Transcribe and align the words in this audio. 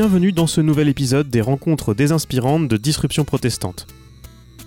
bienvenue 0.00 0.32
dans 0.32 0.46
ce 0.46 0.62
nouvel 0.62 0.88
épisode 0.88 1.28
des 1.28 1.42
rencontres 1.42 1.92
désinspirantes 1.92 2.68
de 2.68 2.78
Disruption 2.78 3.24
protestante. 3.24 3.86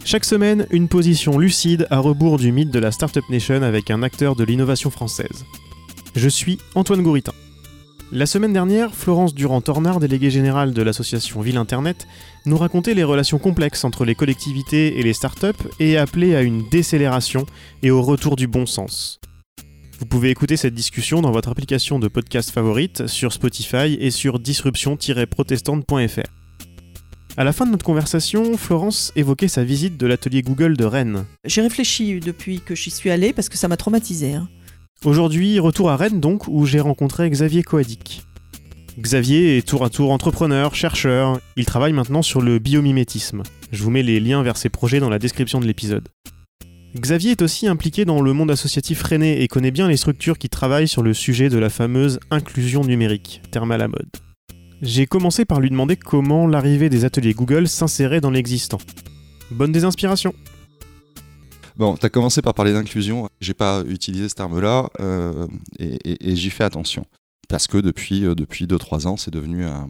Chaque 0.05 0.25
semaine, 0.25 0.67
une 0.69 0.87
position 0.87 1.39
lucide 1.39 1.87
à 1.89 1.97
rebours 1.97 2.37
du 2.37 2.51
mythe 2.51 2.69
de 2.69 2.77
la 2.77 2.91
Startup 2.91 3.27
Nation 3.31 3.63
avec 3.63 3.89
un 3.89 4.03
acteur 4.03 4.35
de 4.35 4.43
l'innovation 4.43 4.91
française. 4.91 5.43
Je 6.15 6.29
suis 6.29 6.59
Antoine 6.75 7.01
Gouritin. 7.01 7.33
La 8.11 8.27
semaine 8.27 8.53
dernière, 8.53 8.93
Florence 8.93 9.33
Durand-Tornard, 9.33 9.99
déléguée 9.99 10.29
générale 10.29 10.71
de 10.71 10.83
l'association 10.83 11.41
Ville 11.41 11.57
Internet, 11.57 12.07
nous 12.45 12.57
racontait 12.57 12.93
les 12.93 13.03
relations 13.03 13.39
complexes 13.39 13.85
entre 13.85 14.05
les 14.05 14.13
collectivités 14.13 14.99
et 14.99 15.01
les 15.01 15.13
startups 15.13 15.47
et 15.79 15.97
appelait 15.97 16.35
à 16.35 16.43
une 16.43 16.69
décélération 16.69 17.47
et 17.81 17.89
au 17.89 18.03
retour 18.03 18.35
du 18.35 18.45
bon 18.45 18.67
sens. 18.67 19.19
Vous 20.03 20.09
pouvez 20.09 20.31
écouter 20.31 20.57
cette 20.57 20.73
discussion 20.73 21.21
dans 21.21 21.31
votre 21.31 21.47
application 21.47 21.97
de 21.97 22.09
podcast 22.09 22.51
favorite, 22.51 23.07
sur 23.07 23.31
Spotify 23.31 23.97
et 24.01 24.11
sur 24.11 24.37
disruption-protestante.fr. 24.37 26.27
À 27.37 27.43
la 27.45 27.53
fin 27.53 27.65
de 27.65 27.71
notre 27.71 27.85
conversation, 27.85 28.57
Florence 28.57 29.13
évoquait 29.15 29.47
sa 29.47 29.63
visite 29.63 29.95
de 29.97 30.05
l'atelier 30.05 30.41
Google 30.41 30.75
de 30.75 30.83
Rennes. 30.83 31.23
J'ai 31.45 31.61
réfléchi 31.61 32.19
depuis 32.19 32.59
que 32.59 32.75
j'y 32.75 32.89
suis 32.89 33.11
allée 33.11 33.31
parce 33.31 33.47
que 33.47 33.57
ça 33.57 33.69
m'a 33.69 33.77
traumatisé. 33.77 34.33
Hein. 34.33 34.49
Aujourd'hui, 35.05 35.57
retour 35.59 35.89
à 35.89 35.95
Rennes 35.95 36.19
donc, 36.19 36.49
où 36.49 36.65
j'ai 36.65 36.81
rencontré 36.81 37.29
Xavier 37.29 37.63
Coadic. 37.63 38.23
Xavier 38.99 39.57
est 39.57 39.65
tour 39.65 39.85
à 39.85 39.89
tour 39.89 40.11
entrepreneur, 40.11 40.75
chercheur, 40.75 41.39
il 41.55 41.63
travaille 41.63 41.93
maintenant 41.93 42.23
sur 42.23 42.41
le 42.41 42.59
biomimétisme. 42.59 43.43
Je 43.71 43.81
vous 43.81 43.89
mets 43.89 44.03
les 44.03 44.19
liens 44.19 44.43
vers 44.43 44.57
ses 44.57 44.67
projets 44.67 44.99
dans 44.99 45.09
la 45.09 45.17
description 45.17 45.61
de 45.61 45.65
l'épisode. 45.65 46.09
Xavier 46.95 47.31
est 47.31 47.41
aussi 47.41 47.67
impliqué 47.67 48.05
dans 48.05 48.21
le 48.21 48.33
monde 48.33 48.51
associatif 48.51 49.01
rennais 49.01 49.41
et 49.41 49.47
connaît 49.47 49.71
bien 49.71 49.87
les 49.87 49.97
structures 49.97 50.37
qui 50.37 50.47
travaillent 50.47 50.87
sur 50.87 51.01
le 51.01 51.15
sujet 51.15 51.49
de 51.49 51.57
la 51.57 51.71
fameuse 51.71 52.19
inclusion 52.29 52.83
numérique, 52.83 53.41
terme 53.49 53.71
à 53.71 53.77
la 53.77 53.87
mode. 53.87 54.09
J'ai 54.83 55.07
commencé 55.07 55.43
par 55.43 55.59
lui 55.59 55.71
demander 55.71 55.95
comment 55.95 56.45
l'arrivée 56.45 56.89
des 56.89 57.03
ateliers 57.03 57.33
Google 57.33 57.67
s'insérait 57.67 58.21
dans 58.21 58.29
l'existant. 58.29 58.77
Bonne 59.49 59.71
désinspiration 59.71 60.35
Bon, 61.77 61.97
tu 61.97 62.07
commencé 62.11 62.43
par 62.43 62.53
parler 62.53 62.73
d'inclusion. 62.73 63.27
J'ai 63.41 63.55
pas 63.55 63.83
utilisé 63.87 64.29
ce 64.29 64.35
terme-là 64.35 64.89
euh, 64.99 65.47
et, 65.79 66.35
j'y 66.35 66.51
fais 66.51 66.63
attention. 66.63 67.05
Parce 67.49 67.65
que 67.65 67.79
depuis 67.79 68.21
2-3 68.21 69.07
euh, 69.07 69.09
ans, 69.09 69.17
c'est 69.17 69.31
devenu 69.31 69.65
un, 69.65 69.89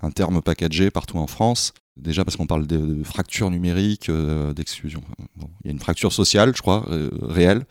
un 0.00 0.10
terme 0.10 0.42
packagé 0.42 0.90
partout 0.90 1.18
en 1.18 1.26
France. 1.26 1.72
Déjà 1.98 2.24
parce 2.24 2.36
qu'on 2.36 2.46
parle 2.46 2.66
de, 2.66 3.02
fracture 3.02 3.50
numérique, 3.50 4.08
euh, 4.08 4.52
d'exclusion. 4.54 5.02
il 5.36 5.66
y 5.66 5.68
a 5.68 5.72
une 5.72 5.80
fracture 5.80 6.12
sociale, 6.12 6.52
je 6.54 6.62
crois, 6.62 6.86
euh, 6.90 7.10
réelle. 7.22 7.66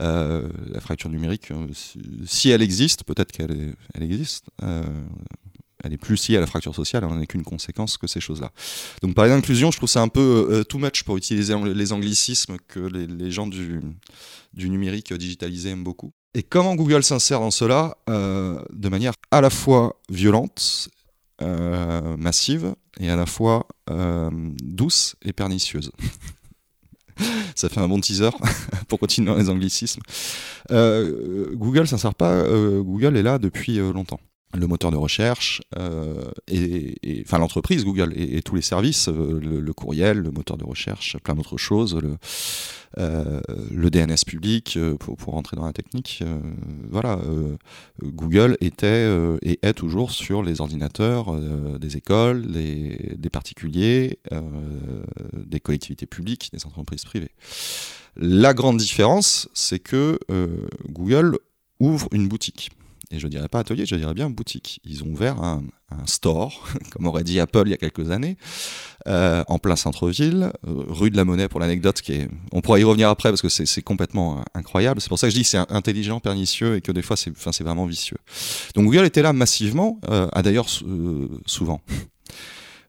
Euh, 0.00 0.48
la 0.72 0.80
fracture 0.80 1.10
numérique, 1.10 1.50
si 2.24 2.48
elle 2.48 2.62
existe, 2.62 3.04
peut-être 3.04 3.30
qu'elle 3.30 3.74
elle 3.92 4.02
existe, 4.02 4.46
elle 5.84 5.92
est 5.92 5.98
plus 5.98 6.28
liée 6.28 6.38
à 6.38 6.40
la 6.40 6.46
fracture 6.46 6.74
sociale, 6.74 7.04
elle 7.04 7.10
n'en 7.10 7.20
est 7.20 7.26
qu'une 7.26 7.44
conséquence 7.44 7.98
que 7.98 8.06
ces 8.06 8.20
choses-là. 8.20 8.52
Donc 9.02 9.14
parler 9.14 9.32
d'inclusion, 9.32 9.70
je 9.70 9.76
trouve 9.76 9.88
c'est 9.88 9.98
un 9.98 10.08
peu 10.08 10.64
too 10.68 10.78
much 10.78 11.02
pour 11.02 11.18
utiliser 11.18 11.54
les 11.62 11.92
anglicismes 11.92 12.56
que 12.68 12.80
les, 12.80 13.30
gens 13.30 13.46
du, 13.46 13.80
numérique 14.54 15.12
digitalisé 15.12 15.70
aiment 15.70 15.84
beaucoup. 15.84 16.12
Et 16.32 16.42
comment 16.42 16.74
Google 16.74 17.02
s'insère 17.02 17.40
dans 17.40 17.50
cela 17.50 17.98
de 18.06 18.88
manière 18.88 19.12
à 19.30 19.40
la 19.40 19.50
fois 19.50 20.00
violente 20.08 20.88
euh, 21.40 22.16
massive 22.16 22.74
et 22.98 23.10
à 23.10 23.16
la 23.16 23.26
fois 23.26 23.66
euh, 23.90 24.30
douce 24.62 25.16
et 25.24 25.32
pernicieuse. 25.32 25.92
Ça 27.54 27.68
fait 27.68 27.80
un 27.80 27.88
bon 27.88 28.00
teaser 28.00 28.30
pour 28.88 28.98
continuer 29.00 29.30
dans 29.30 29.36
les 29.36 29.48
anglicismes. 29.48 30.02
Euh, 30.70 31.52
Google 31.54 31.88
ça 31.88 31.98
sert 31.98 32.14
pas. 32.14 32.44
Google 32.44 33.16
est 33.16 33.24
là 33.24 33.38
depuis 33.40 33.78
longtemps 33.78 34.20
le 34.54 34.66
moteur 34.66 34.90
de 34.90 34.96
recherche 34.96 35.60
et, 36.48 37.22
enfin 37.24 37.38
l'entreprise 37.38 37.84
Google 37.84 38.12
et, 38.16 38.40
tous 38.42 38.54
les 38.54 38.62
services, 38.62 39.08
le, 39.08 39.72
courriel, 39.72 40.18
le 40.18 40.30
moteur 40.30 40.56
de 40.56 40.64
recherche, 40.64 41.16
plein 41.18 41.34
d'autres 41.34 41.58
choses, 41.58 41.96
le, 41.96 42.16
euh, 42.98 43.40
DNS 43.90 44.24
public, 44.26 44.76
euh, 44.76 44.96
pour, 44.96 45.16
pour, 45.16 45.34
rentrer 45.34 45.56
dans 45.56 45.66
la 45.66 45.72
technique, 45.72 46.20
euh, 46.22 46.38
voilà, 46.90 47.18
Google 48.02 48.56
était 48.60 49.08
et 49.42 49.58
est 49.62 49.72
toujours 49.74 50.10
sur 50.10 50.42
les 50.42 50.60
ordinateurs 50.60 51.34
des 51.78 51.96
écoles, 51.96 52.46
des 52.50 53.30
particuliers, 53.30 54.18
des 55.32 55.60
collectivités 55.60 56.06
publiques, 56.06 56.50
des 56.52 56.66
entreprises 56.66 57.04
privées. 57.04 57.30
La 58.16 58.54
grande 58.54 58.78
différence, 58.78 59.48
c'est 59.54 59.78
que 59.78 60.18
Google 60.88 61.38
ouvre 61.80 62.08
une 62.12 62.28
boutique 62.28 62.70
et 63.10 63.18
je 63.18 63.28
dirais 63.28 63.48
pas 63.48 63.60
atelier, 63.60 63.86
je 63.86 63.96
dirais 63.96 64.14
bien 64.14 64.28
boutique. 64.28 64.80
Ils 64.84 65.02
ont 65.02 65.08
ouvert 65.08 65.42
un, 65.42 65.62
store, 66.04 66.68
comme 66.90 67.06
aurait 67.06 67.24
dit 67.24 67.40
Apple 67.40 67.62
il 67.64 67.70
y 67.70 67.74
a 67.74 67.78
quelques 67.78 68.10
années, 68.10 68.36
euh, 69.06 69.42
en 69.48 69.58
plein 69.58 69.74
centre-ville, 69.74 70.52
euh, 70.66 70.84
rue 70.86 71.10
de 71.10 71.16
la 71.16 71.24
Monnaie 71.24 71.48
pour 71.48 71.60
l'anecdote, 71.60 72.02
qui 72.02 72.12
est, 72.12 72.28
on 72.52 72.60
pourra 72.60 72.78
y 72.78 72.84
revenir 72.84 73.08
après 73.08 73.30
parce 73.30 73.40
que 73.40 73.48
c'est 73.48 73.82
complètement 73.82 74.38
euh, 74.38 74.42
incroyable. 74.54 75.00
C'est 75.00 75.08
pour 75.08 75.18
ça 75.18 75.28
que 75.28 75.32
je 75.32 75.38
dis 75.38 75.44
c'est 75.44 75.56
intelligent, 75.56 76.20
pernicieux 76.20 76.76
et 76.76 76.80
que 76.82 76.92
des 76.92 77.00
fois 77.00 77.16
c'est 77.16 77.62
vraiment 77.62 77.86
vicieux. 77.86 78.18
Donc 78.74 78.84
Google 78.84 79.06
était 79.06 79.22
là 79.22 79.32
massivement, 79.32 79.98
a 80.08 80.42
d'ailleurs 80.42 80.68
souvent. 81.46 81.80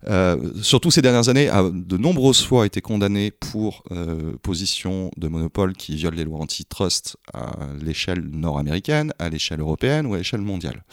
Euh, 0.07 0.37
surtout 0.61 0.91
ces 0.91 1.01
dernières 1.01 1.29
années, 1.29 1.49
a 1.49 1.69
de 1.69 1.97
nombreuses 1.97 2.43
fois 2.43 2.65
été 2.65 2.81
condamné 2.81 3.31
pour 3.31 3.83
euh, 3.91 4.33
position 4.41 5.11
de 5.17 5.27
monopole 5.27 5.73
qui 5.73 5.95
viole 5.95 6.15
les 6.15 6.23
lois 6.23 6.39
antitrust 6.39 7.17
à 7.33 7.51
l'échelle 7.81 8.21
nord-américaine, 8.21 9.13
à 9.19 9.29
l'échelle 9.29 9.59
européenne 9.59 10.05
ou 10.05 10.13
à 10.13 10.17
l'échelle 10.17 10.41
mondiale. 10.41 10.83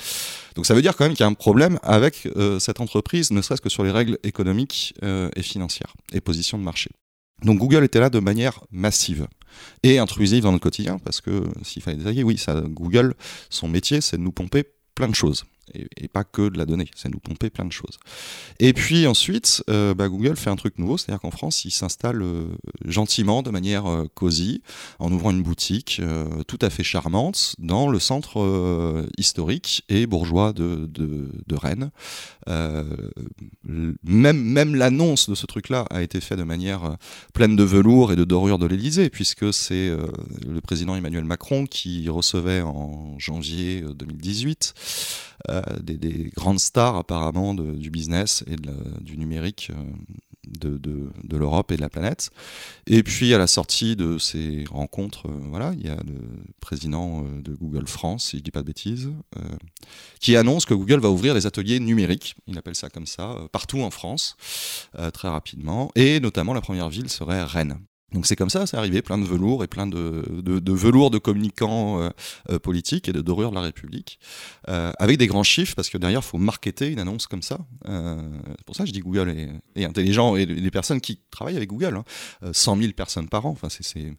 Donc 0.56 0.66
ça 0.66 0.74
veut 0.74 0.82
dire 0.82 0.96
quand 0.96 1.04
même 1.04 1.12
qu'il 1.12 1.20
y 1.20 1.24
a 1.24 1.30
un 1.30 1.34
problème 1.34 1.78
avec 1.82 2.26
euh, 2.36 2.58
cette 2.58 2.80
entreprise, 2.80 3.30
ne 3.30 3.42
serait-ce 3.42 3.62
que 3.62 3.68
sur 3.68 3.84
les 3.84 3.90
règles 3.90 4.18
économiques 4.24 4.94
et 5.02 5.42
financières 5.42 5.94
et 6.12 6.20
position 6.20 6.58
de 6.58 6.62
marché. 6.62 6.90
Donc 7.42 7.58
Google 7.58 7.84
était 7.84 8.00
là 8.00 8.10
de 8.10 8.18
manière 8.18 8.60
massive 8.70 9.26
et 9.82 9.98
intrusive 9.98 10.42
dans 10.42 10.52
notre 10.52 10.62
quotidien, 10.62 10.98
parce 10.98 11.20
que 11.20 11.44
s'il 11.62 11.82
fallait 11.82 11.98
détailler, 11.98 12.22
oui, 12.22 12.38
ça, 12.38 12.60
Google, 12.60 13.14
son 13.50 13.68
métier, 13.68 14.00
c'est 14.00 14.16
de 14.16 14.22
nous 14.22 14.32
pomper 14.32 14.64
plein 14.94 15.08
de 15.08 15.14
choses 15.14 15.44
et, 15.74 16.08
pas 16.08 16.24
que 16.24 16.48
de 16.48 16.58
la 16.58 16.66
donnée, 16.66 16.88
ça 16.94 17.08
nous 17.08 17.18
pomper 17.18 17.50
plein 17.50 17.64
de 17.64 17.72
choses. 17.72 17.98
Et 18.60 18.72
puis 18.72 19.06
ensuite, 19.06 19.62
euh, 19.68 19.94
bah, 19.94 20.08
Google 20.08 20.36
fait 20.36 20.50
un 20.50 20.56
truc 20.56 20.78
nouveau, 20.78 20.96
c'est-à-dire 20.96 21.20
qu'en 21.20 21.30
France, 21.30 21.64
il 21.64 21.70
s'installe 21.70 22.22
euh, 22.22 22.46
gentiment, 22.84 23.42
de 23.42 23.50
manière 23.50 23.86
euh, 23.86 24.06
cosy, 24.14 24.62
en 24.98 25.12
ouvrant 25.12 25.30
une 25.30 25.42
boutique 25.42 26.00
tout 26.46 26.58
à 26.60 26.70
fait 26.70 26.82
charmante 26.82 27.56
dans 27.58 27.88
le 27.88 27.98
centre 27.98 29.06
historique 29.18 29.84
et 29.88 30.06
bourgeois 30.06 30.52
de, 30.52 30.88
de, 30.92 31.56
Rennes. 31.56 31.90
même 33.66 34.38
même 34.38 34.74
l'annonce 34.74 35.28
de 35.28 35.34
ce 35.34 35.46
truc-là 35.46 35.86
a 35.90 36.02
été 36.02 36.20
faite 36.20 36.38
de 36.38 36.44
manière 36.44 36.96
pleine 37.32 37.56
de 37.56 37.64
velours 37.64 38.12
et 38.12 38.16
de 38.16 38.24
dorure 38.24 38.58
de 38.58 38.66
l'Élysée, 38.66 39.10
puisque 39.10 39.52
c'est 39.52 39.88
le 40.46 40.60
président 40.60 40.96
Emmanuel 40.96 41.24
Macron 41.24 41.66
qui 41.66 42.08
recevait 42.08 42.62
en 42.62 43.18
janvier 43.18 43.82
2018 43.94 44.74
euh, 45.56 45.78
des, 45.80 46.30
grandes 46.34 46.60
stars 46.60 46.96
apparemment 46.96 47.54
du 47.54 47.90
business 47.90 48.44
et 48.46 48.56
du 49.00 49.18
numérique 49.18 49.70
euh, 49.70 50.78
de, 50.78 51.36
l'Europe 51.36 51.72
et 51.72 51.76
de 51.76 51.80
la 51.80 51.88
planète. 51.88 52.30
Et 52.86 53.02
puis 53.02 53.34
à 53.34 53.38
la 53.38 53.46
sortie 53.46 53.96
de 53.96 54.18
ces 54.18 54.64
rencontres, 54.70 55.26
euh, 55.28 55.38
voilà, 55.48 55.72
il 55.78 55.86
y 55.86 55.90
a 55.90 55.96
le 55.96 56.18
président 56.60 57.22
de 57.22 57.54
Google 57.54 57.86
France, 57.86 58.26
si 58.26 58.36
je 58.36 58.42
ne 58.42 58.44
dis 58.44 58.50
pas 58.50 58.60
de 58.60 58.66
bêtises, 58.66 59.10
qui 60.20 60.36
annonce 60.36 60.64
que 60.64 60.74
Google 60.74 61.00
va 61.00 61.10
ouvrir 61.10 61.34
des 61.34 61.46
ateliers 61.46 61.78
numériques, 61.80 62.36
il 62.46 62.58
appelle 62.58 62.74
ça 62.74 62.90
comme 62.90 63.06
ça, 63.06 63.36
partout 63.52 63.80
en 63.82 63.90
France, 63.90 64.36
très 65.12 65.28
rapidement, 65.28 65.90
et 65.94 66.20
notamment 66.20 66.54
la 66.54 66.60
première 66.60 66.88
ville 66.88 67.08
serait 67.08 67.42
Rennes. 67.44 67.78
Donc 68.12 68.26
c'est 68.26 68.36
comme 68.36 68.50
ça, 68.50 68.66
c'est 68.66 68.76
arrivé, 68.76 69.02
plein 69.02 69.18
de 69.18 69.24
velours 69.24 69.64
et 69.64 69.66
plein 69.66 69.86
de, 69.86 70.22
de, 70.28 70.72
velours 70.72 71.10
de 71.10 71.18
communicants 71.18 72.00
euh, 72.00 72.10
euh, 72.50 72.58
politiques 72.60 73.08
et 73.08 73.12
de 73.12 73.20
dorures 73.20 73.50
de 73.50 73.56
la 73.56 73.62
République, 73.62 74.20
euh, 74.68 74.92
avec 74.98 75.18
des 75.18 75.26
grands 75.26 75.42
chiffres, 75.42 75.74
parce 75.74 75.90
que 75.90 75.98
derrière, 75.98 76.20
il 76.20 76.26
faut 76.26 76.38
marketer 76.38 76.88
une 76.88 77.00
annonce 77.00 77.26
comme 77.26 77.42
ça. 77.42 77.58
c'est 77.84 78.64
pour 78.64 78.76
ça 78.76 78.84
que 78.84 78.88
je 78.88 78.92
dis 78.92 79.00
Google 79.00 79.50
est, 79.74 79.84
intelligent, 79.84 80.36
et 80.36 80.46
les 80.46 80.70
personnes 80.70 81.00
qui 81.00 81.20
travaillent 81.30 81.56
avec 81.56 81.68
Google, 81.68 81.96
hein, 81.96 82.50
100 82.52 82.76
000 82.76 82.92
personnes 82.92 83.28
par 83.28 83.44
an, 83.44 83.50
enfin 83.50 83.68
c'est 83.68 84.16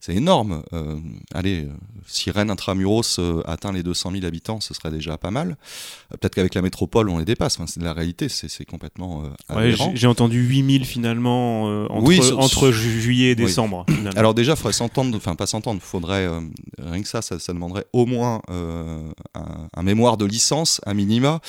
c'est 0.00 0.14
énorme. 0.14 0.62
Euh, 0.72 0.98
allez, 1.34 1.64
euh, 1.64 1.68
si 2.06 2.30
Rennes 2.30 2.50
intramuros 2.50 3.18
euh, 3.18 3.42
atteint 3.46 3.70
les 3.70 3.82
200 3.82 4.12
000 4.12 4.24
habitants, 4.24 4.58
ce 4.58 4.72
serait 4.72 4.90
déjà 4.90 5.18
pas 5.18 5.30
mal. 5.30 5.58
Peut-être 6.08 6.34
qu'avec 6.34 6.54
la 6.54 6.62
métropole, 6.62 7.10
on 7.10 7.18
les 7.18 7.26
dépasse. 7.26 7.58
c'est 7.66 7.80
de 7.80 7.84
la 7.84 7.92
réalité, 7.92 8.30
c'est 8.30 8.64
complètement. 8.64 9.24
Ouais, 9.54 9.74
J'ai 9.94 10.06
entendu 10.06 10.40
8 10.40 10.72
000 10.72 10.84
finalement 10.84 11.64
entre, 11.90 12.36
entre 12.38 12.70
juillet 12.70 13.32
et 13.32 13.34
décembre. 13.34 13.84
Alors 14.16 14.32
déjà, 14.32 14.52
il 14.52 14.56
faudrait 14.56 14.72
s'entendre, 14.72 15.14
enfin 15.16 15.34
pas 15.34 15.46
s'entendre, 15.46 15.82
faudrait 15.82 16.28
rien 16.78 17.02
que 17.02 17.08
ça, 17.08 17.20
ça, 17.20 17.36
demanderait 17.52 17.84
au 17.92 18.06
moins 18.06 18.40
un, 18.48 19.82
mémoire 19.82 20.16
de 20.16 20.24
licence 20.24 20.80
à 20.86 20.94
minima 20.94 21.40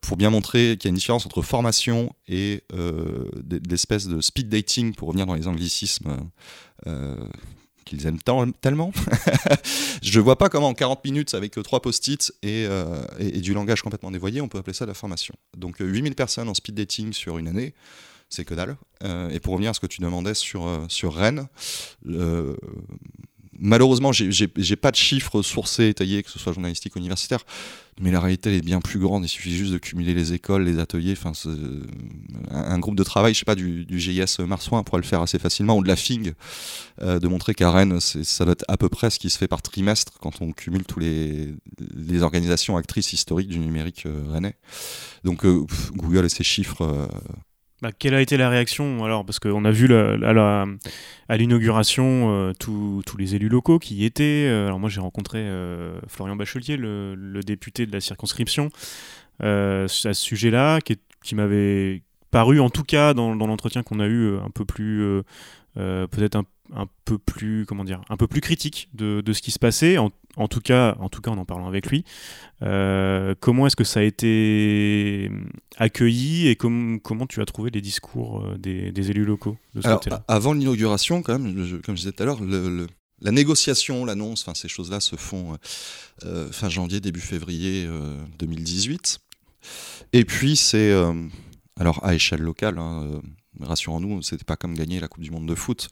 pour 0.00 0.16
bien 0.16 0.30
montrer 0.30 0.76
qu'il 0.78 0.88
y 0.88 0.88
a 0.88 0.90
une 0.90 0.96
différence 0.96 1.26
entre 1.26 1.42
formation 1.42 2.14
et 2.26 2.62
l'espèce 3.68 4.06
de 4.06 4.20
speed 4.22 4.48
dating 4.48 4.94
pour 4.94 5.08
revenir 5.08 5.26
dans 5.26 5.34
les 5.34 5.46
anglicismes 5.46 6.16
qu'ils 7.86 8.06
aiment 8.06 8.20
tellement. 8.60 8.92
je 10.02 10.20
vois 10.20 10.36
pas 10.36 10.50
comment 10.50 10.68
en 10.68 10.74
40 10.74 11.02
minutes, 11.04 11.32
avec 11.32 11.52
trois 11.62 11.80
post-it 11.80 12.32
et, 12.42 12.66
et, 13.18 13.40
du 13.40 13.54
langage 13.54 13.80
complètement 13.80 14.10
dévoyé, 14.10 14.42
on 14.42 14.48
peut 14.48 14.58
appeler 14.58 14.74
ça 14.74 14.84
de 14.84 14.90
la 14.90 14.94
formation. 14.94 15.34
Donc 15.56 15.76
8000 15.80 16.14
personnes 16.14 16.48
en 16.50 16.54
speed 16.54 16.74
dating 16.74 17.12
sur 17.14 17.38
une 17.38 17.48
année, 17.48 17.72
c'est 18.28 18.44
que 18.44 18.54
dalle. 18.54 18.76
et 19.30 19.40
pour 19.40 19.54
revenir 19.54 19.70
à 19.70 19.74
ce 19.74 19.80
que 19.80 19.86
tu 19.86 20.02
demandais 20.02 20.34
sur, 20.34 20.68
sur 20.88 21.14
Rennes, 21.14 21.48
malheureusement, 23.58 24.12
j'ai 24.12 24.76
pas 24.76 24.90
de 24.90 24.96
chiffres 24.96 25.42
sourcés, 25.42 25.88
étayés, 25.88 26.22
que 26.22 26.30
ce 26.30 26.38
soit 26.38 26.52
journalistique 26.52 26.96
ou 26.96 26.98
universitaire, 26.98 27.44
mais 28.00 28.10
la 28.10 28.20
réalité 28.20 28.54
est 28.56 28.60
bien 28.60 28.80
plus 28.80 28.98
grande. 28.98 29.24
Il 29.24 29.28
suffit 29.28 29.56
juste 29.56 29.72
de 29.72 29.78
cumuler 29.78 30.14
les 30.14 30.32
écoles, 30.32 30.64
les 30.64 30.78
ateliers, 30.78 31.14
enfin, 31.16 31.32
un, 32.50 32.78
groupe 32.78 32.96
de 32.96 33.04
travail, 33.04 33.34
je 33.34 33.38
sais 33.40 33.44
pas, 33.44 33.54
du, 33.54 33.86
GIS 33.90 34.38
Marsouin 34.40 34.82
pourrait 34.82 35.00
le 35.00 35.06
faire 35.06 35.22
assez 35.22 35.38
facilement, 35.38 35.76
ou 35.76 35.82
de 35.82 35.88
la 35.88 35.96
FING, 35.96 36.34
euh, 37.02 37.18
de 37.18 37.28
montrer 37.28 37.54
qu'à 37.54 37.70
Rennes, 37.70 38.00
ça 38.00 38.44
doit 38.44 38.52
être 38.52 38.64
à 38.68 38.76
peu 38.76 38.88
près 38.88 39.10
ce 39.10 39.18
qui 39.18 39.30
se 39.30 39.38
fait 39.38 39.48
par 39.48 39.62
trimestre 39.62 40.12
quand 40.20 40.40
on 40.40 40.52
cumule 40.52 40.84
tous 40.84 41.00
les, 41.00 41.54
les 41.94 42.22
organisations 42.22 42.76
actrices 42.76 43.12
historiques 43.12 43.48
du 43.48 43.58
numérique 43.58 44.04
euh, 44.06 44.24
rennais. 44.30 44.56
Donc 45.24 45.44
euh, 45.44 45.64
Google 45.94 46.26
et 46.26 46.28
ses 46.28 46.44
chiffres 46.44 47.08
bah, 47.82 47.90
quelle 47.92 48.14
a 48.14 48.22
été 48.22 48.36
la 48.36 48.48
réaction 48.48 49.04
alors? 49.04 49.24
Parce 49.24 49.38
qu'on 49.38 49.64
a 49.64 49.70
vu 49.70 49.92
à 49.94 51.36
l'inauguration 51.36 52.30
euh, 52.30 52.52
tous 52.58 53.16
les 53.18 53.34
élus 53.34 53.48
locaux 53.48 53.78
qui 53.78 53.96
y 53.96 54.04
étaient. 54.04 54.46
Euh, 54.48 54.66
alors 54.66 54.78
moi 54.78 54.88
j'ai 54.88 55.00
rencontré 55.00 55.40
euh, 55.40 55.98
Florian 56.08 56.36
Bachelier, 56.36 56.76
le, 56.78 57.40
député 57.44 57.86
de 57.86 57.92
la 57.92 58.00
circonscription, 58.00 58.70
à 59.40 59.88
ce 59.88 60.12
sujet-là, 60.12 60.80
qui, 60.80 61.34
m'avait 61.34 62.02
paru 62.30 62.60
en 62.60 62.70
tout 62.70 62.84
cas 62.84 63.12
dans, 63.12 63.34
l'entretien 63.34 63.82
qu'on 63.82 64.00
a 64.00 64.06
eu 64.06 64.38
un 64.38 64.50
peu 64.50 64.64
plus 64.64 65.22
peut-être 65.74 66.36
un 66.74 66.86
peu 67.04 67.18
plus 67.18 67.66
comment 67.66 67.84
dire 67.84 68.00
un 68.08 68.16
peu 68.16 68.26
plus 68.26 68.40
critique 68.40 68.88
de, 68.94 69.22
ce 69.32 69.42
qui 69.42 69.50
se 69.50 69.58
passait 69.58 69.98
en, 70.36 70.48
tout 70.48 70.60
cas 70.60 70.96
en 71.00 71.08
tout 71.08 71.20
cas 71.20 71.30
en 71.30 71.38
en 71.38 71.44
parlant 71.44 71.66
avec 71.66 71.86
lui 71.86 72.04
euh, 72.62 73.34
comment 73.40 73.66
est-ce 73.66 73.76
que 73.76 73.84
ça 73.84 74.00
a 74.00 74.02
été 74.02 75.30
accueilli 75.76 76.48
et 76.48 76.56
comment 76.56 77.26
tu 77.28 77.40
as 77.40 77.44
trouvé 77.44 77.70
les 77.70 77.80
discours 77.80 78.42
euh, 78.42 78.56
des, 78.58 78.92
des 78.92 79.10
élus 79.10 79.24
locaux 79.24 79.56
de 79.74 79.80
ce 79.80 79.88
Alors, 79.88 80.02
avant 80.28 80.52
l'inauguration 80.52 81.22
quand 81.22 81.38
même 81.38 81.54
comme 81.84 81.96
je 81.96 82.00
disais 82.00 82.12
tout 82.12 82.22
à 82.22 82.26
l'heure 82.26 82.40
la 83.22 83.32
négociation, 83.32 84.04
l'annonce, 84.04 84.42
enfin 84.42 84.52
ces 84.52 84.68
choses-là 84.68 85.00
se 85.00 85.16
font 85.16 85.56
euh, 86.26 86.52
fin 86.52 86.68
janvier, 86.68 87.00
début 87.00 87.20
février 87.20 87.88
2018. 88.38 89.20
Et 90.12 90.26
puis 90.26 90.54
c'est 90.54 90.92
alors 91.78 92.04
à 92.04 92.14
échelle 92.14 92.42
locale, 92.42 92.78
hein, 92.78 93.22
rassurons-nous, 93.60 94.22
c'était 94.22 94.44
pas 94.44 94.56
comme 94.56 94.74
gagner 94.74 95.00
la 95.00 95.08
Coupe 95.08 95.22
du 95.22 95.30
Monde 95.30 95.46
de 95.46 95.54
foot. 95.54 95.88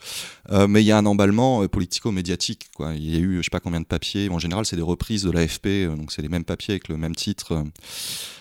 Euh, 0.51 0.67
mais 0.67 0.83
il 0.83 0.87
y 0.87 0.93
a 0.93 0.99
un 0.99 1.07
emballement 1.07 1.63
euh, 1.63 1.69
politico-médiatique. 1.69 2.71
Il 2.81 3.11
y 3.11 3.17
a 3.17 3.19
eu, 3.19 3.39
je 3.39 3.43
sais 3.43 3.51
pas 3.51 3.61
combien 3.61 3.81
de 3.81 3.87
papiers. 3.87 4.29
En 4.31 4.39
général, 4.39 4.67
c'est 4.67 4.77
des 4.77 4.83
reprises 4.83 5.23
de 5.23 5.31
l'AFP, 5.31 5.67
euh, 5.67 5.97
donc 5.97 6.13
c'est 6.13 6.23
les 6.23 6.29
mêmes 6.29 6.45
papiers 6.45 6.73
avec 6.73 6.89
le 6.89 6.97
même 6.97 7.15
titre. 7.15 7.65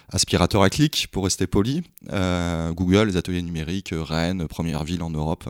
aspirateur 0.10 0.62
à 0.64 0.70
clic, 0.70 1.08
pour 1.12 1.24
rester 1.24 1.48
poli. 1.48 1.84
Google, 2.12 3.08
les 3.08 3.18
ateliers 3.18 3.42
numériques, 3.42 3.94
Rennes, 3.94 4.48
première 4.48 4.84
ville 4.84 5.02
en 5.02 5.10
Europe. 5.10 5.50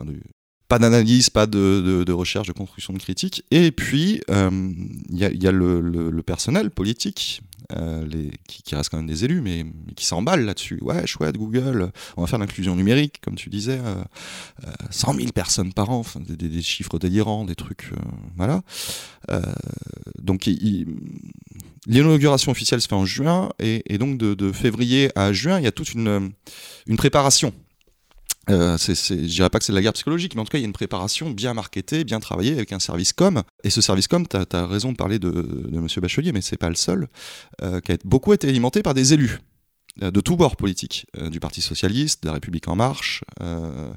pas 0.68 0.78
d'analyse, 0.78 1.30
pas 1.30 1.46
de, 1.46 2.12
recherche, 2.12 2.48
de 2.48 2.52
construction 2.52 2.92
de 2.94 2.98
critique. 2.98 3.44
Et 3.50 3.72
puis, 3.72 4.22
il 4.28 5.18
y 5.18 5.46
a, 5.46 5.52
le, 5.52 6.22
personnel 6.22 6.70
politique 6.70 7.42
euh, 7.72 8.06
les, 8.06 8.30
qui, 8.46 8.62
qui, 8.62 8.74
restent 8.74 8.90
quand 8.90 8.98
même 8.98 9.06
des 9.06 9.24
élus, 9.24 9.40
mais, 9.40 9.64
qui 9.96 10.04
s'emballent 10.04 10.44
là-dessus. 10.44 10.78
Ouais, 10.82 11.06
chouette, 11.06 11.36
Google, 11.36 11.90
on 12.16 12.22
va 12.22 12.26
faire 12.26 12.38
l'inclusion 12.38 12.76
numérique, 12.76 13.20
comme 13.22 13.34
tu 13.36 13.48
disais, 13.48 13.78
100 14.90 15.10
euh, 15.10 15.16
000 15.16 15.28
euh, 15.28 15.32
personnes 15.32 15.72
par 15.72 15.90
an, 15.90 16.04
des, 16.28 16.62
chiffres 16.62 16.98
délirants, 16.98 17.44
des 17.44 17.54
trucs, 17.54 17.90
voilà. 18.36 18.62
donc, 20.18 20.48
l'inauguration 21.86 22.52
officielle 22.52 22.80
se 22.80 22.88
fait 22.88 22.94
en 22.94 23.06
juin, 23.06 23.50
et, 23.58 23.98
donc 23.98 24.18
de, 24.18 24.52
février 24.52 25.10
à 25.16 25.32
juin, 25.32 25.58
il 25.58 25.64
y 25.64 25.68
a 25.68 25.72
toute 25.72 25.94
une 25.94 26.32
préparation 26.96 27.52
euh, 28.50 28.76
c'est, 28.78 28.94
je 28.94 29.24
dirais 29.24 29.50
pas 29.50 29.58
que 29.58 29.64
c'est 29.64 29.72
de 29.72 29.76
la 29.76 29.82
guerre 29.82 29.92
psychologique, 29.92 30.34
mais 30.34 30.40
en 30.40 30.44
tout 30.44 30.50
cas, 30.50 30.58
il 30.58 30.62
y 30.62 30.64
a 30.64 30.66
une 30.66 30.72
préparation 30.72 31.30
bien 31.30 31.54
marketée, 31.54 32.04
bien 32.04 32.20
travaillée 32.20 32.52
avec 32.52 32.72
un 32.72 32.78
service 32.78 33.12
com. 33.12 33.42
Et 33.62 33.70
ce 33.70 33.80
service 33.80 34.08
com, 34.08 34.26
tu 34.26 34.36
as, 34.36 34.66
raison 34.66 34.92
de 34.92 34.96
parler 34.96 35.18
de, 35.18 35.30
de 35.30 35.76
M. 35.76 35.86
Bachelier, 36.00 36.32
mais 36.32 36.40
c'est 36.40 36.56
pas 36.56 36.68
le 36.68 36.74
seul, 36.74 37.08
euh, 37.62 37.80
qui 37.80 37.92
a 37.92 37.96
beaucoup 38.04 38.32
été 38.32 38.48
alimenté 38.48 38.82
par 38.82 38.94
des 38.94 39.14
élus. 39.14 39.38
Euh, 40.02 40.10
de 40.10 40.20
tous 40.20 40.36
bords 40.36 40.56
politiques, 40.56 41.06
euh, 41.18 41.30
du 41.30 41.38
Parti 41.38 41.60
Socialiste, 41.60 42.24
de 42.24 42.28
la 42.28 42.34
République 42.34 42.66
En 42.66 42.74
Marche, 42.74 43.22
euh, 43.40 43.92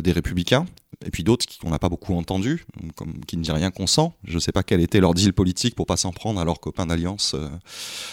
des 0.00 0.12
Républicains, 0.12 0.64
et 1.04 1.10
puis 1.10 1.24
d'autres 1.24 1.44
qu'on 1.60 1.68
n'a 1.68 1.78
pas 1.78 1.90
beaucoup 1.90 2.14
entendus, 2.14 2.64
comme, 2.96 3.22
qui 3.26 3.36
ne 3.36 3.42
disent 3.42 3.52
rien 3.52 3.70
qu'on 3.70 3.86
sent. 3.86 4.12
Je 4.24 4.34
ne 4.34 4.38
sais 4.38 4.52
pas 4.52 4.62
quel 4.62 4.80
était 4.80 4.98
leur 4.98 5.12
deal 5.12 5.34
politique 5.34 5.74
pour 5.74 5.84
pas 5.84 5.98
s'en 5.98 6.10
prendre 6.10 6.40
à 6.40 6.44
leurs 6.46 6.58
copains 6.58 6.86
d'alliance. 6.86 7.36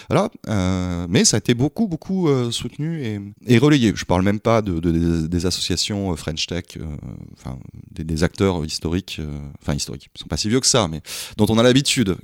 voilà. 0.10 0.30
mais 1.08 1.24
ça 1.24 1.38
a 1.38 1.40
été 1.40 1.54
beaucoup, 1.54 1.88
beaucoup 1.88 2.28
soutenu 2.52 3.02
et, 3.06 3.22
et, 3.48 3.58
relayé. 3.58 3.94
Je 3.96 4.04
parle 4.04 4.24
même 4.24 4.42
pas 4.42 4.62
de, 4.62 4.80
des, 5.28 5.46
associations 5.46 6.14
French 6.18 6.46
Tech, 6.46 6.78
enfin 7.38 7.58
des, 7.92 8.24
acteurs 8.24 8.66
historiques, 8.66 9.22
enfin 9.62 9.76
historiques, 9.76 10.10
ils 10.14 10.20
sont 10.20 10.28
pas 10.28 10.38
si 10.38 10.50
vieux 10.50 10.60
que 10.60 10.68
ça, 10.68 10.90
mais 10.90 11.02
dont 11.38 11.46
on 11.48 11.58
a 11.58 11.64
l'habitude 11.64 12.18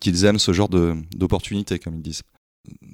qu'ils 0.00 0.24
aiment 0.26 0.38
ce 0.38 0.52
genre 0.52 0.68
d'opportunités, 0.68 1.78
comme 1.78 1.94
ils 1.94 2.02
disent 2.02 2.22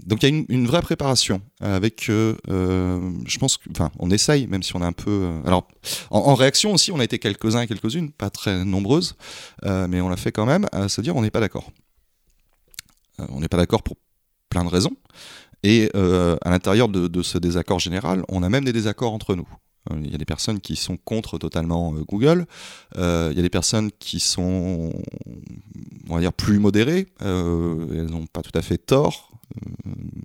donc 0.06 0.22
il 0.22 0.28
y 0.28 0.38
a 0.38 0.44
une, 0.48 0.66
vraie 0.66 0.82
préparation 0.82 1.40
avec, 1.60 2.08
euh, 2.08 2.36
euh, 2.50 3.10
je 3.26 3.38
pense, 3.38 3.58
enfin, 3.70 3.90
on 3.98 4.10
essaye, 4.10 4.46
même 4.46 4.62
si 4.62 4.76
on 4.76 4.82
est 4.82 4.86
un 4.86 4.92
peu. 4.92 5.10
Euh, 5.10 5.40
alors, 5.46 5.66
en, 6.10 6.34
réaction 6.34 6.72
aussi, 6.72 6.92
on 6.92 7.00
a 7.00 7.04
été 7.04 7.18
quelques-uns 7.18 7.62
et 7.62 7.66
quelques-unes, 7.66 8.12
pas 8.12 8.30
très 8.30 8.64
nombreuses, 8.64 9.16
mais 9.62 10.00
on 10.00 10.08
l'a 10.08 10.16
fait 10.16 10.32
quand 10.32 10.46
même, 10.46 10.66
à 10.72 10.88
se 10.88 11.00
dire 11.00 11.16
on 11.16 11.22
n'est 11.22 11.30
pas 11.30 11.40
d'accord. 11.40 11.70
on 13.18 13.40
n'est 13.40 13.48
pas 13.48 13.56
d'accord 13.56 13.82
pour 13.82 13.96
plein 14.50 14.64
de 14.64 14.68
raisons. 14.68 14.96
Et 15.62 15.90
à 15.94 16.50
l'intérieur 16.50 16.88
de, 16.88 17.22
ce 17.22 17.38
désaccord 17.38 17.80
général, 17.80 18.24
on 18.28 18.42
a 18.42 18.48
même 18.48 18.64
des 18.64 18.72
désaccords 18.72 19.12
entre 19.12 19.34
nous. 19.34 19.48
Il 19.96 20.10
y 20.10 20.14
a 20.14 20.18
des 20.18 20.24
personnes 20.24 20.60
qui 20.60 20.76
sont 20.76 20.96
contre 20.96 21.38
totalement 21.38 21.92
Google. 21.92 22.46
il 22.96 23.32
y 23.34 23.38
a 23.38 23.42
des 23.42 23.50
personnes 23.50 23.90
qui 23.98 24.20
sont, 24.20 24.92
on 26.08 26.14
va 26.14 26.20
dire, 26.20 26.32
plus 26.32 26.58
modérées. 26.58 27.06
elles 27.20 28.10
n'ont 28.10 28.26
pas 28.26 28.42
tout 28.42 28.56
à 28.56 28.62
fait 28.62 28.78
tort 28.78 29.33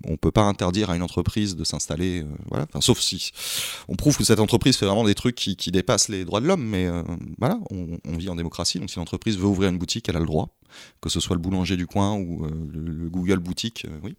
on 0.08 0.18
peut 0.18 0.32
pas 0.32 0.42
interdire 0.42 0.90
à 0.90 0.96
une 0.96 1.04
entreprise 1.04 1.56
de 1.56 1.64
s'installer, 1.64 2.22
euh, 2.22 2.26
voilà. 2.50 2.68
sauf 2.80 3.00
si 3.00 3.32
on 3.88 3.96
prouve 3.96 4.18
que 4.18 4.24
cette 4.24 4.40
entreprise 4.40 4.78
fait 4.78 4.86
vraiment 4.86 5.04
des 5.04 5.16
trucs 5.16 5.36
qui, 5.36 5.72
dépassent 5.72 6.10
les 6.10 6.26
droits 6.26 6.42
de 6.42 6.48
l'homme, 6.48 6.64
mais 6.64 6.88
euh, 6.88 7.04
voilà, 7.38 7.60
on, 7.70 8.18
vit 8.18 8.30
en 8.30 8.36
démocratie, 8.36 8.80
donc 8.80 8.90
si 8.90 8.98
l'entreprise 8.98 9.38
veut 9.38 9.46
ouvrir 9.46 9.70
une 9.70 9.78
boutique, 9.78 10.10
elle 10.10 10.16
a 10.16 10.20
le 10.20 10.26
droit, 10.26 10.50
que 11.00 11.10
ce 11.10 11.20
soit 11.20 11.36
le 11.36 11.42
boulanger 11.42 11.78
du 11.78 11.86
coin 11.86 12.16
ou 12.16 12.46
euh, 12.46 12.50
le, 12.74 13.10
Google 13.10 13.40
boutique, 13.40 13.86
oui. 14.04 14.16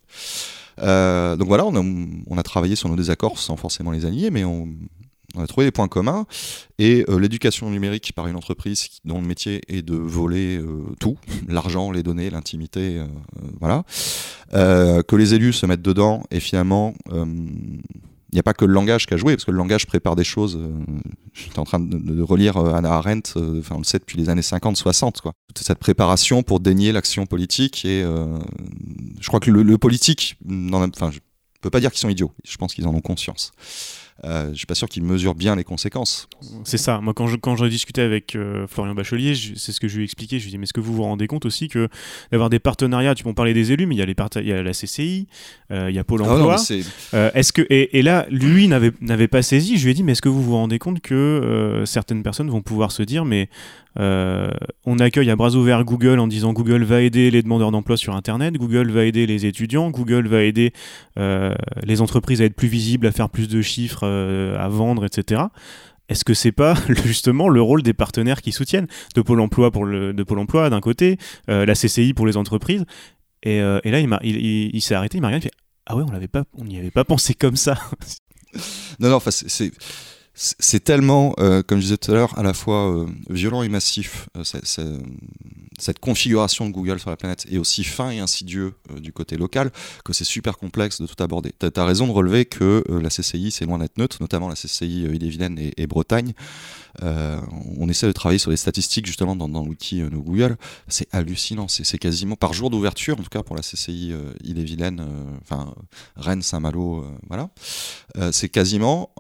donc 0.79 1.49
voilà, 1.49 1.65
on 1.67 1.75
a, 1.75 1.81
on 2.27 2.39
a, 2.39 2.43
travaillé 2.43 2.77
sur 2.77 2.89
nos 2.89 2.97
désaccords 2.97 3.39
sans 3.39 3.57
forcément 3.57 3.91
les 3.91 4.05
allier, 4.05 4.31
mais 4.31 4.45
on, 4.45 4.69
on 5.37 5.43
a 5.43 5.47
trouvé 5.47 5.67
des 5.67 5.71
points 5.71 5.89
communs 5.89 6.27
et 6.79 7.05
euh, 7.09 7.19
l'éducation 7.19 7.71
numérique 7.71 8.13
par 8.15 8.27
une 8.27 8.37
entreprise 8.37 8.89
dont 9.05 9.21
le 9.21 9.27
métier 9.27 9.61
est 9.69 9.83
de 9.83 9.95
voler 9.95 10.57
euh, 10.59 10.83
tout, 10.99 11.17
l'argent, 11.49 11.91
les 11.91 12.03
données, 12.03 12.31
l'intimité, 12.31 12.99
euh, 12.99 13.07
voilà, 13.61 13.85
que 14.53 15.17
les 15.17 15.35
élus 15.35 15.53
se 15.53 15.67
mettent 15.67 15.83
dedans 15.83 16.25
et 16.31 16.41
finalement 16.41 16.95
il 17.13 18.37
n'y 18.37 18.41
a 18.41 18.45
pas 18.45 18.55
que 18.55 18.65
le 18.65 18.73
langage 18.73 19.07
qui 19.07 19.15
a 19.15 19.17
joué, 19.17 19.35
parce 19.35 19.45
que 19.45 19.51
le 19.51 19.57
langage 19.57 19.87
prépare 19.87 20.15
des 20.15 20.25
choses. 20.25 20.59
J'étais 21.33 21.59
en 21.59 21.65
train 21.65 21.81
de, 21.81 22.23
relire 22.23 22.57
Anna 22.57 22.93
Arendt, 22.93 23.33
enfin 23.37 23.77
on 23.77 23.79
le 23.79 23.85
sait 23.85 23.99
depuis 23.99 24.19
les 24.19 24.29
années 24.29 24.41
50-60, 24.41 25.21
quoi. 25.21 25.33
Cette 25.57 25.79
préparation 25.79 26.43
pour 26.43 26.61
dénier 26.61 26.93
l'action 26.93 27.27
politique 27.27 27.85
et 27.85 28.03
je 28.03 29.27
crois 29.29 29.41
que 29.41 29.51
le, 29.51 29.79
politique, 29.79 30.37
enfin 30.49 31.11
je 31.11 31.19
peux 31.61 31.71
pas 31.71 31.81
dire 31.81 31.91
qu'ils 31.91 32.01
sont 32.01 32.09
idiots, 32.09 32.33
je 32.45 32.57
pense 32.57 32.75
qu'ils 32.75 32.87
en 32.87 32.95
ont 32.95 33.01
conscience. 33.01 33.53
Euh, 34.25 34.51
je 34.53 34.59
suis 34.59 34.67
pas 34.67 34.75
sûr 34.75 34.89
qu'il 34.89 35.03
mesure 35.03 35.35
bien 35.35 35.57
les 35.57 35.65
conséquences. 35.65 36.29
C'est 36.65 36.77
ça. 36.77 37.01
Moi, 37.01 37.15
quand 37.15 37.27
je, 37.27 37.37
quand 37.37 37.57
discuté 37.67 38.03
avec 38.03 38.37
euh, 38.37 38.67
Florian 38.67 38.95
Bachelier, 38.95 39.35
c'est 39.57 39.73
ce 39.73 39.81
que 39.81 39.89
je 39.89 39.97
lui 39.97 40.03
ai 40.03 40.05
expliqué. 40.05 40.39
Je 40.39 40.45
lui 40.45 40.51
ai 40.51 40.53
dit, 40.53 40.59
mais 40.59 40.65
est-ce 40.65 40.73
que 40.73 40.81
vous 40.81 40.95
vous 40.95 41.03
rendez 41.03 41.27
compte 41.27 41.47
aussi 41.47 41.69
que 41.69 41.89
d'avoir 42.31 42.51
des 42.51 42.59
partenariats, 42.59 43.15
tu 43.15 43.25
peux 43.25 43.33
parler 43.33 43.55
des 43.55 43.73
élus, 43.73 43.87
mais 43.87 43.95
il 43.95 43.99
y 43.99 44.03
a, 44.03 44.07
les 44.07 44.17
il 44.37 44.47
y 44.47 44.53
a 44.53 44.63
la 44.63 44.73
CCI, 44.73 45.27
euh, 45.71 45.91
il 45.91 45.97
y 45.97 45.99
a 45.99 46.05
Pôle 46.05 46.23
ah 46.25 46.33
emploi. 46.33 46.57
est-ce 47.35 47.53
que, 47.53 47.63
et, 47.71 47.99
et 47.99 48.03
là, 48.03 48.27
lui 48.31 48.69
n'avait 48.69 49.29
pas 49.29 49.43
saisi. 49.43 49.79
Je 49.79 49.85
lui 49.85 49.93
ai 49.93 49.95
dit, 49.95 50.03
mais 50.03 50.13
est-ce 50.13 50.23
que 50.23 50.29
vous 50.29 50.43
vous 50.43 50.55
rendez 50.55 50.79
compte 50.79 51.01
que 51.01 51.83
certaines 51.87 52.23
personnes 52.23 52.51
vont 52.51 52.63
pouvoir 52.63 52.93
se 52.93 53.03
dire, 53.03 53.25
mais 53.25 53.49
euh, 53.99 54.51
on 54.85 54.99
accueille 54.99 55.31
à 55.31 55.37
bras 55.37 55.51
ouverts 55.51 55.85
Google 55.85 56.19
en 56.19 56.27
disant 56.27 56.53
Google 56.53 56.85
va 56.85 57.03
aider 57.03 57.31
les 57.31 57.43
demandeurs 57.43 57.71
d'emploi 57.71 57.97
sur 57.97 58.15
Internet, 58.15 58.55
Google 58.55 58.91
va 58.91 59.05
aider 59.05 59.27
les 59.27 59.47
étudiants, 59.47 59.91
Google 59.91 60.29
va 60.29 60.43
aider 60.43 60.73
euh, 61.19 61.55
les 61.83 62.01
entreprises 62.01 62.41
à 62.41 62.45
être 62.45 62.55
plus 62.55 62.69
visibles, 62.69 63.07
à 63.07 63.13
faire 63.13 63.29
plus 63.29 63.49
de 63.49 63.63
chiffres, 63.63 64.05
euh, 64.05 64.59
à 64.59 64.69
vendre, 64.69 65.05
etc. 65.05 65.43
Est-ce 66.09 66.25
que 66.25 66.35
c'est 66.35 66.53
pas 66.53 66.75
justement 67.05 67.49
le 67.49 67.63
rôle 67.63 67.83
des 67.83 67.95
partenaires 67.95 68.43
qui 68.43 68.53
soutiennent? 68.53 68.87
De 69.15 69.23
Pôle 69.23 69.41
Emploi 69.41 69.71
pour 69.71 69.85
le 69.85 70.13
de 70.13 70.23
Pôle 70.23 70.39
Emploi 70.39 70.71
d'un 70.71 70.81
côté, 70.81 71.19
la 71.49 71.75
CCI 71.75 72.15
pour 72.15 72.27
les 72.27 72.37
entreprises 72.37 72.85
et, 73.43 73.61
là 73.61 73.81
il, 74.23 74.83
s'est 74.83 74.95
arrêté, 74.95 75.19
il 75.19 75.21
m'a 75.21 75.29
regardé, 75.29 75.49
fait 75.49 75.55
ah 75.87 75.97
ouais 75.97 76.05
on 76.05 76.27
pas, 76.29 76.45
on 76.57 76.65
n'y 76.65 76.79
avait 76.79 76.91
pas 76.91 77.05
pensé 77.05 77.35
comme 77.35 77.57
ça. 77.57 77.79
non 79.01 79.09
non, 79.09 79.17
enfin 79.17 79.31
c'est 79.31 79.73
c'est 80.43 80.83
tellement, 80.83 81.35
euh, 81.39 81.63
comme 81.63 81.81
je 81.81 81.85
disais 81.85 81.97
tout 81.99 82.13
à 82.13 82.15
l'heure, 82.15 82.39
à 82.39 82.43
la 82.43 82.55
fois 82.55 82.91
euh, 82.91 83.07
violent 83.29 83.63
et 83.63 83.69
massif, 83.69 84.31
euh, 84.39 84.43
cette 85.79 85.99
configuration 85.99 86.67
de 86.67 86.73
Google 86.73 86.99
sur 86.99 87.11
la 87.11 87.19
planète, 87.19 87.47
et 87.51 87.59
aussi 87.59 87.85
fin 87.85 88.11
et 88.11 88.21
insidieux 88.21 88.73
du 89.01 89.13
côté 89.13 89.37
local, 89.37 89.71
que 90.03 90.15
c'est 90.15 90.25
super 90.25 90.57
complexe 90.57 90.99
de 91.03 91.07
tout 91.07 91.23
aborder. 91.23 91.53
Tu 91.61 91.67
as, 91.79 91.85
raison 91.85 92.07
de 92.07 92.13
relever 92.13 92.47
que 92.47 92.83
la 92.89 93.11
CCI, 93.11 93.51
c'est 93.51 93.67
loin 93.67 93.79
d'être 93.79 93.99
neutre, 93.99 94.17
notamment 94.21 94.49
la 94.49 94.55
CCI 94.55 95.03
Ille-et-Vilaine 95.03 95.59
et, 95.59 95.87
Bretagne. 95.87 96.33
On 97.01 97.89
essaie 97.89 98.07
de 98.07 98.13
travailler 98.13 98.39
sur 98.39 98.51
les 98.51 98.57
statistiques 98.57 99.07
justement 99.07 99.37
dans, 99.37 99.65
l'outil 99.65 100.01
de 100.01 100.17
Google. 100.17 100.57
C'est 100.89 101.09
hallucinant, 101.13 101.69
c'est 101.69 101.99
quasiment 101.99 102.37
par 102.37 102.53
jour 102.53 102.71
d'ouverture, 102.71 103.19
en 103.19 103.23
tout 103.23 103.29
cas 103.29 103.43
pour 103.43 103.57
la 103.57 103.63
CCI 103.63 104.13
Ille-et-Vilaine, 104.45 105.05
enfin 105.43 105.75
Rennes, 106.17 106.43
Saint-Malo, 106.43 107.05
voilà. 107.29 107.51
c'est 108.33 108.49
quasiment 108.49 109.11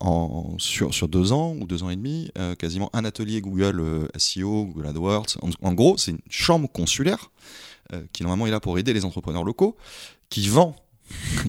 en 0.00 0.56
sur, 0.58 1.08
deux 1.08 1.32
ans 1.32 1.54
ou 1.60 1.66
deux 1.66 1.82
ans 1.82 1.90
et 1.90 1.96
demi, 1.96 2.30
euh, 2.38 2.54
quasiment 2.54 2.90
un 2.92 3.04
atelier 3.04 3.40
Google 3.40 3.80
euh, 3.80 4.08
SEO, 4.16 4.66
Google 4.66 4.86
AdWords. 4.88 5.38
En, 5.62 5.72
gros, 5.72 5.96
c'est 5.96 6.12
une 6.12 6.20
chambre 6.28 6.68
consulaire 6.70 7.30
euh, 7.92 8.02
qui 8.12 8.22
normalement 8.22 8.46
est 8.46 8.50
là 8.50 8.60
pour 8.60 8.78
aider 8.78 8.92
les 8.92 9.04
entrepreneurs 9.04 9.44
locaux, 9.44 9.76
qui 10.28 10.48
vend 10.48 10.76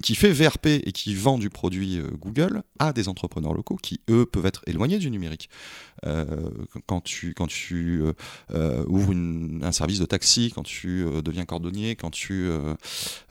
qui 0.01 0.15
fait 0.15 0.31
VRP 0.31 0.67
et 0.67 0.91
qui 0.91 1.15
vend 1.15 1.37
du 1.37 1.49
produit 1.49 2.01
Google 2.19 2.63
à 2.79 2.93
des 2.93 3.09
entrepreneurs 3.09 3.53
locaux 3.53 3.77
qui, 3.81 4.01
eux, 4.09 4.25
peuvent 4.25 4.45
être 4.45 4.63
éloignés 4.67 4.99
du 4.99 5.09
numérique. 5.11 5.49
Euh, 6.05 6.25
quand 6.85 7.01
tu, 7.01 7.33
quand 7.33 7.47
tu 7.47 8.01
euh, 8.01 8.13
euh, 8.53 8.85
ouvres 8.87 9.13
un 9.13 9.71
service 9.71 9.99
de 9.99 10.05
taxi, 10.05 10.51
quand 10.53 10.63
tu 10.63 11.05
deviens 11.23 11.45
cordonnier, 11.45 11.95
quand 11.95 12.11
tu, 12.11 12.49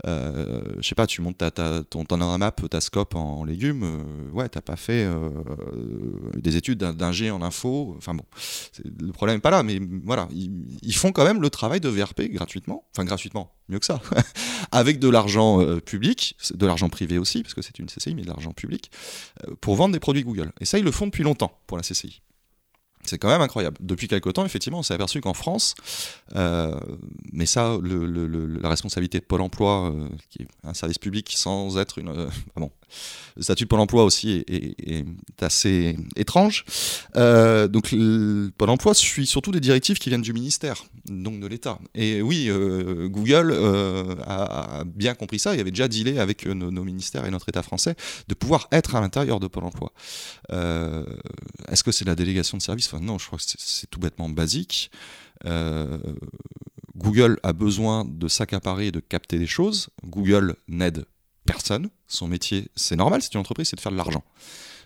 je 0.05 0.83
sais 0.83 0.95
pas, 0.95 1.07
tu 1.07 1.21
montes 1.23 1.39
ta, 1.39 1.51
ton, 1.51 2.05
ton 2.05 2.39
map, 2.39 2.53
ta 2.53 2.81
scope 2.81 3.15
en, 3.15 3.45
légumes, 3.45 3.85
ouais, 4.33 4.49
t'as 4.49 4.61
pas 4.61 4.77
fait 4.77 5.09
des 6.37 6.57
études 6.57 6.79
d'ingé 6.79 7.31
en 7.31 7.43
info. 7.43 7.95
Enfin 7.97 8.15
bon, 8.15 8.25
le 8.85 9.13
problème 9.13 9.37
n'est 9.37 9.43
pas 9.43 9.51
là, 9.51 9.63
mais 9.63 9.81
voilà, 10.05 10.29
ils, 10.33 10.95
font 10.95 11.13
quand 11.13 11.25
même 11.25 11.41
le 11.41 11.51
travail 11.51 11.81
de 11.81 11.89
VRP 11.89 12.23
gratuitement, 12.31 12.85
enfin 12.95 13.05
gratuitement, 13.05 13.55
mieux 13.69 13.79
que 13.79 13.87
ça, 13.87 14.01
avec 14.73 14.99
de 14.99 15.09
l'argent 15.09 15.65
public, 15.81 16.18
de 16.55 16.67
l'argent 16.67 16.89
privé 16.89 17.19
aussi, 17.19 17.43
parce 17.43 17.55
que 17.55 17.63
c'est 17.63 17.79
une 17.79 17.87
CCI, 17.87 18.15
mais 18.15 18.23
de 18.23 18.29
l'argent 18.29 18.53
public, 18.53 18.91
pour 19.61 19.77
vendre 19.77 19.93
des 19.93 20.01
produits 20.01 20.23
Google. 20.23 20.53
Et 20.61 20.65
ça, 20.65 20.79
ils 20.79 20.85
le 20.85 20.93
font 20.93 21.07
depuis 21.07 21.25
longtemps 21.25 21.53
pour 21.67 21.77
la 21.77 21.83
CCI. 21.83 22.23
C'est 23.05 23.19
quand 23.19 23.29
même 23.29 23.41
incroyable. 23.41 23.77
Depuis 23.81 24.09
quelques 24.09 24.33
temps, 24.35 24.45
effectivement, 24.45 24.81
on 24.81 24.83
s'est 24.83 24.95
aperçu 24.95 25.21
qu'en 25.21 25.33
France, 25.33 25.75
euh, 26.37 26.79
mais 27.33 27.47
ça, 27.47 27.79
la 27.83 28.69
responsabilité 28.69 29.19
de 29.19 29.25
Pôle 29.25 29.41
emploi, 29.41 29.91
euh, 29.91 30.09
qui 30.31 30.43
est 30.43 30.49
un 30.63 30.75
service 30.75 30.99
public 30.99 31.33
sans 31.35 31.79
être 31.79 31.99
une. 31.99 32.09
Euh, 32.09 32.29
bon, 32.57 32.71
le 33.37 33.43
statut 33.43 33.65
de 33.65 33.69
Pôle 33.69 33.81
emploi 33.81 34.05
aussi 34.05 34.45
est, 34.49 35.05
assez 35.41 35.97
étrange. 36.17 36.65
Euh, 37.17 37.69
donc, 37.69 37.95
Pôle 38.57 38.71
emploi 38.71 38.95
suit 38.95 39.27
surtout 39.27 39.53
des 39.53 39.61
directives 39.61 39.99
qui 39.99 40.09
viennent 40.09 40.23
du 40.23 40.33
ministère, 40.33 40.85
donc 41.07 41.41
de 41.41 41.47
l'État. 41.47 41.79
Et 41.95 42.23
oui, 42.23 42.51
Google 43.05 43.53
a, 44.27 44.85
bien 44.87 45.15
compris 45.15 45.39
ça. 45.39 45.55
Il 45.55 45.61
avait 45.61 45.71
déjà 45.71 45.89
dealé 45.89 46.19
avec 46.19 46.47
nos, 46.47 46.85
ministères 46.85 47.27
et 47.27 47.31
notre 47.31 47.49
État 47.49 47.63
français 47.63 47.95
de 48.29 48.35
pouvoir 48.35 48.69
être 48.73 48.97
à 48.97 49.01
l'intérieur 49.01 49.41
de 49.41 49.47
Pôle 49.47 49.65
emploi. 49.65 49.93
Est-ce 50.51 51.85
que 51.85 51.93
c'est 51.93 52.05
la 52.05 52.15
délégation 52.15 52.59
de 52.59 52.63
service 52.63 52.93
Non, 52.95 53.19
je 53.19 53.27
crois 53.27 53.39
que 53.39 53.45
c'est 53.47 53.89
tout 53.89 54.01
bêtement 54.01 54.29
basique. 54.29 54.91
Google 56.99 57.39
a 57.43 57.53
besoin 57.53 58.05
de 58.05 58.29
s'accaparer 58.29 58.89
et 58.89 58.93
de 58.93 59.01
capter 59.01 59.39
des 59.39 59.47
choses. 59.47 59.89
Google 60.05 60.57
n'aide 60.67 61.05
personne. 61.49 61.89
Son 62.07 62.29
métier, 62.29 62.69
c'est 62.77 62.97
normal, 62.97 63.23
c'est 63.23 63.33
une 63.35 63.41
entreprise, 63.41 63.69
c'est 63.69 63.77
de 63.77 63.81
faire 63.81 63.93
de 63.93 63.97
l'argent. 63.97 64.23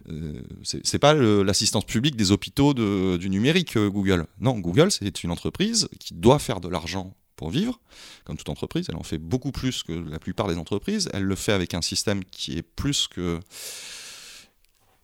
Euh, 0.09 0.41
c'est 0.63 0.99
pas 0.99 1.15
l'assistance 1.15 1.85
publique 1.85 2.17
des 2.17 2.31
hôpitaux 2.31 2.73
du 2.75 3.29
numérique, 3.31 3.77
euh, 3.77 3.91
Google. 3.91 4.27
Non, 4.41 4.59
Google, 4.59 4.91
c'est 4.91 5.23
une 5.25 5.31
entreprise 5.31 5.89
qui 5.99 6.15
doit 6.15 6.39
faire 6.39 6.61
de 6.61 6.69
l'argent 6.69 7.15
pour 7.37 7.51
vivre, 7.51 7.81
comme 8.25 8.37
toute 8.37 8.49
entreprise. 8.49 8.87
Elle 8.89 8.97
en 8.97 9.03
fait 9.03 9.19
beaucoup 9.19 9.51
plus 9.51 9.83
que 9.83 9.93
la 9.93 10.21
plupart 10.21 10.47
des 10.47 10.57
entreprises. 10.57 11.09
Elle 11.13 11.25
le 11.25 11.35
fait 11.35 11.53
avec 11.53 11.75
un 11.75 11.83
système 11.83 12.25
qui 12.25 12.57
est 12.57 12.63
plus 12.63 13.09
que 13.09 13.41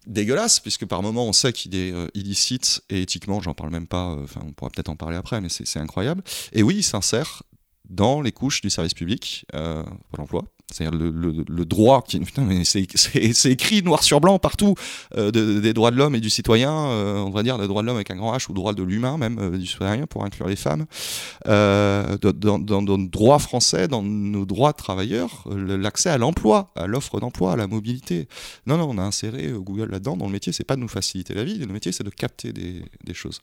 dégueulasse, 0.07 0.61
puisque 0.61 0.87
par 0.87 1.03
moment 1.03 1.27
on 1.27 1.33
sait 1.33 1.53
qu'il 1.53 1.75
est 1.75 1.93
euh, 1.93 2.07
illicite 2.15 2.83
et 2.89 3.03
éthiquement, 3.03 3.41
j'en 3.41 3.55
parle 3.55 3.71
même 3.71 3.87
pas, 3.87 4.17
enfin 4.23 4.41
on 4.45 4.53
pourra 4.53 4.71
peut-être 4.71 4.89
en 4.89 4.97
parler 4.97 5.17
après, 5.17 5.41
mais 5.41 5.49
c'est 5.49 5.81
incroyable. 5.81 6.23
Et 6.53 6.63
oui, 6.63 6.77
il 6.79 6.83
s'insère 6.85 7.43
dans 7.89 8.21
les 8.21 8.33
couches 8.33 8.61
du 8.61 8.71
service 8.71 8.95
public, 8.95 9.47
euh, 9.55 9.83
c'est-à-dire 10.71 10.99
le, 10.99 11.65
droit, 11.65 12.03
qui, 12.03 12.21
putain, 12.21 12.45
mais 12.45 12.63
c'est, 12.65 13.51
écrit 13.51 13.83
noir 13.83 14.03
sur 14.03 14.21
blanc 14.21 14.39
partout, 14.39 14.75
euh, 15.17 15.31
des 15.31 15.73
droits 15.73 15.91
de 15.91 15.97
l'homme 15.97 16.15
et 16.15 16.21
du 16.21 16.29
citoyen, 16.29 16.73
euh, 16.91 17.17
on 17.19 17.31
va 17.31 17.43
dire 17.43 17.59
des 17.59 17.67
droits 17.67 17.81
de 17.81 17.87
l'homme 17.87 17.97
avec 17.97 18.11
un 18.11 18.17
grand 18.17 18.37
H 18.37 18.51
ou 18.51 18.53
droit 18.53 18.75
de 18.75 18.83
l'humain 18.83 19.17
même, 19.17 19.39
euh, 19.39 19.57
du 19.57 19.67
citoyen 19.67 20.07
pour 20.07 20.25
inclure 20.25 20.47
les 20.47 20.57
femmes, 20.57 20.85
dans, 21.47 22.83
nos 22.83 22.99
droits 22.99 23.39
français, 23.39 23.89
dans 23.89 24.03
nos 24.03 24.45
droits 24.45 24.75
travailleurs, 24.75 25.45
l'accès 25.49 26.11
à 26.11 26.19
l'emploi, 26.19 26.71
à 26.77 26.87
l'offre 26.87 27.19
d'emploi, 27.19 27.53
à 27.53 27.57
la 27.57 27.67
mobilité. 27.67 28.29
Non, 28.67 28.77
non, 28.77 28.89
on 28.91 28.99
a 28.99 29.03
inséré 29.03 29.51
Google 29.51 29.91
là-dedans, 29.91 30.17
dont 30.17 30.27
le 30.27 30.33
métier, 30.33 30.53
c'est 30.53 30.65
pas 30.65 30.77
de 30.77 30.81
nous 30.81 30.89
faciliter 30.89 31.33
la 31.33 31.45
vie, 31.45 31.59
le 31.59 31.67
métier, 31.73 31.93
c'est 31.93 32.05
de 32.05 32.11
capter 32.11 32.53
des, 32.53 32.85
choses. 33.15 33.41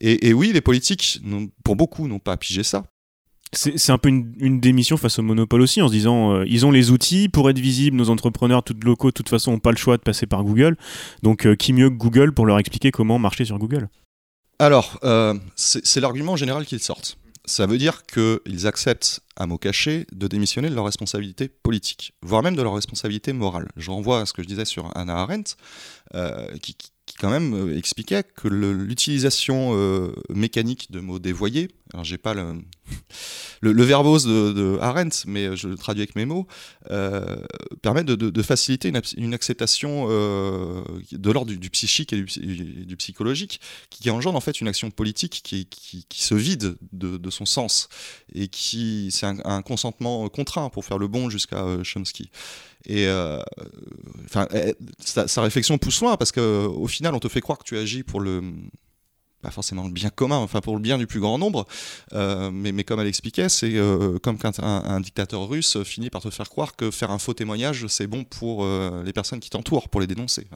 Et, 0.00 0.34
oui, 0.34 0.52
les 0.52 0.60
politiques, 0.60 1.20
pour 1.64 1.76
beaucoup, 1.76 2.08
n'ont 2.08 2.18
pas 2.18 2.36
pigé 2.36 2.62
ça. 2.62 2.84
C'est 3.52 3.90
un 3.90 3.98
peu 3.98 4.08
une, 4.10 4.60
démission 4.60 4.96
face 4.98 5.18
au 5.18 5.22
monopole 5.22 5.62
aussi, 5.62 5.80
en 5.80 5.88
se 5.88 5.92
disant 5.92 6.34
euh, 6.34 6.44
ils 6.46 6.66
ont 6.66 6.70
les 6.70 6.90
outils 6.90 7.28
pour 7.28 7.48
être 7.48 7.58
visibles, 7.58 7.96
nos 7.96 8.10
entrepreneurs 8.10 8.62
tout 8.62 8.76
locaux, 8.84 9.08
de 9.08 9.14
toute 9.14 9.28
façon, 9.28 9.52
n'ont 9.52 9.58
pas 9.58 9.70
le 9.70 9.78
choix 9.78 9.96
de 9.96 10.02
passer 10.02 10.26
par 10.26 10.44
Google. 10.44 10.76
Donc, 11.22 11.46
euh, 11.46 11.54
qui 11.54 11.72
mieux 11.72 11.88
que 11.88 11.94
Google 11.94 12.32
pour 12.32 12.44
leur 12.44 12.58
expliquer 12.58 12.90
comment 12.90 13.18
marcher 13.18 13.46
sur 13.46 13.58
Google? 13.58 13.88
Alors, 14.58 14.98
euh, 15.04 15.34
c'est 15.56 16.00
l'argument 16.00 16.36
général 16.36 16.66
qu'ils 16.66 16.80
sortent. 16.80 17.16
Ça 17.46 17.64
veut 17.66 17.78
dire 17.78 18.02
qu'ils 18.04 18.66
acceptent, 18.66 19.20
à 19.36 19.46
mot 19.46 19.56
caché, 19.56 20.06
de 20.12 20.26
démissionner 20.26 20.68
de 20.68 20.74
leur 20.74 20.84
responsabilité 20.84 21.48
politique, 21.48 22.12
voire 22.20 22.42
même 22.42 22.56
de 22.56 22.62
leur 22.62 22.74
responsabilité 22.74 23.32
morale. 23.32 23.68
Je 23.76 23.90
renvoie 23.90 24.20
à 24.20 24.26
ce 24.26 24.34
que 24.34 24.42
je 24.42 24.48
disais 24.48 24.66
sur 24.66 24.94
Anna 24.94 25.16
Arendt, 25.16 25.54
qui, 26.60 26.76
quand 27.18 27.30
même 27.30 27.72
expliquait 27.74 28.22
que 28.22 28.48
l'utilisation 28.48 29.72
mécanique 30.28 30.90
de 30.90 31.00
mots 31.00 31.18
dévoyés, 31.18 31.68
alors 31.94 32.04
j'ai 32.04 32.18
pas 32.18 32.34
le, 32.34 32.60
le, 33.60 33.82
verbose 33.82 34.24
de, 34.26 34.78
Arendt, 34.80 35.24
mais 35.26 35.56
je 35.56 35.68
le 35.68 35.76
traduis 35.76 36.02
avec 36.02 36.16
mes 36.16 36.24
mots, 36.24 36.46
euh, 36.90 37.36
permet 37.82 38.04
de, 38.04 38.42
faciliter 38.42 38.92
une, 39.16 39.34
acceptation 39.34 40.08
de 40.08 41.30
l'ordre 41.30 41.52
du, 41.52 41.70
psychique 41.70 42.12
et 42.12 42.22
du, 42.22 42.96
psychologique, 42.96 43.60
qui 43.90 44.10
engendre 44.10 44.36
en 44.36 44.40
fait 44.40 44.60
une 44.60 44.68
action 44.68 44.90
politique 44.90 45.42
qui, 45.42 45.66
se 46.14 46.34
vide 46.34 46.76
de, 46.92 47.30
son 47.30 47.46
sens, 47.46 47.88
et 48.34 48.48
qui 48.48 49.10
c'est 49.12 49.26
un, 49.26 49.62
consentement 49.62 50.28
contraint 50.28 50.70
pour 50.70 50.84
faire 50.84 50.98
le 50.98 51.08
bon 51.08 51.30
jusqu'à 51.30 51.64
Chomsky. 51.82 52.30
Et 52.86 53.06
euh, 53.06 53.42
enfin, 54.24 54.46
sa, 54.98 55.42
réflexion 55.42 55.78
pousse 55.78 56.00
loin 56.00 56.16
parce 56.16 56.32
qu'au 56.32 56.86
final, 56.86 57.14
on 57.14 57.20
te 57.20 57.28
fait 57.28 57.40
croire 57.40 57.58
que 57.58 57.64
tu 57.64 57.76
agis 57.76 58.02
pour 58.02 58.20
le 58.20 58.42
pas 59.42 59.50
forcément 59.50 59.84
le 59.84 59.90
bien 59.90 60.10
commun, 60.10 60.36
enfin 60.36 60.60
pour 60.60 60.74
le 60.74 60.82
bien 60.82 60.98
du 60.98 61.06
plus 61.06 61.20
grand 61.20 61.38
nombre, 61.38 61.66
euh, 62.12 62.50
mais, 62.52 62.72
mais, 62.72 62.82
comme 62.82 62.98
elle 63.00 63.06
expliquait, 63.06 63.48
c'est 63.48 63.74
euh, 63.74 64.18
comme 64.18 64.36
quand 64.36 64.58
un, 64.60 65.00
dictateur 65.00 65.48
russe 65.48 65.82
finit 65.84 66.10
par 66.10 66.22
te 66.22 66.30
faire 66.30 66.48
croire 66.48 66.74
que 66.74 66.90
faire 66.90 67.10
un 67.12 67.18
faux 67.18 67.34
témoignage, 67.34 67.86
c'est 67.86 68.08
bon 68.08 68.24
pour 68.24 68.64
euh, 68.64 69.02
les 69.04 69.12
personnes 69.12 69.38
qui 69.38 69.50
t'entourent, 69.50 69.88
pour 69.88 70.00
les 70.00 70.06
dénoncer. 70.06 70.46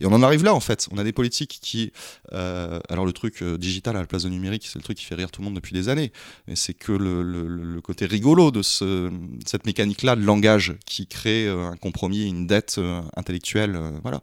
Et 0.00 0.06
on 0.06 0.12
en 0.12 0.22
arrive 0.22 0.44
là 0.44 0.54
en 0.54 0.60
fait, 0.60 0.88
on 0.90 0.98
a 0.98 1.04
des 1.04 1.12
politiques 1.12 1.58
qui... 1.62 1.92
alors 2.32 3.06
le 3.06 3.12
truc 3.12 3.42
digital 3.42 3.96
à 3.96 4.00
la 4.00 4.06
place 4.06 4.24
de 4.24 4.28
numérique, 4.28 4.66
c'est 4.66 4.78
le 4.78 4.84
truc 4.84 4.98
qui 4.98 5.04
fait 5.04 5.14
rire 5.14 5.30
tout 5.30 5.40
le 5.40 5.46
monde 5.46 5.54
depuis 5.54 5.72
des 5.72 5.88
années, 5.88 6.12
mais 6.46 6.56
c'est 6.56 6.74
que 6.74 6.92
le, 6.92 7.22
le, 7.22 7.80
côté 7.80 8.06
rigolo 8.06 8.50
de 8.50 8.62
ce, 8.62 9.10
cette 9.46 9.64
mécanique-là 9.64 10.16
de 10.16 10.22
langage 10.22 10.74
qui 10.84 11.06
crée 11.06 11.48
un 11.48 11.76
compromis, 11.76 12.26
une 12.26 12.46
dette 12.46 12.80
intellectuelle, 13.16 13.80
voilà. 14.02 14.20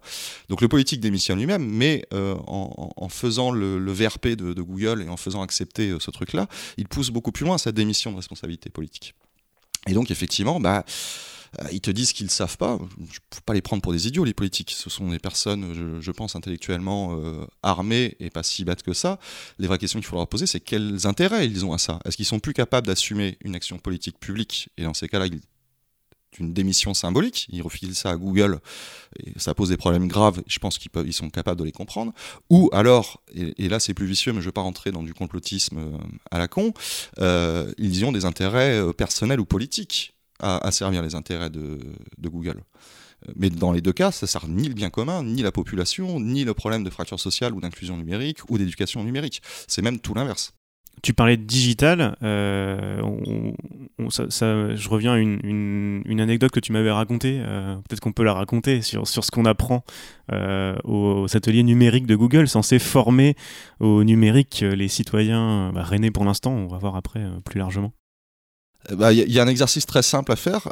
Donc 0.48 0.60
le 0.60 0.68
politique 0.68 1.00
démissionne 1.00 1.38
lui-même, 1.38 1.66
mais 1.66 2.06
en, 2.12 2.92
en, 2.96 3.08
faisant 3.08 3.50
le 3.50 3.95
VRP 3.96 4.28
de, 4.28 4.62
Google 4.62 5.02
et 5.02 5.08
en 5.08 5.16
faisant 5.16 5.42
accepter 5.42 5.90
euh, 5.90 6.00
ce 6.00 6.10
truc-là, 6.10 6.48
il 6.76 6.88
pousse 6.88 7.10
beaucoup 7.10 7.32
plus 7.32 7.44
loin 7.44 7.58
sa 7.58 7.72
démission 7.72 8.10
de 8.12 8.16
responsabilité 8.16 8.70
politique. 8.70 9.14
Et 9.86 9.92
donc, 9.92 10.10
effectivement, 10.10 10.60
bah, 10.60 10.84
euh, 11.60 11.68
ils 11.72 11.80
te 11.80 11.90
disent 11.90 12.12
qu'ils 12.12 12.26
ne 12.26 12.30
savent 12.30 12.56
pas. 12.56 12.78
Il 12.98 13.04
ne 13.04 13.08
faut 13.34 13.40
pas 13.44 13.54
les 13.54 13.62
prendre 13.62 13.82
pour 13.82 13.92
des 13.92 14.06
idiots, 14.08 14.24
les 14.24 14.34
politiques. 14.34 14.72
Ce 14.76 14.90
sont 14.90 15.08
des 15.08 15.18
personnes, 15.18 16.00
je, 16.00 16.10
pense, 16.10 16.36
intellectuellement 16.36 17.18
euh, 17.18 17.46
armées 17.62 18.16
et 18.20 18.30
pas 18.30 18.42
si 18.42 18.64
bêtes 18.64 18.82
que 18.82 18.92
ça. 18.92 19.18
Les 19.58 19.66
vraies 19.66 19.78
questions 19.78 20.00
qu'il 20.00 20.10
leur 20.12 20.28
poser, 20.28 20.46
c'est 20.46 20.60
quels 20.60 21.06
intérêts 21.06 21.46
ils 21.46 21.64
ont 21.64 21.72
à 21.72 21.78
ça? 21.78 22.00
Est-ce 22.04 22.16
qu'ils 22.16 22.26
sont 22.26 22.40
plus 22.40 22.54
capables 22.54 22.86
d'assumer 22.86 23.38
une 23.42 23.54
action 23.54 23.78
politique 23.78 24.18
publique? 24.18 24.68
Et 24.76 24.84
dans 24.84 24.94
ces 24.94 25.08
cas-là, 25.08 25.26
ils 25.26 25.40
une 26.38 26.52
démission 26.52 26.94
symbolique. 26.94 27.46
Ils 27.50 27.62
refilent 27.62 27.94
ça 27.94 28.10
à 28.10 28.16
Google 28.16 28.60
ça 29.36 29.54
pose 29.54 29.68
des 29.68 29.76
problèmes 29.76 30.08
graves. 30.08 30.42
Je 30.46 30.58
pense 30.58 30.78
qu'ils 30.78 30.90
ils 31.04 31.12
sont 31.12 31.30
capables 31.30 31.58
de 31.58 31.64
les 31.64 31.72
comprendre. 31.72 32.12
Ou 32.50 32.68
alors, 32.72 33.22
et, 33.34 33.68
là 33.68 33.80
c'est 33.80 33.94
plus 33.94 34.06
vicieux, 34.06 34.32
mais 34.32 34.38
je 34.38 34.44
ne 34.44 34.48
veux 34.48 34.52
pas 34.52 34.60
rentrer 34.60 34.92
dans 34.92 35.02
du 35.02 35.14
complotisme 35.14 35.78
euh, 35.78 35.98
à 36.30 36.38
la 36.38 36.48
con, 36.48 36.72
euh, 37.18 37.72
ils 37.78 38.04
ont 38.04 38.12
des 38.12 38.24
intérêts 38.24 38.78
euh, 38.78 38.92
personnels 38.92 39.40
ou 39.40 39.44
politiques 39.44 40.14
à, 40.38 40.70
servir 40.70 41.02
les 41.02 41.14
intérêts 41.14 41.48
de, 41.48 41.78
Google. 42.20 42.62
Mais 43.36 43.48
dans 43.48 43.72
les 43.72 43.80
deux 43.80 43.94
cas, 43.94 44.12
ça 44.12 44.26
sert 44.26 44.46
ni 44.48 44.68
le 44.68 44.74
bien 44.74 44.90
commun, 44.90 45.24
ni 45.24 45.40
la 45.40 45.50
population, 45.50 46.20
ni 46.20 46.44
le 46.44 46.52
problème 46.52 46.84
de 46.84 46.90
fracture 46.90 47.18
sociale 47.18 47.54
ou 47.54 47.60
d'inclusion 47.62 47.96
numérique 47.96 48.40
ou 48.50 48.58
d'éducation 48.58 49.02
numérique. 49.02 49.40
C'est 49.66 49.80
même 49.80 49.98
tout 49.98 50.12
l'inverse. 50.12 50.52
Tu 51.02 51.12
parlais 51.12 51.36
de 51.36 51.42
digital. 51.44 52.16
euh, 52.22 53.00
je 53.98 54.88
reviens 54.88 55.12
à 55.12 55.18
une, 55.18 56.20
anecdote 56.20 56.50
que 56.50 56.60
tu 56.60 56.72
m'avais 56.72 56.90
racontée. 56.90 57.38
euh, 57.40 57.76
Peut-être 57.88 58.00
qu'on 58.00 58.12
peut 58.12 58.24
la 58.24 58.32
raconter 58.32 58.82
sur, 58.82 59.06
ce 59.06 59.30
qu'on 59.30 59.44
apprend 59.44 59.84
euh, 60.32 60.76
aux, 60.84 61.26
ateliers 61.36 61.62
numériques 61.62 62.06
de 62.06 62.16
Google, 62.16 62.48
censés 62.48 62.78
former 62.78 63.36
au 63.80 64.04
numérique 64.04 64.60
les 64.60 64.88
citoyens 64.88 65.72
bah, 65.72 65.84
pour 66.12 66.24
l'instant. 66.24 66.52
On 66.52 66.66
va 66.66 66.78
voir 66.78 66.96
après 66.96 67.24
plus 67.44 67.58
largement. 67.58 67.92
Il 68.90 68.96
bah, 68.96 69.12
y, 69.12 69.20
a- 69.20 69.26
y 69.26 69.38
a 69.38 69.42
un 69.42 69.48
exercice 69.48 69.84
très 69.84 70.02
simple 70.02 70.32
à 70.32 70.36
faire, 70.36 70.68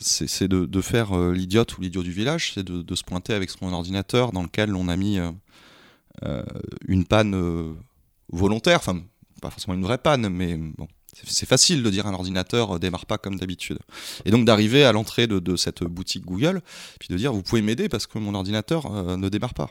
c'est 0.00 0.48
de, 0.48 0.80
faire 0.80 1.16
l'idiote 1.30 1.76
ou 1.78 1.80
l'idiot 1.80 2.02
du 2.02 2.12
village, 2.12 2.52
c'est 2.54 2.64
de, 2.64 2.82
de 2.82 2.94
se 2.94 3.02
pointer 3.02 3.32
avec 3.32 3.50
son 3.50 3.72
ordinateur 3.72 4.32
dans 4.32 4.42
lequel 4.42 4.74
on 4.74 4.88
a 4.88 4.96
mis 4.96 5.18
une 6.86 7.04
panne 7.06 7.74
volontaire, 8.30 8.78
enfin 8.78 9.00
pas 9.44 9.50
forcément 9.50 9.74
une 9.74 9.82
vraie 9.82 9.98
panne, 9.98 10.28
mais 10.30 10.56
bon, 10.56 10.88
c'est- 11.12 11.44
facile 11.46 11.82
de 11.82 11.90
dire 11.90 12.06
un 12.06 12.14
ordinateur 12.14 12.76
euh, 12.76 12.78
démarre 12.78 13.04
pas 13.04 13.18
comme 13.18 13.36
d'habitude. 13.36 13.78
Et 14.24 14.30
donc 14.30 14.46
d'arriver 14.46 14.84
à 14.84 14.92
l'entrée 14.92 15.26
de, 15.26 15.56
cette 15.56 15.84
boutique 15.84 16.24
Google, 16.24 16.62
puis 16.98 17.08
de 17.10 17.16
dire 17.16 17.32
vous 17.32 17.42
pouvez 17.42 17.60
m'aider 17.60 17.90
parce 17.90 18.06
que 18.06 18.18
mon 18.18 18.34
ordinateur 18.34 18.86
euh, 18.86 19.16
ne 19.18 19.28
démarre 19.28 19.52
pas. 19.52 19.70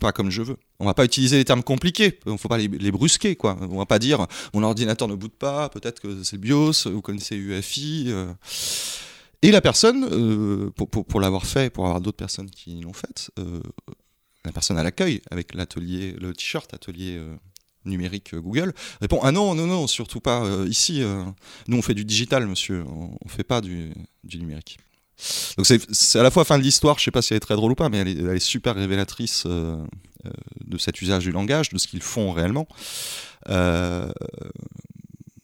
Pas 0.00 0.10
comme 0.10 0.30
je 0.30 0.42
veux. 0.42 0.56
On 0.80 0.86
va 0.86 0.94
pas 0.94 1.04
utiliser 1.04 1.36
les 1.36 1.44
termes 1.44 1.62
compliqués, 1.62 2.18
il 2.26 2.36
faut 2.36 2.48
pas 2.48 2.58
les, 2.58 2.90
brusquer 2.90 3.36
quoi. 3.36 3.56
On 3.60 3.78
va 3.78 3.86
pas 3.86 4.00
dire 4.00 4.26
mon 4.52 4.64
ordinateur 4.64 5.06
ne 5.06 5.14
boot 5.14 5.32
pas, 5.32 5.68
peut-être 5.68 6.00
que 6.00 6.24
c'est 6.24 6.36
le 6.36 6.42
BIOS, 6.42 6.90
vous 6.90 7.00
connaissez 7.00 7.36
UEFI. 7.36 8.06
euh. 8.08 8.32
Et 9.42 9.52
la 9.52 9.60
personne, 9.62 10.70
pour, 10.72 10.90
pour, 10.90 11.06
pour 11.06 11.20
l'avoir 11.20 11.46
fait, 11.46 11.70
pour 11.70 11.86
avoir 11.86 12.02
d'autres 12.02 12.18
personnes 12.18 12.50
qui 12.50 12.78
l'ont 12.80 12.92
fait, 12.92 13.30
la 14.44 14.52
personne 14.52 14.76
à 14.76 14.82
l'accueil 14.82 15.22
avec 15.30 15.54
l'atelier, 15.54 16.14
le 16.20 16.34
t-shirt 16.34 16.74
atelier 16.74 17.18
numérique 17.84 18.34
euh, 18.34 18.40
Google 18.40 18.72
répond 19.00 19.20
ah 19.22 19.32
non 19.32 19.54
non 19.54 19.66
non 19.66 19.86
surtout 19.86 20.20
pas 20.20 20.44
euh, 20.44 20.66
ici. 20.68 21.02
euh, 21.02 21.24
nous 21.68 21.78
on 21.78 21.82
fait 21.82 21.94
du 21.94 22.04
digital 22.04 22.46
monsieur, 22.46 22.84
on, 22.86 23.10
on 23.24 23.28
fait 23.28 23.44
pas 23.44 23.60
du, 23.60 23.92
du 24.24 24.38
numérique. 24.38 24.78
Donc 25.58 25.66
c'est 25.66 26.18
à 26.18 26.22
la 26.22 26.30
fois 26.30 26.44
fin 26.46 26.56
de 26.58 26.62
l'histoire, 26.62 26.98
je 26.98 27.04
sais 27.04 27.10
pas 27.10 27.20
si 27.20 27.34
elle 27.34 27.38
est 27.38 27.40
très 27.40 27.54
drôle 27.56 27.72
ou 27.72 27.74
pas, 27.74 27.90
mais 27.90 27.98
elle 27.98 28.08
est, 28.08 28.38
super 28.38 28.74
révélatrice 28.74 29.44
de 29.46 30.78
cet 30.78 31.02
usage 31.02 31.24
du 31.24 31.30
langage, 31.30 31.68
de 31.68 31.76
ce 31.78 31.86
qu'ils 31.88 32.00
font 32.02 32.32
réellement. 32.32 32.66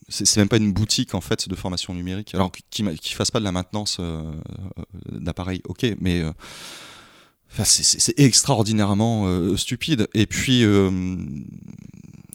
C'est 0.09 0.37
même 0.39 0.49
pas 0.49 0.57
une 0.57 0.73
boutique 0.73 1.15
en 1.15 1.21
fait 1.21 1.49
de 1.49 1.55
formation 1.55 1.93
numérique. 1.93 2.35
Alors 2.35 2.51
qu'ils 2.71 2.85
ne 2.87 2.97
fassent 2.97 3.31
pas 3.31 3.41
de 3.41 3.45
la 3.45 3.53
maintenance 3.53 4.01
d'appareils, 5.11 5.61
ok, 5.67 5.85
mais 6.01 6.23
enfin, 7.53 7.65
c'est- 7.65 8.19
extraordinairement 8.19 9.57
stupide. 9.59 10.09
Et 10.15 10.27
puis, 10.27 10.65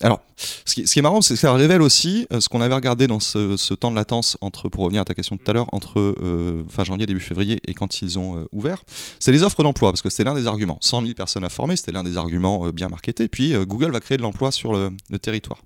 alors, 0.01 0.21
ce 0.65 0.73
qui, 0.73 0.81
est 0.81 1.01
marrant, 1.01 1.21
c'est 1.21 1.35
que 1.35 1.39
ça 1.39 1.53
révèle 1.53 1.81
aussi 1.81 2.27
euh, 2.31 2.39
ce 2.39 2.49
qu'on 2.49 2.61
avait 2.61 2.73
regardé 2.73 3.07
dans 3.07 3.19
ce, 3.19 3.73
temps 3.73 3.91
de 3.91 3.95
latence 3.95 4.37
entre, 4.41 4.69
pour 4.69 4.83
revenir 4.83 5.01
à 5.01 5.05
ta 5.05 5.13
question 5.13 5.37
tout 5.37 5.49
à 5.49 5.53
l'heure, 5.53 5.67
entre 5.71 5.99
euh, 5.99 6.63
fin 6.69 6.83
janvier 6.83 7.05
début 7.05 7.19
février 7.19 7.59
et 7.67 7.73
quand 7.73 8.01
ils 8.01 8.17
ont 8.17 8.37
euh, 8.37 8.45
ouvert, 8.51 8.83
c'est 9.19 9.31
les 9.31 9.43
offres 9.43 9.63
d'emploi 9.63 9.91
parce 9.91 10.01
que 10.01 10.09
c'était 10.09 10.23
l'un 10.23 10.33
des 10.33 10.47
arguments. 10.47 10.79
100 10.81 11.01
000 11.01 11.13
personnes 11.13 11.43
à 11.43 11.49
former, 11.49 11.75
c'était 11.75 11.91
l'un 11.91 12.03
des 12.03 12.17
arguments 12.17 12.69
bien 12.69 12.89
marketés. 12.89 13.27
Puis 13.27 13.53
Google 13.65 13.91
va 13.91 13.99
créer 13.99 14.17
de 14.17 14.23
l'emploi 14.23 14.51
sur 14.51 14.73
le, 14.73 14.91
territoire. 15.19 15.59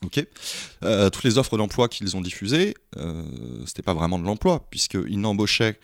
Toutes 0.00 1.24
les 1.24 1.38
offres 1.38 1.56
d'emploi 1.56 1.88
qu'ils 1.88 2.16
ont 2.16 2.20
diffusées, 2.20 2.74
euh, 2.96 3.22
c'était 3.66 3.82
pas 3.82 3.94
vraiment 3.94 4.18
de 4.18 4.24
l'emploi 4.24 4.66
puisqu'ils 4.70 5.20
n'embauchaient. 5.20 5.78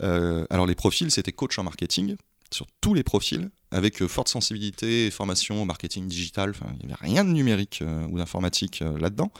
alors 0.00 0.66
les 0.66 0.74
profils, 0.74 1.10
c'était 1.10 1.32
coach 1.32 1.58
en 1.58 1.64
marketing 1.64 2.16
sur 2.52 2.66
tous 2.80 2.94
les 2.94 3.02
profils 3.02 3.50
avec 3.70 4.02
euh, 4.02 4.08
forte 4.08 4.28
sensibilité 4.28 5.10
formation 5.10 5.64
marketing 5.64 6.08
digital. 6.08 6.52
Il 6.80 6.86
n'y 6.86 6.92
avait 6.92 7.12
rien 7.12 7.24
de 7.24 7.30
numérique 7.30 7.80
euh, 7.82 8.06
ou 8.10 8.18
d'informatique 8.18 8.82
euh, 8.82 8.98
là-dedans, 8.98 9.30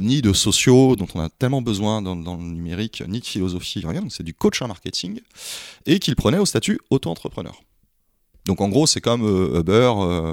ni 0.00 0.22
de 0.22 0.32
sociaux 0.32 0.96
dont 0.96 1.08
on 1.14 1.20
a 1.20 1.28
tellement 1.28 1.62
besoin 1.62 2.02
dans, 2.02 2.14
le 2.14 2.42
numérique, 2.42 3.02
ni 3.08 3.20
de 3.20 3.26
philosophie, 3.26 3.82
rien. 3.84 4.02
Donc 4.02 4.12
c'est 4.12 4.22
du 4.22 4.34
coach 4.34 4.62
en 4.62 4.68
marketing 4.68 5.20
et 5.86 5.98
qu'ils 5.98 6.16
prenaient 6.16 6.38
au 6.38 6.46
statut 6.46 6.80
auto-entrepreneur. 6.90 7.60
Donc 8.46 8.60
en 8.60 8.68
gros, 8.68 8.86
c'est 8.86 9.00
comme 9.00 9.22
euh, 9.24 9.60
Uber 9.60 9.92
euh, 9.98 10.32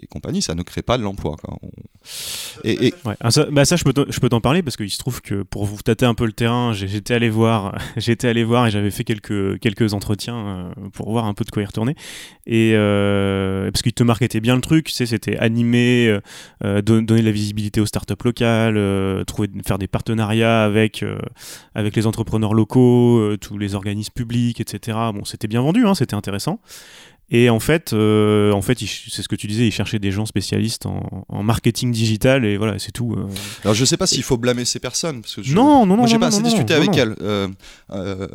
et 0.00 0.06
compagnie, 0.06 0.42
ça 0.42 0.54
ne 0.54 0.62
crée 0.62 0.82
pas 0.82 0.98
de 0.98 1.02
l'emploi. 1.02 1.36
Et. 2.64 2.92
Ah, 3.20 3.30
ça, 3.30 3.46
bah 3.50 3.64
ça, 3.64 3.76
je 3.76 3.84
peux 3.84 4.28
t'en- 4.28 4.40
parler 4.40 4.62
parce 4.62 4.76
qu'il 4.76 4.90
se 4.90 4.98
trouve 4.98 5.22
que 5.22 5.42
pour 5.42 5.64
vous 5.64 5.80
tâter 5.82 6.04
un 6.06 6.14
peu 6.14 6.26
le 6.26 6.32
terrain, 6.32 6.72
j'étais 6.72 7.14
allé 7.14 7.30
voir, 7.30 7.76
j'étais 7.96 8.28
allé 8.28 8.44
voir 8.44 8.66
et 8.66 8.70
j'avais 8.70 8.90
fait 8.90 9.04
quelques 9.04 9.58
quelques 9.60 9.94
entretiens 9.94 10.36
euh, 10.36 10.88
pour 10.92 11.10
voir 11.10 11.24
un 11.24 11.34
peu 11.34 11.44
de 11.44 11.50
quoi 11.50 11.62
y 11.62 11.66
retourner. 11.66 11.94
Et 12.46 12.72
euh, 12.74 13.70
parce 13.70 13.82
qu'ils 13.82 13.94
te 13.94 14.02
marketaient 14.04 14.40
bien 14.40 14.54
le 14.54 14.60
truc, 14.60 14.86
tu 14.86 15.06
c'était 15.06 15.38
don- 16.82 17.02
donner 17.02 17.20
de 17.22 17.26
la 17.26 17.32
visibilité 17.32 17.80
aux 17.80 17.86
startups 17.86 18.14
locales, 18.24 19.24
trouver, 19.24 19.48
faire 19.66 19.78
des 19.78 19.88
partenariats 19.88 20.62
avec 20.64 21.04
avec 21.74 21.96
les 21.96 22.06
entrepreneurs 22.06 22.54
locaux, 22.54 23.36
tous 23.40 23.58
les 23.58 23.74
organismes 23.74 24.12
publics, 24.14 24.60
etc. 24.60 24.98
Bon, 25.14 25.24
c'était 25.24 25.48
bien 25.48 25.62
vendu, 25.62 25.86
hein, 25.86 25.94
c'était 25.94 26.14
intéressant. 26.14 26.60
Et 27.28 27.50
en 27.50 27.58
fait, 27.58 27.92
euh, 27.92 28.52
en 28.52 28.62
fait, 28.62 28.78
c'est 28.78 29.20
ce 29.20 29.26
que 29.28 29.34
tu 29.34 29.48
disais, 29.48 29.66
ils 29.66 29.72
cherchaient 29.72 29.98
des 29.98 30.12
gens 30.12 30.26
spécialistes 30.26 30.86
en, 30.86 31.24
en 31.28 31.42
marketing 31.42 31.90
digital 31.90 32.44
et 32.44 32.56
voilà, 32.56 32.78
c'est 32.78 32.92
tout. 32.92 33.14
euh. 33.18 33.26
alors 33.64 33.74
je 33.74 33.84
sais 33.84 33.96
pas 33.96 34.06
s'il 34.06 34.22
faut 34.22 34.36
blâmer 34.36 34.64
ces 34.64 34.78
personnes 34.78 35.22
parce 35.22 35.34
que 35.34 35.42
je, 35.42 35.52
Non, 35.52 35.86
non, 35.86 35.96
non, 35.96 36.06
j'ai 36.06 36.20
pas 36.20 36.26
non, 36.30 36.36
assez 36.36 36.42
non, 36.42 36.48
discuté 36.48 36.74
non, 36.74 36.78
avec 36.82 36.90
non. 36.90 36.96
elles. 37.02 37.16
Euh, 37.22 37.48
euh, 37.90 38.28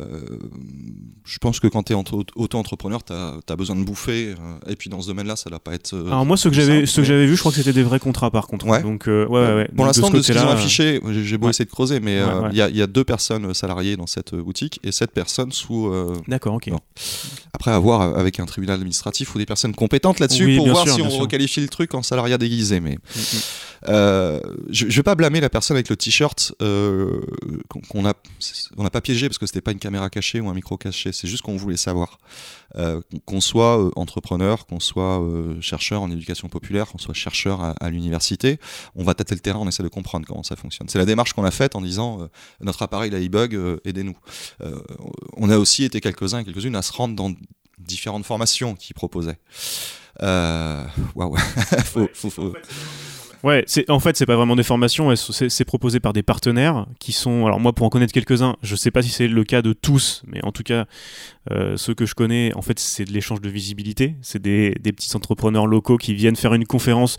je 1.24 1.38
pense 1.38 1.58
que 1.58 1.68
quand 1.68 1.84
tu 1.84 1.94
es 1.94 1.96
auto-entrepreneur, 1.96 3.02
tu 3.02 3.14
as, 3.14 3.56
besoin 3.56 3.76
de 3.76 3.82
bouffer. 3.84 4.32
euh, 4.32 4.70
et 4.70 4.76
puis 4.76 4.90
dans 4.90 5.00
ce 5.00 5.06
domaine-là, 5.06 5.36
ça 5.36 5.48
doit 5.48 5.58
pas 5.58 5.72
être. 5.72 5.94
euh, 5.94 6.08
Alors 6.08 6.26
moi, 6.26 6.36
ce 6.36 6.50
que 6.50 6.54
j'avais, 6.54 6.80
mais- 6.82 7.26
vu, 7.26 7.34
je 7.34 7.40
crois 7.40 7.50
que 7.52 7.56
c'était 7.56 7.72
des 7.72 7.82
vrais 7.84 7.98
contrats 7.98 8.30
par 8.30 8.46
contre. 8.46 8.66
Ouais. 8.66 8.82
Donc 8.82 9.04
ouais, 9.06 9.24
ouais. 9.26 9.68
Pour 9.74 9.86
l'instant, 9.86 10.10
de, 10.10 10.20
ce 10.20 10.32
qu'ils 10.32 10.40
ont 10.42 10.48
affiché, 10.50 11.00
j'ai 11.22 11.38
beau 11.38 11.48
essayer 11.48 11.64
de 11.64 11.70
creuser, 11.70 11.98
mais 12.00 12.20
il 12.52 12.56
y, 12.58 12.76
y 12.78 12.82
a 12.82 12.86
deux 12.86 13.04
personnes 13.04 13.54
salariées 13.54 13.96
dans 13.96 14.06
cette 14.06 14.34
boutique 14.34 14.80
et 14.84 14.92
sept 14.92 15.12
personnes 15.12 15.50
sous. 15.52 15.90
D'accord, 16.28 16.56
ok. 16.56 16.70
Après, 17.54 17.70
à 17.70 17.78
voir 17.78 18.02
avec 18.18 18.38
un 18.38 18.44
tribunal 18.46 18.81
administratif 18.82 19.34
ou 19.34 19.38
des 19.38 19.46
personnes 19.46 19.74
compétentes 19.74 20.18
là-dessus 20.20 20.44
Oui, 20.44 20.56
pour 20.58 20.68
voir 20.68 20.84
sûr, 20.84 20.94
si 20.94 21.02
on 21.02 21.10
sûr. 21.10 21.20
requalifie 21.20 21.60
le 21.60 21.68
truc 21.68 21.94
en 21.94 22.02
salariat 22.02 22.38
déguisé. 22.38 22.80
Mais 22.80 22.96
Mm, 22.96 23.20
mm. 23.20 23.38
euh, 23.88 24.40
je, 24.70 24.88
je 24.88 24.96
vais 24.96 25.02
pas 25.02 25.14
blâmer 25.14 25.40
la 25.40 25.48
personne 25.50 25.76
avec 25.76 25.88
le 25.88 25.96
t-shirt 25.96 26.54
euh, 26.62 27.20
qu'on 27.88 28.04
a, 28.06 28.12
on 28.76 28.82
n'a 28.82 28.90
pas 28.90 29.00
piégé 29.00 29.28
parce 29.28 29.38
que 29.38 29.46
c'était 29.46 29.60
pas 29.60 29.72
une 29.72 29.78
caméra 29.78 30.08
cachée 30.10 30.40
ou 30.40 30.48
un 30.48 30.54
micro 30.54 30.76
caché. 30.76 31.10
C'est 31.12 31.26
juste 31.28 31.42
qu'on 31.42 31.56
voulait 31.56 31.76
savoir 31.76 32.18
Euh, 32.76 33.02
qu'on 33.26 33.42
soit 33.42 33.90
entrepreneur, 33.96 34.64
qu'on 34.66 34.80
soit 34.80 35.20
chercheur 35.60 36.00
en 36.00 36.10
éducation 36.10 36.48
populaire, 36.48 36.86
qu'on 36.88 36.96
soit 36.96 37.12
chercheur 37.12 37.60
à, 37.60 37.72
à 37.84 37.90
l'université, 37.90 38.58
on 38.96 39.04
va 39.04 39.12
tâter 39.12 39.34
le 39.34 39.42
terrain, 39.42 39.58
on 39.60 39.68
essaie 39.68 39.82
de 39.82 39.88
comprendre 39.90 40.24
comment 40.26 40.42
ça 40.42 40.56
fonctionne. 40.56 40.88
C'est 40.88 40.98
la 40.98 41.04
démarche 41.04 41.34
qu'on 41.34 41.44
a 41.44 41.50
faite 41.50 41.76
en 41.76 41.82
disant 41.82 42.10
notre 42.62 42.80
appareil 42.80 43.10
là 43.10 43.18
il 43.18 43.28
bug, 43.28 43.52
aidez-nous. 43.84 44.16
On 45.36 45.50
a 45.50 45.58
aussi 45.58 45.84
été 45.84 46.00
quelques-uns 46.00 46.38
et 46.40 46.44
quelques-unes 46.44 46.74
à 46.76 46.80
se 46.80 46.92
rendre 46.92 47.14
dans 47.14 47.30
différentes 47.78 48.24
formations 48.24 48.74
qu'ils 48.74 48.94
proposaient. 48.94 49.38
Euh, 50.22 50.84
Waouh, 51.14 51.36
faut, 51.84 52.08
faut- 52.12 52.30
faut- 52.30 52.52
Ouais, 53.44 53.64
c'est 53.66 53.90
en 53.90 53.98
fait 53.98 54.16
c'est 54.16 54.24
pas 54.24 54.36
vraiment 54.36 54.54
des 54.54 54.62
formations, 54.62 55.12
c'est 55.16 55.64
proposé 55.64 55.98
par 55.98 56.12
des 56.12 56.22
partenaires 56.22 56.86
qui 57.00 57.10
sont 57.10 57.44
alors 57.44 57.58
moi 57.58 57.72
pour 57.72 57.84
en 57.84 57.88
connaître 57.88 58.12
quelques-uns, 58.12 58.54
je 58.62 58.76
sais 58.76 58.92
pas 58.92 59.02
si 59.02 59.08
c'est 59.08 59.26
le 59.26 59.42
cas 59.42 59.62
de 59.62 59.72
tous, 59.72 60.22
mais 60.28 60.38
en 60.44 60.52
tout 60.52 60.62
cas 60.62 60.84
euh, 61.50 61.76
ceux 61.76 61.92
que 61.92 62.06
je 62.06 62.14
connais, 62.14 62.54
en 62.54 62.62
fait 62.62 62.78
c'est 62.78 63.04
de 63.04 63.10
l'échange 63.12 63.40
de 63.40 63.48
visibilité, 63.50 64.14
c'est 64.22 64.40
des, 64.40 64.76
des 64.80 64.92
petits 64.92 65.16
entrepreneurs 65.16 65.66
locaux 65.66 65.96
qui 65.96 66.14
viennent 66.14 66.36
faire 66.36 66.54
une 66.54 66.66
conférence 66.66 67.16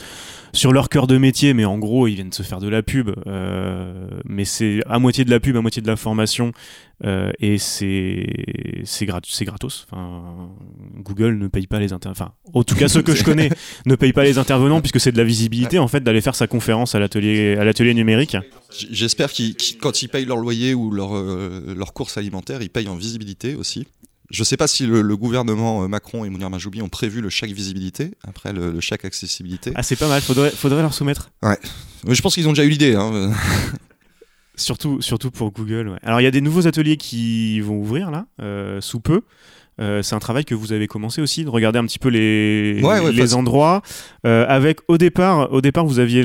sur 0.53 0.71
leur 0.71 0.87
cœur 0.87 1.07
de 1.07 1.17
métier, 1.17 1.53
mais 1.53 1.65
en 1.65 1.77
gros 1.77 2.07
ils 2.07 2.15
viennent 2.15 2.31
se 2.31 2.43
faire 2.43 2.59
de 2.59 2.69
la 2.69 2.83
pub, 2.83 3.11
euh, 3.27 4.07
mais 4.23 4.45
c'est 4.45 4.79
à 4.87 4.99
moitié 4.99 5.25
de 5.25 5.29
la 5.29 5.41
pub, 5.41 5.57
à 5.57 5.61
moitié 5.61 5.81
de 5.81 5.87
la 5.87 5.97
formation, 5.97 6.53
euh, 7.05 7.31
et 7.39 7.57
c'est 7.57 8.25
c'est 8.85 9.05
grat- 9.05 9.19
gratos. 9.41 9.85
Enfin, 9.89 10.49
Google 10.97 11.37
ne 11.37 11.47
paye 11.47 11.67
pas 11.67 11.79
les 11.79 11.91
inter, 11.93 12.09
enfin 12.09 12.33
en 12.53 12.63
tout 12.63 12.75
cas 12.75 12.87
ceux 12.87 13.01
que 13.01 13.13
je 13.15 13.23
connais 13.29 13.49
ne 13.85 13.95
payent 13.95 14.13
pas 14.13 14.23
les 14.23 14.37
intervenants 14.37 14.79
puisque 14.81 14.99
c'est 14.99 15.11
de 15.11 15.17
la 15.17 15.23
visibilité 15.23 15.79
en 15.79 15.87
fait 15.87 16.01
d'aller 16.01 16.21
faire 16.21 16.35
sa 16.35 16.47
conférence 16.47 16.95
à 16.95 16.99
l'atelier 16.99 17.57
à 17.57 17.63
l'atelier 17.63 17.93
numérique. 17.93 18.37
J'espère 18.91 19.31
qu'ils, 19.31 19.55
quand 19.81 20.01
ils 20.01 20.07
payent 20.07 20.25
leur 20.25 20.37
loyer 20.37 20.73
ou 20.73 20.91
leur, 20.91 21.15
euh, 21.15 21.73
leur 21.75 21.93
course 21.93 22.17
alimentaire, 22.17 22.61
ils 22.61 22.69
payent 22.69 22.87
en 22.89 22.95
visibilité 22.95 23.55
aussi. 23.55 23.87
Je 24.31 24.43
sais 24.43 24.57
pas 24.57 24.67
si 24.67 24.87
le, 24.87 25.01
le 25.01 25.17
gouvernement 25.17 25.83
euh, 25.83 25.87
Macron 25.87 26.25
et 26.25 26.29
Mounir 26.29 26.49
Majoubi 26.49 26.81
ont 26.81 26.89
prévu 26.89 27.21
le 27.21 27.29
chèque 27.29 27.51
visibilité 27.51 28.11
après 28.23 28.51
le, 28.53 28.71
le 28.71 28.79
chèque 28.79 29.05
accessibilité. 29.05 29.73
Ah 29.75 29.83
c'est 29.83 29.95
pas 29.97 30.07
mal, 30.07 30.21
faudrait 30.21 30.49
faudrait 30.49 30.81
leur 30.81 30.93
soumettre. 30.93 31.29
Mais 32.07 32.15
je 32.15 32.21
pense 32.21 32.33
qu'ils 32.33 32.47
ont 32.47 32.51
déjà 32.53 32.63
eu 32.63 32.69
l'idée. 32.69 32.95
Hein. 32.95 33.31
Surtout 34.55 35.01
surtout 35.01 35.31
pour 35.31 35.51
Google. 35.51 35.89
ouais. 35.89 35.97
Alors 36.03 36.21
il 36.21 36.23
y 36.23 36.27
a 36.27 36.31
des 36.31 36.41
nouveaux 36.41 36.67
ateliers 36.67 36.97
qui 36.97 37.59
vont 37.61 37.75
ouvrir 37.77 38.11
là 38.11 38.25
euh, 38.41 38.81
sous 38.81 38.99
peu. 38.99 39.21
Euh, 39.81 40.03
c'est 40.03 40.13
un 40.13 40.19
travail 40.19 40.45
que 40.45 40.53
vous 40.53 40.71
avez 40.71 40.85
commencé 40.87 41.19
aussi 41.19 41.43
de 41.43 41.49
regarder 41.49 41.79
un 41.79 41.85
petit 41.85 41.97
peu 41.97 42.09
les, 42.09 42.79
Ouais, 42.83 42.99
ouais, 42.99 43.11
les 43.11 43.33
enfin, 43.33 43.39
endroits 43.39 43.81
euh, 44.27 44.45
avec 44.47 44.81
au 44.87 44.99
départ 44.99 45.51
au 45.51 45.61
départ 45.61 45.83
vous 45.87 45.97
aviez 45.97 46.21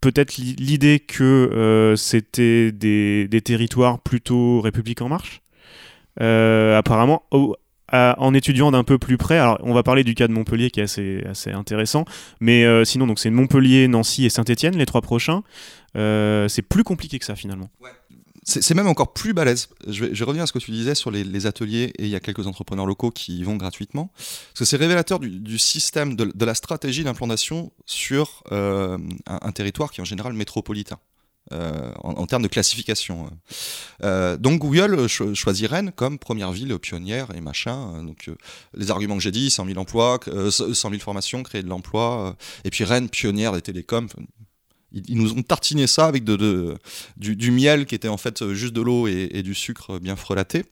peut-être 0.00 0.36
l'i- 0.36 0.54
l'idée 0.54 1.00
que 1.00 1.94
c'était 1.96 2.70
des, 2.70 3.26
des 3.26 3.40
territoires 3.40 3.98
plutôt 3.98 4.60
République 4.60 5.02
en 5.02 5.08
marche 5.08 5.40
apparemment, 6.20 7.24
à- 7.88 8.14
en 8.18 8.34
étudiant 8.34 8.70
d'un 8.70 8.84
peu 8.84 8.98
plus 8.98 9.16
près, 9.16 9.38
alors 9.38 9.58
on 9.62 9.72
va 9.74 9.82
parler 9.82 10.04
du 10.04 10.14
cas 10.14 10.28
de 10.28 10.32
Montpellier 10.32 10.70
qui 10.70 10.78
est 10.80 10.84
assez, 10.84 11.24
assez 11.28 11.50
intéressant, 11.50 12.04
mais 12.40 12.64
euh, 12.64 12.84
sinon, 12.84 13.06
donc 13.08 13.18
c'est 13.18 13.30
Montpellier, 13.30 13.88
Nancy 13.88 14.24
et 14.26 14.28
Saint-Etienne, 14.30 14.76
les 14.76 14.86
trois 14.86 15.00
prochains. 15.00 15.42
Euh, 15.96 16.48
c'est 16.48 16.62
plus 16.62 16.84
compliqué 16.84 17.18
que 17.18 17.24
ça 17.24 17.36
finalement. 17.36 17.70
C'est 18.42 18.74
même 18.74 18.88
encore 18.88 19.12
plus 19.12 19.34
balèze. 19.34 19.68
Je 19.86 20.06
vais, 20.06 20.14
je 20.14 20.24
reviens 20.24 20.44
à 20.44 20.46
ce 20.46 20.52
que 20.52 20.58
tu 20.58 20.70
disais 20.70 20.94
sur 20.94 21.10
les, 21.10 21.46
ateliers 21.46 21.92
et 21.98 22.04
il 22.04 22.08
y 22.08 22.16
a 22.16 22.20
quelques 22.20 22.46
entrepreneurs 22.46 22.86
locaux 22.86 23.10
qui 23.10 23.38
y 23.38 23.44
vont 23.44 23.56
gratuitement. 23.56 24.10
Parce 24.16 24.60
que 24.60 24.64
c'est 24.64 24.78
révélateur 24.78 25.20
du, 25.20 25.58
système, 25.58 26.16
de, 26.16 26.44
la 26.44 26.54
stratégie 26.54 27.04
d'implantation 27.04 27.70
sur 27.84 28.42
euh, 28.50 28.98
un, 29.26 29.52
territoire 29.52 29.90
qui 29.90 30.00
est 30.00 30.02
en 30.02 30.06
général 30.06 30.32
métropolitain. 30.32 30.98
euh, 31.52 31.92
en, 32.02 32.26
termes 32.26 32.42
de 32.42 32.48
classification. 32.48 33.30
Donc 34.00 34.60
Google 34.60 35.06
cho- 35.06 35.34
choisit 35.34 35.68
Rennes 35.68 35.92
comme 35.94 36.18
première 36.18 36.50
ville 36.50 36.78
pionnière 36.78 37.34
et 37.34 37.40
machin. 37.40 38.02
Donc 38.02 38.30
les 38.74 38.90
arguments 38.90 39.16
que 39.16 39.22
j'ai 39.22 39.32
dit, 39.32 39.50
100 39.50 39.66
000 39.66 39.78
emplois, 39.78 40.18
euh, 40.28 40.50
100 40.50 40.74
000 40.74 41.00
formations, 41.00 41.42
créer 41.42 41.62
de 41.62 41.68
l'emploi, 41.68 42.36
et 42.64 42.70
puis 42.70 42.84
Rennes 42.84 43.10
pionnière 43.10 43.52
des 43.52 43.62
télécoms. 43.62 44.08
Ils, 44.92 45.16
nous 45.16 45.32
ont 45.32 45.42
tartiné 45.42 45.86
ça 45.86 46.06
avec 46.06 46.24
du, 46.24 47.50
miel 47.50 47.86
qui 47.86 47.94
était 47.94 48.08
en 48.08 48.16
fait 48.16 48.52
juste 48.52 48.72
de 48.72 48.80
l'eau 48.80 49.06
et, 49.06 49.42
du 49.42 49.54
sucre 49.54 49.98
bien 49.98 50.16
frelaté. 50.16 50.64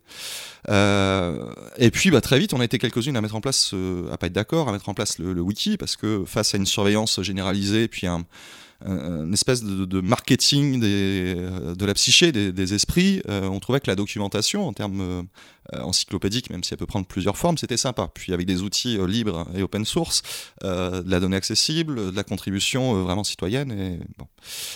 Euh, 0.69 1.47
et 1.77 1.91
puis 1.91 2.11
bah, 2.11 2.21
très 2.21 2.39
vite, 2.39 2.53
on 2.53 2.61
a 2.61 2.65
été 2.65 2.79
quelques-unes 2.79 3.17
à 3.17 3.21
mettre 3.21 3.37
en 3.37 3.41
place, 3.41 3.71
euh, 3.75 4.11
à 4.13 4.19
pas 4.19 4.27
être 4.27 4.33
d'accord, 4.33 4.69
à 4.69 4.73
mettre 4.73 4.89
en 4.89 4.95
place 4.95 5.19
le, 5.19 5.33
le 5.33 5.41
wiki 5.41 5.77
parce 5.77 5.97
que 5.97 6.25
face 6.27 6.55
à 6.55 6.59
une 6.59 6.67
surveillance 6.67 7.23
généralisée, 7.23 7.89
puis 7.89 8.07
un- 8.07 8.25
une 8.85 9.35
espèce 9.35 9.62
de, 9.64 9.85
de 9.85 10.01
marketing 10.01 10.79
des, 10.81 11.35
euh, 11.37 11.75
de 11.75 11.85
la 11.85 11.95
psyché, 11.95 12.31
des, 12.31 12.53
des 12.53 12.75
esprits, 12.75 13.21
euh, 13.29 13.49
on 13.49 13.59
trouvait 13.59 13.81
que 13.81 13.88
la 13.91 13.97
documentation 13.97 14.69
en 14.69 14.73
termes 14.73 15.01
euh, 15.01 15.23
euh, 15.75 15.81
encyclopédiques, 15.83 16.49
même 16.51 16.62
si 16.62 16.73
elle 16.75 16.79
peut 16.79 16.87
prendre 16.87 17.07
plusieurs 17.07 17.37
formes, 17.37 17.59
c'était 17.59 17.77
sympa. 17.77 18.09
Puis 18.14 18.33
avec 18.33 18.47
des 18.47 18.62
outils 18.62 18.97
euh, 18.97 19.07
libres 19.07 19.47
et 19.57 19.62
open 19.62 19.85
source, 19.85 20.23
euh, 20.62 21.03
de 21.03 21.11
la 21.11 21.19
donnée 21.19 21.37
accessible, 21.37 22.12
de 22.12 22.17
la 22.17 22.23
contribution 22.25 22.97
euh, 22.97 23.03
vraiment 23.03 23.25
citoyenne. 23.25 23.73
Et, 23.73 23.99
bon. 24.17 24.27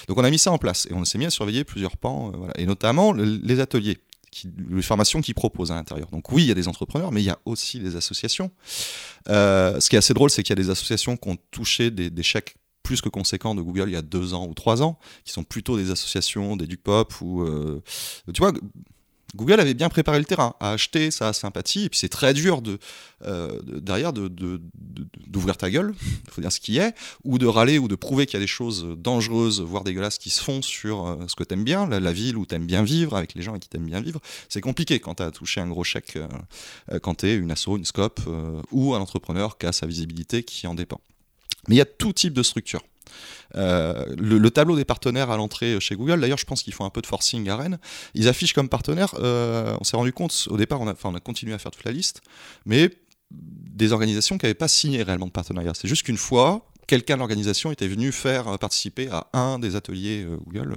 Donc 0.09 0.19
on 0.19 0.25
a 0.25 0.31
mis 0.31 0.39
ça 0.39 0.51
en 0.51 0.59
place 0.59 0.87
et 0.91 0.95
on 0.95 1.05
s'est 1.05 1.19
mis 1.19 1.27
à 1.27 1.31
surveiller 1.31 1.63
plusieurs 1.63 1.97
pans, 1.97 2.33
euh, 2.33 2.37
voilà. 2.37 2.55
et 2.59 2.67
notamment 2.67 3.13
le- 3.13 3.25
les 3.43 3.61
ateliers. 3.61 3.99
Qui, 4.35 4.49
les 4.71 4.81
formations 4.81 5.21
qu'ils 5.21 5.35
proposent 5.35 5.73
à 5.73 5.75
l'intérieur. 5.75 6.09
Donc 6.11 6.33
oui, 6.33 6.45
il 6.45 6.49
y 6.49 6.51
a 6.51 6.55
des 6.55 6.67
entrepreneurs, 6.67 7.13
mais 7.13 7.21
il 7.21 7.27
y 7.27 7.29
a 7.31 7.39
aussi 7.45 7.79
des 7.81 7.97
associations. 7.97 8.51
Euh, 9.29 9.79
ce 9.79 9.91
qui 9.91 9.97
est 9.97 9.99
assez 9.99 10.15
drôle, 10.15 10.31
c'est 10.31 10.43
qu'il 10.43 10.59
y 10.59 10.59
a 10.59 10.63
des 10.65 10.71
associations 10.71 11.19
qui 11.19 11.29
ont 11.29 11.37
touché 11.51 11.91
des, 11.91 12.09
des 12.09 12.23
chèques 12.23 12.55
plus 12.93 13.01
que 13.01 13.09
conséquents 13.09 13.55
de 13.55 13.63
Google 13.63 13.85
il 13.87 13.93
y 13.93 13.97
a 13.97 14.03
deux 14.03 14.35
ans 14.35 14.47
ou 14.47 14.53
trois 14.53 14.83
ans, 14.83 14.99
qui 15.25 15.33
sont 15.33 15.45
plutôt 15.45 15.79
des 15.79 15.91
associations, 15.91 16.57
des 16.57 16.67
Pop 16.77 17.11
ou 17.23 17.43
euh, 17.43 17.83
tu 18.35 18.43
vois. 18.43 18.53
Google 19.35 19.61
avait 19.61 19.73
bien 19.73 19.89
préparé 19.89 20.19
le 20.19 20.27
terrain 20.27 20.55
à 20.61 20.73
acheter 20.73 21.11
sa 21.11 21.33
sympathie, 21.33 21.85
et 21.85 21.89
puis 21.89 21.99
c'est 21.99 22.11
très 22.11 22.35
dur 22.35 22.61
de, 22.61 22.79
euh, 23.25 23.59
de- 23.63 23.79
derrière 23.79 24.13
de- 24.13 24.29
de- 24.29 24.61
de- 24.75 25.07
d'ouvrir 25.27 25.57
ta 25.57 25.71
gueule, 25.71 25.95
il 26.27 26.31
faut 26.31 26.43
dire 26.43 26.53
ce 26.53 26.61
qui 26.61 26.77
est, 26.77 26.95
ou 27.25 27.39
de 27.39 27.47
râler 27.47 27.79
ou 27.79 27.89
de 27.89 27.95
prouver 27.95 28.27
qu'il 28.27 28.35
y 28.35 28.43
a 28.43 28.45
des 28.45 28.47
choses 28.47 28.87
dangereuses, 28.99 29.63
voire 29.63 29.85
dégueulasses 29.85 30.19
qui 30.19 30.29
se 30.29 30.43
font 30.43 30.61
sur 30.61 31.07
euh, 31.07 31.17
ce 31.29 31.35
que 31.35 31.45
t'aimes 31.45 31.65
bien, 31.65 31.87
la, 31.89 32.13
ville 32.13 32.37
où 32.37 32.45
t'aimes 32.45 32.67
bien 32.67 32.83
vivre, 32.83 33.17
avec 33.17 33.35
les 33.35 33.41
gens 33.41 33.53
avec 33.53 33.63
qui 33.63 33.71
t'aimes 33.71 33.87
bien 33.87 34.03
vivre. 34.03 34.21
C'est 34.51 34.61
compliqué 34.61 35.01
quand 35.01 35.15
t'as 35.15 35.31
touché 35.31 35.63
un 35.63 35.69
gros 35.69 35.85
chèque, 35.85 36.17
euh, 36.17 36.99
quand 36.99 37.15
t'es 37.15 37.35
une 37.35 37.51
asso, 37.51 37.69
une 37.69 37.87
scope, 37.87 38.21
ou 38.71 38.93
un 38.93 39.01
entrepreneur 39.01 39.57
qui 39.57 39.65
a 39.65 39.73
sa 39.73 39.87
visibilité 39.87 40.43
qui 40.43 40.67
en 40.67 40.75
dépend. 40.75 41.01
Mais 41.69 41.77
il 41.77 41.79
y 41.79 41.83
a 41.83 41.87
tout 41.87 42.13
type 42.13 42.35
de 42.35 42.43
structure. 42.43 42.83
Euh, 43.57 44.07
le, 44.19 44.39
le 44.39 44.51
tableau 44.51 44.77
des 44.77 44.85
partenaires 44.85 45.31
à 45.31 45.37
l'entrée 45.37 45.79
chez 45.81 45.97
Google, 45.97 46.21
d'ailleurs, 46.21 46.39
je 46.39 46.47
pense 46.47 46.63
qu'ils 46.63 46.73
font 46.73 46.85
un 46.85 46.91
peu 46.91 47.03
de 47.03 47.07
forcing 47.07 47.49
à 47.49 47.57
Rennes. 47.57 47.79
Ils 48.15 48.29
affichent 48.29 48.55
comme 48.55 48.69
partenaires, 48.69 49.15
euh, 49.19 49.77
on 49.81 49.85
s'est 49.85 49.97
rendu 49.97 50.13
compte, 50.13 50.47
au 50.51 50.57
départ, 50.57 50.81
on 50.81 50.93
on 51.05 51.15
a 51.15 51.21
continué 51.21 51.53
à 51.53 51.59
faire 51.59 51.71
toute 51.71 51.85
la 51.85 51.93
liste, 51.93 52.23
mais 52.65 52.91
des 53.31 53.93
organisations 53.93 54.39
qui 54.39 54.45
n'avaient 54.45 54.55
pas 54.55 54.69
signé 54.69 55.03
réellement 55.03 55.27
de 55.27 55.33
partenariat. 55.33 55.73
C'est 55.75 55.89
juste 55.89 56.03
qu'une 56.05 56.17
fois, 56.17 56.72
quelqu'un 56.87 57.15
de 57.15 57.19
l'organisation 57.21 57.73
était 57.73 57.89
venu 57.89 58.13
faire 58.13 58.49
euh, 58.49 58.57
participer 58.57 59.09
à 59.11 59.29
un 59.33 59.59
des 59.59 59.77
ateliers 59.77 60.25
euh, 60.25 60.37
Google. 60.45 60.77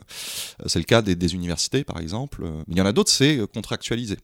Euh, 0.61 0.65
c'est 0.67 0.79
le 0.79 0.85
cas 0.85 1.01
des, 1.01 1.33
universités, 1.33 1.83
par 1.83 1.99
exemple. 1.99 2.45
Il 2.67 2.77
y 2.77 2.81
en 2.81 2.85
a 2.85 2.91
d'autres, 2.91 3.11
c'est 3.11 3.39
contractualisé. 3.51 4.17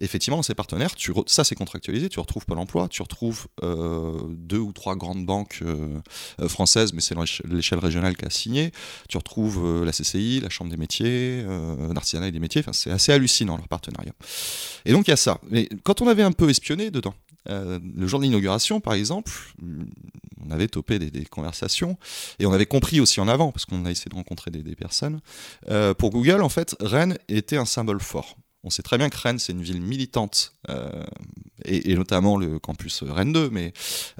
Effectivement, 0.00 0.38
dans 0.38 0.42
ces 0.42 0.54
partenaires, 0.54 0.94
tu 0.94 1.12
ça 1.26 1.44
c'est 1.44 1.54
contractualisé, 1.54 2.08
tu 2.08 2.18
retrouves 2.18 2.46
Pôle 2.46 2.58
emploi, 2.58 2.88
tu 2.88 3.02
retrouves 3.02 3.46
deux 3.62 4.58
ou 4.58 4.72
trois 4.72 4.96
grandes 4.96 5.26
banques 5.26 5.62
françaises, 6.48 6.92
mais 6.94 7.00
c'est 7.00 7.14
l'éche- 7.14 7.42
l'échelle 7.44 7.78
régionale 7.78 8.16
qui 8.16 8.24
a 8.24 8.30
signé. 8.30 8.72
Tu 9.08 9.18
retrouves 9.18 9.84
la 9.84 9.92
CCI, 9.92 10.40
la 10.40 10.48
Chambre 10.48 10.70
des 10.70 10.78
métiers, 10.78 11.44
l'artisanat 11.92 12.28
et 12.28 12.32
des 12.32 12.40
métiers. 12.40 12.62
Enfin, 12.62 12.72
c'est 12.72 12.90
assez 12.90 13.12
hallucinant 13.12 13.56
leur 13.56 13.68
partenariat. 13.68 14.12
Et 14.86 14.92
donc 14.92 15.08
il 15.08 15.10
y 15.10 15.14
a 15.14 15.16
ça. 15.16 15.40
Mais 15.50 15.68
quand 15.82 16.00
on 16.00 16.08
avait 16.08 16.22
un 16.22 16.32
peu 16.32 16.48
espionné 16.48 16.90
dedans, 16.90 17.14
le 17.46 18.06
jour 18.06 18.18
de 18.18 18.24
l'inauguration, 18.24 18.80
par 18.80 18.94
exemple, 18.94 19.30
on 20.46 20.50
avait 20.50 20.68
topé 20.68 20.98
des, 20.98 21.10
des 21.10 21.24
conversations 21.24 21.98
et 22.38 22.46
on 22.46 22.52
avait 22.52 22.66
compris 22.66 23.00
aussi 23.00 23.20
en 23.20 23.28
avant, 23.28 23.52
parce 23.52 23.64
qu'on 23.64 23.84
a 23.84 23.90
essayé 23.90 24.08
de 24.10 24.14
rencontrer 24.14 24.50
des, 24.50 24.76
personnes. 24.76 25.20
Euh, 25.70 25.94
pour 25.94 26.10
Google, 26.10 26.42
en 26.42 26.48
fait, 26.48 26.76
Rennes 26.80 27.16
était 27.28 27.56
un 27.56 27.64
symbole 27.64 28.00
fort. 28.00 28.36
On 28.64 28.70
sait 28.70 28.82
très 28.82 28.98
bien 28.98 29.08
que 29.08 29.16
Rennes, 29.16 29.38
c'est 29.38 29.52
une 29.52 29.62
ville 29.62 29.80
militante, 29.80 30.52
euh, 30.70 31.04
et, 31.64 31.94
notamment 31.94 32.36
le 32.36 32.58
campus 32.58 33.04
Rennes 33.04 33.32
2, 33.32 33.50
mais 33.50 33.72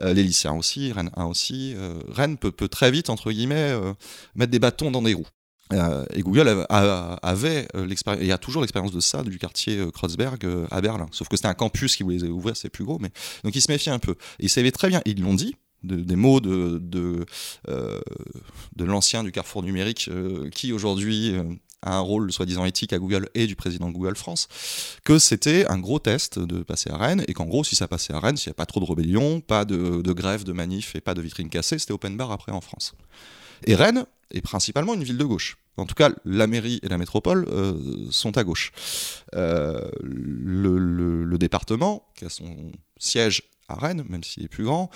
euh, 0.02 0.14
les 0.14 0.22
lycéens 0.22 0.54
aussi, 0.54 0.92
Rennes 0.92 1.10
1 1.16 1.24
aussi. 1.24 1.74
Rennes 2.08 2.36
peut, 2.38 2.52
très 2.68 2.90
vite, 2.90 3.10
entre 3.10 3.32
guillemets, 3.32 3.74
mettre 4.34 4.52
des 4.52 4.58
bâtons 4.58 4.90
dans 4.90 5.02
des 5.02 5.14
roues. 5.14 5.26
Et 6.14 6.22
Google 6.22 6.64
avait 6.70 7.66
l'expérience, 7.74 8.24
et 8.24 8.30
a 8.30 8.38
toujours 8.38 8.62
l'expérience 8.62 8.92
de 8.92 9.00
ça, 9.00 9.24
du 9.24 9.36
quartier 9.36 9.84
Kreuzberg 9.92 10.46
à 10.70 10.80
Berlin. 10.80 11.08
Sauf 11.10 11.28
que 11.28 11.36
c'était 11.36 11.48
un 11.48 11.54
campus 11.54 11.96
qui 11.96 12.04
voulait 12.04 12.22
ouvrir, 12.22 12.56
c'est 12.56 12.70
plus 12.70 12.84
gros, 12.84 13.00
mais 13.00 13.10
donc 13.42 13.56
ils 13.56 13.62
se 13.62 13.70
méfiaient 13.70 13.90
un 13.90 13.98
peu. 13.98 14.12
Et 14.38 14.44
ils 14.44 14.48
savaient 14.48 14.70
très 14.70 14.88
bien, 14.88 15.02
ils 15.06 15.20
l'ont 15.20 15.34
dit, 15.34 15.56
de- 15.86 15.96
des 15.96 16.16
mots 16.16 16.40
euh, 16.44 16.78
de 18.76 18.84
l'ancien 18.84 19.24
du 19.24 19.32
carrefour 19.32 19.62
numérique 19.62 20.08
euh, 20.10 20.48
qui 20.50 20.72
aujourd'hui 20.72 21.34
euh, 21.34 21.42
a 21.82 21.96
un 21.96 22.00
rôle 22.00 22.32
soi-disant 22.32 22.64
éthique 22.64 22.92
à 22.92 22.98
Google 22.98 23.28
et 23.34 23.46
du 23.46 23.54
président 23.54 23.88
de 23.88 23.92
Google 23.94 24.16
France, 24.16 24.48
que 25.04 25.18
c'était 25.18 25.66
un 25.68 25.78
gros 25.78 25.98
test 25.98 26.38
de 26.38 26.62
passer 26.62 26.90
à 26.90 26.96
Rennes 26.96 27.24
et 27.28 27.34
qu'en 27.34 27.44
gros, 27.44 27.64
si 27.64 27.76
ça 27.76 27.86
passait 27.86 28.12
à 28.12 28.18
Rennes, 28.18 28.36
s'il 28.36 28.50
n'y 28.50 28.54
a 28.54 28.54
pas 28.54 28.66
trop 28.66 28.80
de 28.80 28.86
rébellion, 28.86 29.40
pas 29.40 29.64
de, 29.64 30.00
grève, 30.12 30.44
de 30.44 30.52
manif 30.52 30.96
et 30.96 31.00
pas 31.00 31.14
de 31.14 31.22
vitrine 31.22 31.48
cassée, 31.48 31.78
c'était 31.78 31.92
open 31.92 32.16
bar 32.16 32.32
après 32.32 32.52
en 32.52 32.60
France. 32.60 32.94
Et 33.66 33.74
Rennes 33.74 34.06
est 34.32 34.40
principalement 34.40 34.94
une 34.94 35.04
ville 35.04 35.18
de 35.18 35.24
gauche. 35.24 35.58
En 35.76 35.86
tout 35.86 35.94
cas, 35.94 36.10
la 36.24 36.46
mairie 36.46 36.80
et 36.82 36.88
la 36.88 36.98
métropole 36.98 37.46
sont 38.10 38.36
à 38.36 38.42
gauche. 38.42 38.72
Le 39.32 41.36
département, 41.38 42.08
qui 42.16 42.24
a 42.24 42.30
son 42.30 42.72
siège 42.98 43.42
à 43.68 43.74
Rennes, 43.74 44.04
même 44.08 44.24
s'il 44.24 44.44
est 44.44 44.48
plus 44.48 44.64
grand, 44.64 44.90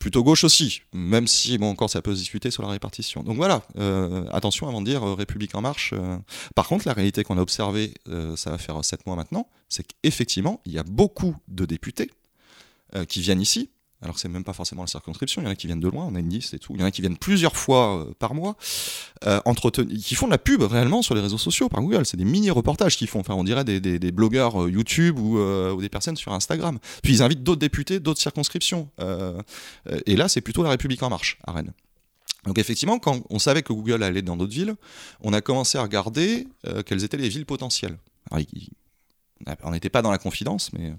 plutôt 0.00 0.24
gauche 0.24 0.44
aussi, 0.44 0.80
même 0.92 1.28
si, 1.28 1.58
bon, 1.58 1.70
encore, 1.70 1.90
ça 1.90 2.02
peut 2.02 2.14
se 2.14 2.18
discuter 2.20 2.50
sur 2.50 2.62
la 2.62 2.70
répartition. 2.70 3.22
Donc 3.22 3.36
voilà, 3.36 3.62
euh, 3.78 4.24
attention 4.32 4.66
avant 4.66 4.80
de 4.80 4.86
dire 4.86 5.04
euh, 5.06 5.14
République 5.14 5.54
en 5.54 5.60
marche. 5.60 5.92
euh. 5.92 6.16
Par 6.56 6.66
contre, 6.66 6.88
la 6.88 6.94
réalité 6.94 7.22
qu'on 7.22 7.36
a 7.36 7.42
observée, 7.42 7.92
euh, 8.08 8.34
ça 8.34 8.50
va 8.50 8.58
faire 8.58 8.82
sept 8.82 9.06
mois 9.06 9.14
maintenant, 9.14 9.46
c'est 9.68 9.84
qu'effectivement, 9.86 10.60
il 10.64 10.72
y 10.72 10.78
a 10.78 10.82
beaucoup 10.82 11.36
de 11.46 11.64
députés 11.66 12.10
qui 13.08 13.20
viennent 13.20 13.40
ici, 13.40 13.70
alors 14.02 14.18
c'est 14.18 14.28
même 14.28 14.44
pas 14.44 14.52
forcément 14.52 14.82
la 14.82 14.86
circonscription, 14.86 15.42
il 15.42 15.44
y 15.44 15.48
en 15.48 15.50
a 15.50 15.54
qui 15.54 15.66
viennent 15.66 15.80
de 15.80 15.88
loin, 15.88 16.06
on 16.10 16.14
a 16.14 16.20
une 16.20 16.30
liste 16.30 16.54
et 16.54 16.58
tout, 16.58 16.72
il 16.74 16.80
y 16.80 16.82
en 16.82 16.86
a 16.86 16.90
qui 16.90 17.00
viennent 17.02 17.16
plusieurs 17.18 17.56
fois 17.56 17.98
euh, 17.98 18.12
par 18.18 18.34
mois, 18.34 18.56
euh, 19.26 19.40
qui 20.02 20.14
font 20.14 20.26
de 20.26 20.30
la 20.32 20.38
pub 20.38 20.62
réellement 20.62 21.02
sur 21.02 21.14
les 21.14 21.20
réseaux 21.20 21.38
sociaux 21.38 21.68
par 21.68 21.80
Google, 21.82 22.06
c'est 22.06 22.16
des 22.16 22.24
mini-reportages 22.24 22.96
qu'ils 22.96 23.08
font, 23.08 23.20
enfin 23.20 23.34
on 23.34 23.44
dirait 23.44 23.64
des, 23.64 23.80
des- 23.80 23.98
des 23.98 24.12
blogueurs 24.12 24.62
euh, 24.62 24.70
YouTube 24.70 25.18
ou, 25.18 25.38
euh, 25.38 25.72
ou 25.72 25.80
des 25.80 25.88
personnes 25.88 26.16
sur 26.16 26.32
Instagram. 26.32 26.78
Puis 27.02 27.14
ils 27.14 27.22
invitent 27.22 27.42
d'autres 27.42 27.60
députés, 27.60 28.00
d'autres 28.00 28.20
circonscriptions, 28.20 28.88
et 30.06 30.16
là 30.16 30.28
c'est 30.28 30.40
plutôt 30.40 30.62
la 30.62 30.70
République 30.70 31.02
en 31.02 31.10
marche 31.10 31.38
à 31.46 31.52
Rennes. 31.52 31.72
Donc 32.46 32.58
effectivement, 32.58 32.98
quand 32.98 33.20
on 33.28 33.38
savait 33.38 33.62
que 33.62 33.72
Google 33.72 34.02
allait 34.02 34.22
dans 34.22 34.36
d'autres 34.36 34.54
villes, 34.54 34.74
on 35.20 35.32
a 35.34 35.40
commencé 35.42 35.76
à 35.76 35.82
regarder 35.82 36.48
quelles 36.86 37.04
étaient 37.04 37.18
les 37.18 37.28
villes 37.28 37.44
potentielles. 37.46 37.98
On 39.62 39.70
n'était 39.70 39.90
pas 39.90 40.02
dans 40.02 40.10
la 40.10 40.18
confidence, 40.18 40.72
mais 40.72 40.92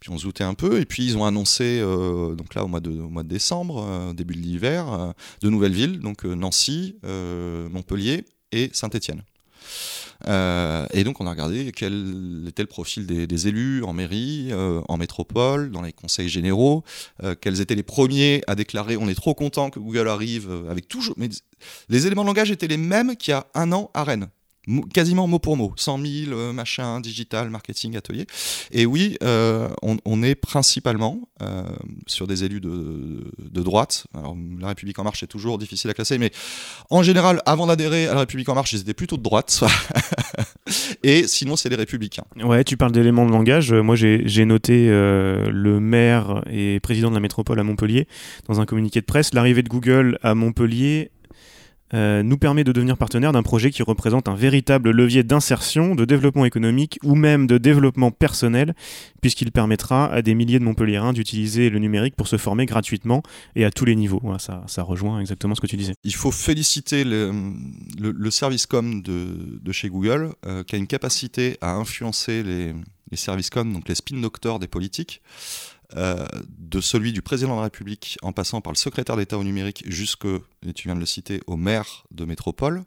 puis 0.00 0.10
on 0.10 0.18
se 0.18 0.24
doutait 0.24 0.44
un 0.44 0.54
peu. 0.54 0.80
Et 0.80 0.84
puis 0.84 1.04
ils 1.04 1.16
ont 1.16 1.24
annoncé, 1.24 1.80
euh, 1.80 2.34
donc 2.34 2.54
là 2.54 2.64
au 2.64 2.68
mois 2.68 2.80
de, 2.80 3.22
décembre, 3.22 3.84
euh, 3.86 4.12
début 4.12 4.34
de 4.34 4.40
l'hiver, 4.40 4.92
euh, 4.92 5.12
de 5.40 5.50
nouvelles 5.50 5.74
villes, 5.74 6.00
donc 6.00 6.24
euh, 6.24 6.34
Nancy, 6.34 6.96
euh, 7.04 7.68
Montpellier 7.68 8.24
et 8.52 8.70
Saint-Étienne. 8.72 9.22
Euh, 10.28 10.86
et 10.92 11.04
donc 11.04 11.20
on 11.20 11.26
a 11.26 11.30
regardé 11.30 11.72
quel 11.72 12.44
était 12.48 12.62
le 12.62 12.68
profil 12.68 13.06
des, 13.06 13.48
élus 13.48 13.82
en 13.84 13.92
mairie, 13.92 14.48
euh, 14.52 14.80
en 14.88 14.96
métropole, 14.96 15.70
dans 15.70 15.82
les 15.82 15.92
conseils 15.92 16.28
généraux, 16.28 16.84
euh, 17.22 17.34
quels 17.38 17.60
étaient 17.60 17.74
les 17.74 17.82
premiers 17.82 18.42
à 18.46 18.54
déclarer 18.54 18.96
on 18.96 19.08
est 19.08 19.14
trop 19.14 19.34
content 19.34 19.70
que 19.70 19.78
Google 19.78 20.08
arrive 20.08 20.50
euh, 20.50 20.70
avec 20.70 20.88
toujours. 20.88 21.14
Mais 21.18 21.28
les 21.88 22.06
éléments 22.06 22.22
de 22.22 22.28
langage 22.28 22.50
étaient 22.50 22.68
les 22.68 22.76
mêmes 22.76 23.16
qu'il 23.16 23.32
y 23.32 23.34
a 23.34 23.46
un 23.54 23.72
an 23.72 23.90
à 23.94 24.04
Rennes. 24.04 24.28
Quasiment 24.92 25.26
mot 25.26 25.38
pour 25.38 25.56
mot, 25.56 25.72
100 25.76 25.98
000, 25.98 26.32
euh, 26.32 26.52
machin, 26.52 27.00
digital, 27.00 27.50
marketing, 27.50 27.96
atelier. 27.96 28.26
Et 28.72 28.86
oui, 28.86 29.16
euh, 29.22 29.68
on, 29.82 30.22
est 30.22 30.34
principalement 30.34 31.28
euh, 31.42 31.64
sur 32.06 32.26
des 32.26 32.44
élus 32.44 32.60
de, 32.60 33.62
droite. 33.62 34.06
Alors, 34.16 34.36
la 34.58 34.68
République 34.68 34.98
en 34.98 35.04
marche 35.04 35.22
est 35.22 35.28
toujours 35.28 35.58
difficile 35.58 35.90
à 35.90 35.94
classer, 35.94 36.18
mais 36.18 36.30
en 36.90 37.02
général, 37.02 37.42
avant 37.46 37.66
d'adhérer 37.66 38.06
à 38.06 38.14
la 38.14 38.20
République 38.20 38.48
en 38.48 38.54
marche, 38.54 38.72
ils 38.72 38.80
étaient 38.80 38.94
plutôt 38.94 39.16
de 39.16 39.22
droite. 39.22 39.64
et 41.02 41.26
sinon, 41.26 41.56
c'est 41.56 41.68
les 41.68 41.76
républicains. 41.76 42.24
Ouais, 42.42 42.64
tu 42.64 42.76
parles 42.76 42.92
d'éléments 42.92 43.26
de 43.26 43.32
langage. 43.32 43.72
Moi, 43.72 43.96
j'ai 43.96 44.44
noté 44.44 44.88
le 44.88 45.78
maire 45.80 46.42
et 46.50 46.80
président 46.80 47.10
de 47.10 47.14
la 47.14 47.20
métropole 47.20 47.58
à 47.58 47.62
Montpellier 47.62 48.06
dans 48.48 48.60
un 48.60 48.66
communiqué 48.66 49.00
de 49.00 49.06
presse. 49.06 49.32
L'arrivée 49.34 49.62
de 49.62 49.68
Google 49.68 50.18
à 50.22 50.34
Montpellier 50.34 51.10
nous 51.92 52.38
permet 52.38 52.64
de 52.64 52.72
devenir 52.72 52.96
partenaire 52.96 53.32
d'un 53.32 53.42
projet 53.42 53.70
qui 53.70 53.82
représente 53.82 54.28
un 54.28 54.34
véritable 54.34 54.90
levier 54.90 55.22
d'insertion, 55.22 55.94
de 55.94 56.04
développement 56.04 56.44
économique 56.44 56.98
ou 57.04 57.14
même 57.14 57.46
de 57.46 57.56
développement 57.56 58.10
personnel, 58.10 58.74
puisqu'il 59.20 59.52
permettra 59.52 60.12
à 60.12 60.22
des 60.22 60.34
milliers 60.34 60.58
de 60.58 60.64
Montpelliérains 60.64 61.12
d'utiliser 61.12 61.70
le 61.70 61.78
numérique 61.78 62.16
pour 62.16 62.28
se 62.28 62.36
former 62.36 62.66
gratuitement 62.66 63.22
et 63.54 63.64
à 63.64 63.70
tous 63.70 63.84
les 63.84 63.96
niveaux. 63.96 64.20
ça, 64.38 64.82
rejoint 64.82 65.20
exactement 65.20 65.54
ce 65.54 65.60
que 65.60 65.66
tu 65.66 65.76
disais. 65.76 65.94
Il 66.04 66.14
faut 66.14 66.32
féliciter 66.32 67.04
le, 67.04 68.30
service 68.30 68.66
com 68.66 69.02
de, 69.02 69.72
chez 69.72 69.88
Google, 69.88 70.32
euh, 70.46 70.62
qui 70.64 70.74
a 70.74 70.78
une 70.78 70.86
capacité 70.86 71.56
à 71.60 71.72
influencer 71.74 72.42
les, 72.42 72.74
les 73.10 73.16
services 73.16 73.50
com, 73.50 73.72
donc 73.72 73.88
les 73.88 73.94
spin 73.94 74.20
doctors 74.20 74.58
des 74.58 74.68
politiques. 74.68 75.22
Euh, 75.96 76.26
de 76.58 76.80
celui 76.80 77.12
du 77.12 77.22
président 77.22 77.52
de 77.52 77.56
la 77.56 77.64
République 77.64 78.18
en 78.22 78.32
passant 78.32 78.60
par 78.60 78.72
le 78.72 78.76
secrétaire 78.76 79.16
d'État 79.16 79.38
au 79.38 79.44
numérique 79.44 79.84
jusque, 79.86 80.24
et 80.66 80.72
tu 80.72 80.88
viens 80.88 80.94
de 80.94 81.00
le 81.00 81.06
citer, 81.06 81.40
au 81.46 81.56
maire 81.56 82.04
de 82.10 82.24
métropole. 82.24 82.84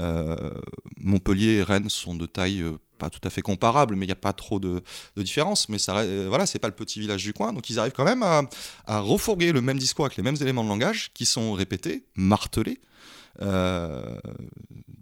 Euh, 0.00 0.50
Montpellier 0.98 1.54
et 1.54 1.62
Rennes 1.62 1.88
sont 1.88 2.14
de 2.14 2.26
taille 2.26 2.60
euh, 2.60 2.78
pas 2.98 3.08
tout 3.08 3.20
à 3.24 3.30
fait 3.30 3.40
comparables, 3.40 3.94
mais 3.94 4.04
il 4.04 4.08
n'y 4.08 4.12
a 4.12 4.16
pas 4.16 4.32
trop 4.32 4.58
de, 4.58 4.82
différence. 5.16 5.68
Mais 5.68 5.78
ça, 5.78 6.04
voilà, 6.28 6.46
c'est 6.46 6.58
pas 6.58 6.68
le 6.68 6.74
petit 6.74 7.00
village 7.00 7.22
du 7.22 7.32
coin, 7.32 7.52
donc 7.52 7.70
ils 7.70 7.78
arrivent 7.78 7.92
quand 7.92 8.04
même 8.04 8.22
à, 8.22 9.00
refourguer 9.00 9.52
le 9.52 9.60
même 9.60 9.78
discours 9.78 10.04
avec 10.04 10.16
les 10.16 10.22
mêmes 10.22 10.36
éléments 10.40 10.64
de 10.64 10.68
langage 10.68 11.12
qui 11.14 11.26
sont 11.26 11.52
répétés, 11.52 12.04
martelés. 12.14 12.80
Euh, 13.42 14.16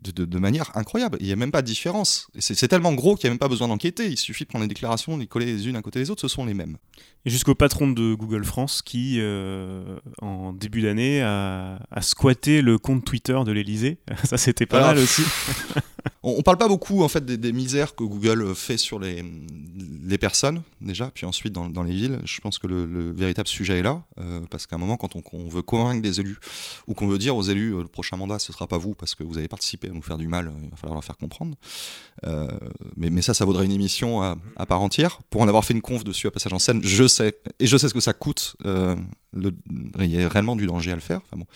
de, 0.03 0.39
manière 0.39 0.71
incroyable. 0.77 1.19
Il 1.21 1.27
n'y 1.27 1.33
a 1.33 1.37
même 1.37 1.53
pas 1.53 1.63
de 1.63 1.67
différence. 1.67 2.29
C'est 2.39 2.69
tellement 2.69 2.93
gros 2.93 3.15
qu'il 3.15 3.29
n'y 3.29 3.31
a 3.31 3.33
même 3.33 3.39
pas 3.39 3.49
besoin 3.49 3.69
d'enquêter. 3.69 4.09
Il 4.09 4.19
suffit 4.19 4.45
de 4.45 4.49
prendre 4.49 4.65
les 4.65 4.69
déclarations, 4.69 5.17
les 5.17 5.27
coller 5.27 5.47
les 5.47 5.69
unes 5.69 5.77
à 5.77 5.83
côté 5.83 5.99
des 6.01 6.11
autres, 6.11 6.23
ce 6.23 6.29
sont 6.29 6.45
les 6.45 6.55
mêmes. 6.55 6.77
Et 7.25 7.31
jusqu'au 7.31 7.55
patron 7.55 7.89
de 7.91 8.15
Google 8.15 8.45
France 8.45 8.83
qui, 8.83 9.19
euh, 9.21 9.99
en 10.21 10.53
début 10.53 10.83
d'année, 10.83 11.23
a, 11.23 11.79
squatté 12.01 12.63
le 12.63 12.79
compte 12.79 13.05
Twitter 13.05 13.39
de 13.45 13.53
l'Elysée. 13.53 13.99
Ça, 14.25 14.37
c'était 14.37 14.67
pas 14.67 14.81
mal 14.81 14.99
aussi. 14.99 15.23
On, 16.23 16.37
ne 16.37 16.43
parle 16.43 16.59
pas 16.59 16.69
beaucoup 16.69 17.03
en 17.03 17.09
fait 17.09 17.25
des, 17.25 17.53
misères 17.53 17.95
que 17.95 18.05
Google 18.05 18.55
fait 18.55 18.77
sur 18.77 18.99
les, 18.99 19.25
personnes 20.19 20.63
déjà, 20.81 21.11
puis 21.13 21.27
ensuite 21.27 21.53
dans, 21.53 21.83
les 21.83 21.93
villes. 21.93 22.21
Je 22.25 22.41
pense 22.41 22.59
que 22.59 22.67
le, 22.67 23.13
véritable 23.13 23.49
sujet 23.49 23.79
est 23.79 23.83
là, 23.83 24.03
euh, 24.21 24.41
parce 24.51 24.67
qu'à 24.67 24.77
un 24.77 24.79
moment, 24.79 24.97
quand 24.97 25.17
on, 25.17 25.49
veut 25.49 25.63
convaincre 25.63 26.03
des 26.03 26.21
élus 26.21 26.39
ou 26.87 26.95
qu'on 26.95 27.07
veut 27.07 27.19
dire 27.19 27.37
aux 27.37 27.43
élus 27.43 27.75
euh, 27.75 27.83
le 27.83 27.89
prochain 27.89 28.17
mandat 28.17 28.39
ce 28.39 28.53
sera 28.53 28.67
pas 28.67 28.79
vous 28.79 28.95
parce 28.95 29.15
que 29.15 29.25
vous 29.25 29.39
avez 29.39 29.49
participé 29.49 29.89
à 29.89 29.93
nous 29.93 30.03
faire 30.03 30.19
du 30.19 30.29
mal, 30.29 30.49
euh, 30.49 30.51
il 30.63 30.71
va 30.71 30.77
falloir 30.77 30.95
leur 30.95 31.05
faire 31.05 31.17
comprendre. 31.17 31.57
mais, 32.97 33.23
ça, 33.23 33.35
ça 33.35 33.45
vaudrait 33.45 33.65
une 33.65 33.73
émission 33.73 34.23
à, 34.23 34.67
part 34.67 34.81
entière. 34.81 35.21
Pour 35.31 35.43
en 35.43 35.49
avoir 35.49 35.65
fait 35.65 35.75
une 35.75 35.83
conf 35.83 36.05
dessus 36.05 36.27
à 36.27 36.31
passage 36.31 36.53
en 36.53 36.59
scène, 36.59 36.81
je 36.83 37.07
sais 37.07 37.39
et 37.59 37.67
je 37.67 37.77
sais 37.77 37.89
ce 37.89 37.95
que 37.95 38.01
ça 38.01 38.13
coûte. 38.13 38.57
Il 38.65 39.55
y 40.05 40.23
a 40.23 40.29
réellement 40.29 40.57
du 40.57 40.67
danger 40.67 40.93
à 40.93 40.95
le 40.95 41.01
faire. 41.01 41.21
Enfin 41.25 41.39
bon. 41.39 41.47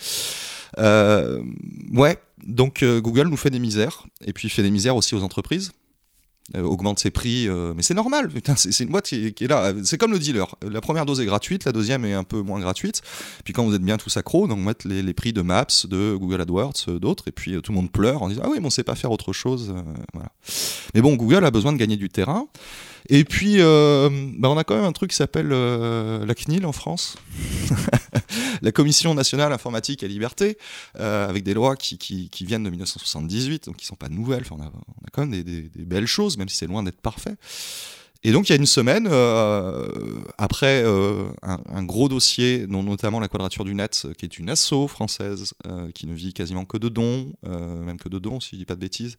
Euh, 0.78 1.42
ouais, 1.92 2.18
donc 2.44 2.82
euh, 2.82 3.00
Google 3.00 3.28
nous 3.28 3.36
fait 3.36 3.50
des 3.50 3.58
misères, 3.58 4.06
et 4.24 4.32
puis 4.32 4.48
il 4.48 4.50
fait 4.50 4.62
des 4.62 4.70
misères 4.70 4.96
aussi 4.96 5.14
aux 5.14 5.22
entreprises. 5.22 5.72
Euh, 6.54 6.62
augmente 6.62 7.00
ses 7.00 7.10
prix, 7.10 7.48
mais 7.74 7.82
c'est 7.82 7.94
normal, 7.94 8.30
c'est 8.54 8.84
une 8.84 8.90
boîte 8.90 9.06
qui, 9.06 9.26
est 9.26 9.48
là. 9.48 9.74
C'est 9.82 9.98
comme 9.98 10.12
le 10.12 10.20
dealer. 10.20 10.46
La 10.62 10.80
première 10.80 11.04
dose 11.04 11.20
est 11.20 11.26
gratuite, 11.26 11.64
la 11.64 11.72
deuxième 11.72 12.04
est 12.04 12.14
un 12.14 12.22
peu 12.22 12.40
moins 12.40 12.60
gratuite. 12.60 13.02
Puis 13.42 13.52
quand 13.52 13.64
vous 13.64 13.74
êtes 13.74 13.82
bien 13.82 13.96
tous 13.96 14.16
accros, 14.16 14.46
donc 14.46 14.60
mettre 14.60 14.86
les, 14.86 15.02
les, 15.02 15.12
prix 15.12 15.32
de 15.32 15.42
Maps, 15.42 15.66
de 15.90 16.14
Google 16.14 16.42
AdWords, 16.42 17.00
d'autres, 17.00 17.26
et 17.26 17.32
puis 17.32 17.60
tout 17.60 17.72
le 17.72 17.76
monde 17.76 17.90
pleure 17.90 18.22
en 18.22 18.28
disant 18.28 18.42
Ah 18.44 18.48
oui, 18.48 18.58
mais 18.60 18.66
on 18.66 18.70
sait 18.70 18.84
pas 18.84 18.94
faire 18.94 19.10
autre 19.10 19.32
chose. 19.32 19.74
Mais 20.94 21.02
bon, 21.02 21.16
Google 21.16 21.44
a 21.44 21.50
besoin 21.50 21.72
de 21.72 21.78
gagner 21.78 21.96
du 21.96 22.10
terrain. 22.10 22.46
Et 23.08 23.24
puis, 23.24 23.56
euh, 23.60 24.08
bah, 24.36 24.50
on 24.50 24.58
a 24.58 24.64
quand 24.64 24.74
même 24.74 24.84
un 24.84 24.92
truc 24.92 25.10
qui 25.10 25.16
s'appelle 25.16 25.50
euh, 25.52 26.24
la 26.26 26.34
CNIL 26.34 26.66
en 26.66 26.72
France, 26.72 27.16
la 28.62 28.72
Commission 28.72 29.14
nationale 29.14 29.52
informatique 29.52 30.02
et 30.02 30.08
liberté, 30.08 30.58
euh, 30.98 31.28
avec 31.28 31.44
des 31.44 31.54
lois 31.54 31.76
qui, 31.76 31.98
qui, 31.98 32.28
qui, 32.30 32.44
viennent 32.44 32.64
de 32.64 32.70
1978, 32.70 33.66
donc 33.66 33.76
qui 33.76 33.86
sont 33.86 33.96
pas 33.96 34.08
nouvelles. 34.08 34.42
Enfin, 34.42 34.56
on, 34.58 34.62
a, 34.62 34.66
on, 34.66 35.06
a, 35.06 35.10
quand 35.12 35.22
même 35.22 35.30
des, 35.30 35.44
des, 35.44 35.62
des 35.62 35.84
belles 35.84 36.06
choses, 36.06 36.36
même 36.36 36.48
si 36.48 36.56
c'est 36.56 36.66
loin 36.66 36.82
d'être 36.82 37.00
parfait. 37.00 37.36
Et 38.24 38.32
donc 38.32 38.48
il 38.48 38.52
y 38.52 38.54
a 38.54 38.56
une 38.56 38.66
semaine, 38.66 39.08
euh, 39.10 39.88
après 40.38 40.82
euh, 40.84 41.24
un, 41.42 41.82
gros 41.84 42.08
dossier, 42.08 42.66
dont 42.66 42.82
notamment 42.82 43.20
la 43.20 43.28
Quadrature 43.28 43.64
du 43.64 43.74
Net, 43.74 44.06
qui 44.18 44.24
est 44.24 44.38
une 44.38 44.50
asso 44.50 44.88
française 44.88 45.54
euh, 45.66 45.90
qui 45.92 46.06
ne 46.06 46.14
vit 46.14 46.32
quasiment 46.32 46.64
que 46.64 46.78
de 46.78 46.88
dons, 46.88 47.32
même 47.44 47.98
que 47.98 48.08
de 48.08 48.18
dons 48.18 48.40
si 48.40 48.50
je 48.52 48.56
dis 48.56 48.64
pas 48.64 48.74
de 48.74 48.80
bêtises, 48.80 49.16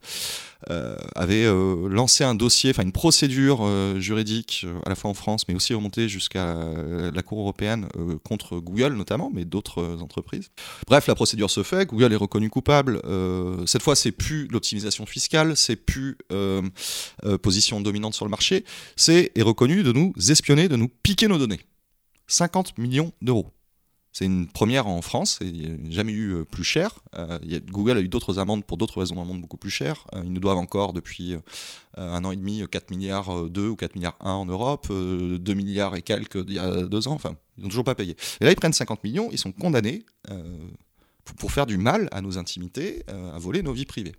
avait 1.14 1.46
lancé 1.88 2.24
un 2.24 2.34
dossier, 2.34 2.70
enfin 2.70 2.82
une 2.82 2.92
procédure 2.92 3.66
juridique 3.98 4.66
à 4.84 4.88
la 4.88 4.94
fois 4.94 5.10
en 5.10 5.14
France, 5.14 5.46
mais 5.48 5.54
aussi 5.54 5.74
remontée 5.74 6.08
jusqu'à 6.08 6.56
la 7.12 7.22
Cour 7.22 7.40
européenne 7.40 7.88
contre 8.24 8.58
Google 8.58 8.94
notamment, 8.94 9.30
mais 9.32 9.44
d'autres 9.44 9.98
entreprises. 10.02 10.50
Bref, 10.86 11.06
la 11.06 11.14
procédure 11.14 11.50
se 11.50 11.62
fait, 11.62 11.86
Google 11.86 12.12
est 12.12 12.16
reconnu 12.16 12.50
coupable. 12.50 13.00
cette 13.66 13.82
fois, 13.82 13.96
c'est 13.96 14.12
plus 14.12 14.48
l'optimisation 14.48 15.06
fiscale, 15.06 15.56
c'est 15.56 15.76
plus 15.76 16.18
position 17.42 17.80
dominante 17.80 18.14
sur 18.14 18.24
le 18.24 18.30
marché 18.30 18.64
c'est 18.96 19.32
est 19.34 19.42
reconnu 19.42 19.82
de 19.82 19.92
nous 19.92 20.12
espionner, 20.30 20.68
de 20.68 20.76
nous 20.76 20.88
piquer 20.88 21.28
nos 21.28 21.38
données. 21.38 21.60
50 22.26 22.78
millions 22.78 23.12
d'euros. 23.22 23.50
C'est 24.12 24.24
une 24.24 24.48
première 24.48 24.88
en 24.88 25.00
France, 25.00 25.38
il 25.42 25.52
n'y 25.52 25.66
a 25.66 25.90
jamais 25.90 26.12
eu 26.12 26.32
euh, 26.32 26.44
plus 26.44 26.64
cher. 26.64 26.98
Euh, 27.16 27.38
Google 27.70 27.98
a 27.98 28.00
eu 28.00 28.08
d'autres 28.08 28.38
amendes 28.38 28.64
pour 28.64 28.76
d'autres 28.76 28.98
raisons 28.98 29.14
d'amende 29.14 29.40
beaucoup 29.40 29.58
plus 29.58 29.70
chères. 29.70 30.06
Euh, 30.14 30.22
ils 30.24 30.32
nous 30.32 30.40
doivent 30.40 30.56
encore 30.56 30.92
depuis 30.92 31.36
un 31.96 32.24
an 32.24 32.32
et 32.32 32.36
demi 32.36 32.64
4 32.68 32.90
milliards 32.90 33.48
2 33.48 33.68
ou 33.68 33.76
4 33.76 33.94
milliards 33.94 34.16
1 34.20 34.32
en 34.32 34.46
Europe, 34.46 34.88
2 34.90 35.38
milliards 35.54 35.94
et 35.94 36.02
quelques 36.02 36.44
il 36.48 36.54
y 36.54 36.58
a 36.58 36.82
deux 36.82 37.06
ans, 37.06 37.12
enfin, 37.12 37.36
ils 37.56 37.62
n'ont 37.62 37.68
toujours 37.68 37.84
pas 37.84 37.94
payé. 37.94 38.16
Et 38.40 38.44
là, 38.44 38.50
ils 38.50 38.56
prennent 38.56 38.72
50 38.72 39.04
millions, 39.04 39.28
ils 39.30 39.38
sont 39.38 39.52
condamnés 39.52 40.04
pour 41.36 41.52
faire 41.52 41.66
du 41.66 41.76
mal 41.76 42.08
à 42.10 42.20
nos 42.20 42.38
intimités, 42.38 43.04
à 43.08 43.38
voler 43.38 43.62
nos 43.62 43.72
vies 43.72 43.84
privées 43.84 44.14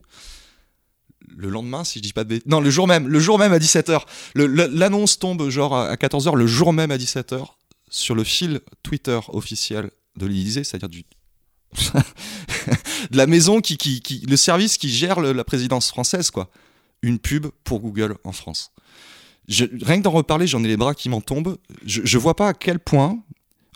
le 1.35 1.49
lendemain, 1.49 1.83
si 1.83 1.99
je 1.99 2.03
dis 2.03 2.13
pas 2.13 2.23
de 2.23 2.41
Non, 2.45 2.59
le 2.59 2.69
jour 2.69 2.87
même, 2.87 3.07
le 3.07 3.19
jour 3.19 3.39
même 3.39 3.53
à 3.53 3.59
17h. 3.59 4.01
L'annonce 4.35 5.19
tombe 5.19 5.49
genre 5.49 5.75
à 5.75 5.95
14h, 5.95 6.35
le 6.35 6.47
jour 6.47 6.73
même 6.73 6.91
à 6.91 6.97
17h, 6.97 7.45
sur 7.89 8.15
le 8.15 8.23
fil 8.23 8.61
Twitter 8.83 9.19
officiel 9.29 9.91
de 10.15 10.25
l'Élysée, 10.25 10.63
c'est-à-dire 10.63 10.89
du. 10.89 11.03
de 13.11 13.17
la 13.17 13.27
maison 13.27 13.61
qui, 13.61 13.77
qui, 13.77 14.25
le 14.27 14.37
service 14.37 14.77
qui 14.77 14.89
gère 14.89 15.19
la 15.19 15.43
présidence 15.43 15.89
française, 15.89 16.31
quoi. 16.31 16.49
Une 17.01 17.19
pub 17.19 17.47
pour 17.63 17.79
Google 17.79 18.17
en 18.23 18.31
France. 18.31 18.71
rien 19.47 19.99
que 19.99 20.03
d'en 20.03 20.11
reparler, 20.11 20.47
j'en 20.47 20.63
ai 20.63 20.67
les 20.67 20.77
bras 20.77 20.93
qui 20.93 21.09
m'en 21.09 21.21
tombent. 21.21 21.57
Je, 21.85 22.01
je 22.03 22.17
vois 22.17 22.35
pas 22.35 22.49
à 22.49 22.53
quel 22.53 22.79
point 22.79 23.19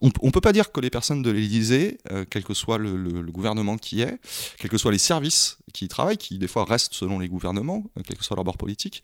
on 0.03 0.27
ne 0.27 0.31
peut 0.31 0.41
pas 0.41 0.51
dire 0.51 0.71
que 0.71 0.81
les 0.81 0.89
personnes 0.89 1.21
de 1.21 1.31
l'Élysée, 1.31 1.97
euh, 2.11 2.25
quel 2.29 2.43
que 2.43 2.53
soit 2.53 2.77
le, 2.77 3.23
gouvernement 3.31 3.77
qui 3.77 4.01
est, 4.01 4.19
quels 4.59 4.69
que 4.69 4.77
soient 4.77 4.91
les 4.91 4.97
services 4.97 5.57
qui 5.73 5.85
y 5.85 5.87
travaillent, 5.87 6.17
qui 6.17 6.37
des 6.37 6.47
fois 6.47 6.65
restent 6.65 6.93
selon 6.93 7.19
les 7.19 7.29
gouvernements, 7.29 7.83
euh, 7.97 8.01
quel 8.05 8.17
que 8.17 8.23
soit 8.23 8.35
leur 8.35 8.43
bord 8.43 8.57
politique, 8.57 9.01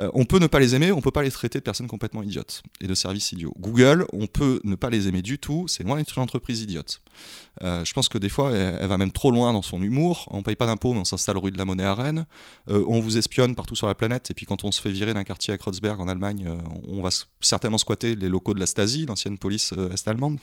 euh, 0.00 0.10
on 0.14 0.24
peut 0.24 0.38
ne 0.38 0.46
pas 0.46 0.58
les 0.58 0.74
aimer, 0.74 0.92
on 0.92 1.00
peut 1.00 1.10
pas 1.10 1.22
les 1.22 1.30
traiter 1.30 1.58
de 1.58 1.64
personnes 1.64 1.86
complètement 1.86 2.22
idiotes 2.22 2.62
et 2.80 2.86
de 2.86 2.94
services 2.94 3.32
idiots. 3.32 3.52
Google, 3.58 4.06
on 4.12 4.26
peut 4.26 4.60
ne 4.64 4.74
pas 4.74 4.90
les 4.90 5.08
aimer 5.08 5.22
du 5.22 5.38
tout, 5.38 5.66
c'est 5.68 5.84
loin 5.84 5.96
d'être 5.96 6.16
une 6.16 6.22
entreprise 6.22 6.62
idiote. 6.62 7.02
Euh, 7.62 7.84
je 7.84 7.92
pense 7.92 8.08
que 8.08 8.16
des 8.16 8.28
fois, 8.28 8.52
elle, 8.52 8.86
va 8.86 8.96
même 8.96 9.12
trop 9.12 9.30
loin 9.30 9.52
dans 9.52 9.62
son 9.62 9.82
humour. 9.82 10.26
On 10.30 10.42
paye 10.42 10.56
pas 10.56 10.66
d'impôts, 10.66 10.94
mais 10.94 11.00
on 11.00 11.04
s'installe 11.04 11.36
rue 11.36 11.50
de 11.50 11.58
la 11.58 11.64
Monnaie 11.64 11.84
à 11.84 11.94
Rennes. 11.94 12.26
Euh, 12.68 12.84
on 12.88 13.00
vous 13.00 13.18
espionne 13.18 13.54
partout 13.54 13.76
sur 13.76 13.86
la 13.86 13.94
planète, 13.94 14.30
et 14.30 14.34
puis 14.34 14.46
quand 14.46 14.64
on 14.64 14.72
se 14.72 14.80
fait 14.80 14.90
virer 14.90 15.12
d'un 15.12 15.24
quartier 15.24 15.52
à 15.52 15.58
Kreuzberg 15.58 16.00
en 16.00 16.08
Allemagne, 16.08 16.48
on 16.88 17.02
va 17.02 17.10
certainement 17.40 17.78
squatter 17.78 18.16
les 18.16 18.28
locaux 18.28 18.54
de 18.54 18.60
la 18.60 18.66
Stasi, 18.66 19.06
l'ancienne 19.06 19.38
police 19.38 19.74
est-allemande. 19.92 20.38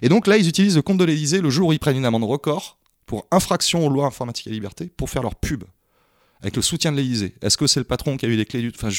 Et 0.00 0.08
donc 0.08 0.26
là, 0.26 0.36
ils 0.36 0.48
utilisent 0.48 0.76
le 0.76 0.82
compte 0.82 0.98
de 0.98 1.04
l'Elysée 1.04 1.40
le 1.40 1.50
jour 1.50 1.68
où 1.68 1.72
ils 1.72 1.78
prennent 1.78 1.96
une 1.96 2.04
amende 2.04 2.24
record 2.24 2.78
pour 3.06 3.26
infraction 3.30 3.86
aux 3.86 3.90
lois 3.90 4.06
informatiques 4.06 4.46
et 4.46 4.50
liberté 4.50 4.90
pour 4.96 5.10
faire 5.10 5.22
leur 5.22 5.34
pub 5.34 5.64
avec 6.42 6.56
le 6.56 6.62
soutien 6.62 6.92
de 6.92 6.96
l'Élysée. 6.96 7.34
Est-ce 7.40 7.56
que 7.56 7.66
c'est 7.66 7.80
le 7.80 7.84
patron 7.84 8.16
qui 8.16 8.26
a 8.26 8.28
eu 8.28 8.36
des 8.36 8.44
clés 8.44 8.60
du... 8.60 8.72
Enfin, 8.74 8.90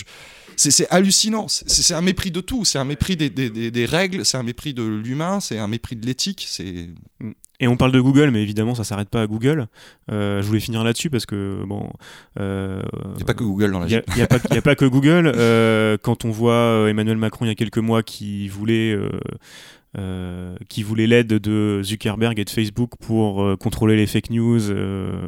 c'est 0.55 0.89
hallucinant. 0.89 1.47
C'est 1.47 1.93
un 1.93 2.01
mépris 2.01 2.31
de 2.31 2.41
tout. 2.41 2.65
C'est 2.65 2.79
un 2.79 2.85
mépris 2.85 3.17
des, 3.17 3.29
des, 3.29 3.49
des 3.49 3.85
règles, 3.85 4.25
c'est 4.25 4.37
un 4.37 4.43
mépris 4.43 4.73
de 4.73 4.83
l'humain, 4.83 5.39
c'est 5.39 5.59
un 5.59 5.67
mépris 5.67 5.95
de 5.95 6.05
l'éthique. 6.05 6.45
C'est... 6.47 6.89
Et 7.59 7.67
on 7.67 7.77
parle 7.77 7.91
de 7.91 8.01
Google, 8.01 8.31
mais 8.31 8.41
évidemment, 8.41 8.75
ça 8.75 8.83
s'arrête 8.83 9.09
pas 9.09 9.21
à 9.21 9.27
Google. 9.27 9.67
Euh, 10.11 10.41
je 10.41 10.47
voulais 10.47 10.59
finir 10.59 10.83
là-dessus 10.83 11.09
parce 11.09 11.25
que, 11.25 11.63
bon. 11.65 11.89
Euh, 12.39 12.81
il 13.13 13.17
n'y 13.17 13.21
a 13.21 13.25
pas 13.25 13.33
que 13.33 13.43
Google 13.43 13.71
dans 13.71 13.79
la. 13.79 13.87
Il 13.87 14.03
n'y 14.15 14.21
a, 14.21 14.25
a, 14.25 14.61
pas 14.61 14.75
que 14.75 14.85
Google. 14.89 15.31
Euh, 15.33 15.97
quand 16.01 16.25
on 16.25 16.31
voit 16.31 16.87
Emmanuel 16.89 17.17
Macron 17.17 17.45
il 17.45 17.49
y 17.49 17.51
a 17.51 17.55
quelques 17.55 17.77
mois 17.77 18.03
qui 18.03 18.47
voulait 18.47 18.97
euh, 19.97 20.55
qui 20.69 20.81
voulait 20.81 21.05
l'aide 21.05 21.27
de 21.27 21.81
Zuckerberg 21.83 22.39
et 22.39 22.45
de 22.45 22.49
Facebook 22.49 22.93
pour 22.99 23.43
euh, 23.43 23.55
contrôler 23.55 23.95
les 23.95 24.07
fake 24.07 24.31
news. 24.31 24.71
Euh, 24.71 25.27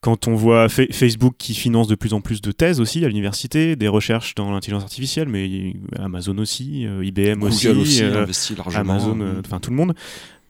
quand 0.00 0.26
on 0.26 0.34
voit 0.34 0.70
Facebook 0.70 1.34
qui 1.36 1.54
finance 1.54 1.86
de 1.86 1.94
plus 1.94 2.14
en 2.14 2.22
plus 2.22 2.40
de 2.40 2.50
thèses 2.50 2.80
aussi 2.80 3.04
à 3.04 3.08
l'université, 3.08 3.76
des 3.76 3.88
recherches 3.88 4.34
dans 4.34 4.50
l'intelligence 4.52 4.84
artificielle, 4.84 5.28
mais 5.28 5.74
Amazon 5.98 6.38
aussi, 6.38 6.86
IBM 7.02 7.42
aussi, 7.42 7.66
largement. 8.56 8.94
Amazon, 8.94 9.18
enfin 9.44 9.60
tout 9.60 9.70
le 9.70 9.76
monde. 9.76 9.94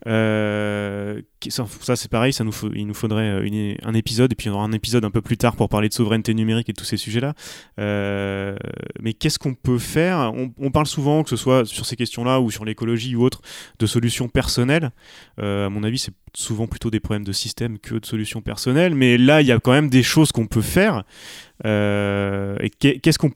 Euh, 0.07 1.21
ça, 1.49 1.97
c'est 1.97 2.11
pareil, 2.11 2.33
il 2.75 2.87
nous 2.87 2.95
faudrait 2.95 3.31
euh, 3.31 3.75
un 3.83 3.95
épisode 3.95 4.33
et 4.33 4.35
puis 4.35 4.47
il 4.47 4.49
y 4.49 4.53
aura 4.53 4.65
un 4.65 4.73
épisode 4.73 5.05
un 5.05 5.11
peu 5.11 5.23
plus 5.23 5.37
tard 5.37 5.57
pour 5.57 5.69
parler 5.69 5.89
de 5.89 5.95
souveraineté 5.95 6.35
numérique 6.35 6.69
et 6.69 6.73
tous 6.73 6.85
ces 6.85 6.97
sujets-là. 6.97 7.35
Euh, 7.79 8.57
mais 9.01 9.13
qu'est-ce 9.13 9.39
qu'on 9.39 9.55
peut 9.55 9.79
faire? 9.79 10.33
On, 10.59 10.71
parle 10.71 10.87
souvent, 10.87 11.23
que 11.23 11.31
ce 11.31 11.37
soit 11.37 11.65
sur 11.67 11.87
ces 11.87 11.97
questions-là 11.97 12.41
ou 12.41 12.51
sur 12.51 12.65
l'écologie 12.65 13.17
ou 13.17 13.23
autre, 13.23 13.41
de 13.79 13.87
solutions 13.87 14.29
personnelles. 14.29 14.91
à 15.39 15.69
mon 15.69 15.83
avis, 15.83 15.99
c'est 15.99 16.15
souvent 16.35 16.67
plutôt 16.67 16.91
des 16.91 17.01
problèmes 17.01 17.25
de 17.25 17.33
système 17.33 17.79
que 17.79 17.97
de 17.97 18.07
solutions 18.07 18.41
personnelles. 18.41 18.95
Mais 18.95 19.19
là, 19.19 19.41
il 19.41 19.47
y 19.47 19.53
a 19.53 19.59
quand 19.59 19.73
même 19.73 19.91
des 19.91 20.03
choses 20.03 20.33
qu'on 20.33 20.47
peut 20.47 20.63
faire. 20.63 21.05
et 21.65 22.71
qu'est-ce 22.79 23.19
qu'on 23.19 23.31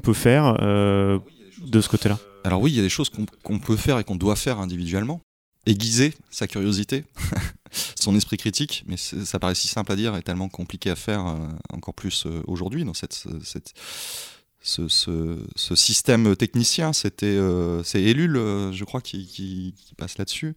peut 0.00 0.12
faire 0.12 0.54
de 0.54 1.80
ce 1.80 1.88
côté-là? 1.88 2.18
Alors 2.44 2.60
oui, 2.60 2.70
il 2.70 2.76
y 2.76 2.80
a 2.80 2.82
des 2.82 2.88
choses 2.88 3.10
qu'on 3.10 3.58
peut 3.58 3.76
faire 3.76 3.98
et 3.98 4.04
qu'on 4.04 4.14
doit 4.16 4.36
faire 4.36 4.60
individuellement 4.60 5.20
aiguiser 5.66 6.14
sa 6.30 6.46
curiosité, 6.46 7.04
son 8.00 8.16
esprit 8.16 8.36
critique, 8.36 8.84
mais 8.86 8.96
ça 8.96 9.38
paraît 9.38 9.54
si 9.54 9.68
simple 9.68 9.92
à 9.92 9.96
dire 9.96 10.16
et 10.16 10.22
tellement 10.22 10.48
compliqué 10.48 10.90
à 10.90 10.96
faire, 10.96 11.26
euh, 11.26 11.48
encore 11.72 11.94
plus 11.94 12.24
euh, 12.26 12.42
aujourd'hui 12.46 12.84
dans 12.84 12.94
cette, 12.94 13.24
ce, 14.62 15.74
système 15.74 16.36
technicien. 16.36 16.92
C'était 16.92 17.26
euh, 17.26 17.82
c'est 17.82 18.02
Ellul, 18.02 18.34
je 18.72 18.84
crois, 18.84 19.00
qui, 19.00 19.74
passe 19.96 20.18
là-dessus. 20.18 20.54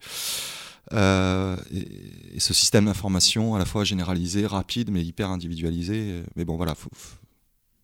et, 0.92 2.40
ce 2.40 2.54
système 2.54 2.86
d'information 2.86 3.56
à 3.56 3.60
la 3.60 3.66
fois 3.66 3.84
généralisé, 3.84 4.46
rapide, 4.46 4.92
mais 4.92 5.04
hyper 5.04 5.30
individualisé. 5.30 6.24
Mais 6.36 6.46
bon, 6.46 6.56
voilà, 6.56 6.76
faut, 6.76 6.92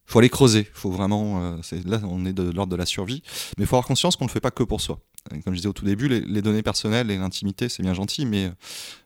faut 0.06 0.20
aller 0.20 0.30
creuser. 0.30 0.68
Faut 0.74 0.92
vraiment, 0.92 1.60
là, 1.86 2.02
on 2.04 2.26
est 2.26 2.34
de 2.34 2.52
l'ordre 2.52 2.72
de 2.72 2.78
la 2.78 2.86
survie, 2.86 3.24
mais 3.58 3.66
faut 3.66 3.76
avoir 3.76 3.88
conscience 3.88 4.16
qu'on 4.16 4.26
ne 4.26 4.30
le 4.30 4.34
fait 4.34 4.40
pas 4.42 4.52
que 4.52 4.64
pour 4.64 4.82
soi 4.82 5.02
comme 5.30 5.54
je 5.54 5.58
disais 5.58 5.68
au 5.68 5.74
tout 5.74 5.86
début, 5.86 6.08
les, 6.08 6.42
données 6.42 6.62
personnelles 6.62 7.10
et 7.10 7.18
l'intimité, 7.18 7.68
c'est 7.68 7.82
bien 7.82 7.94
gentil, 7.94 8.26
mais 8.26 8.52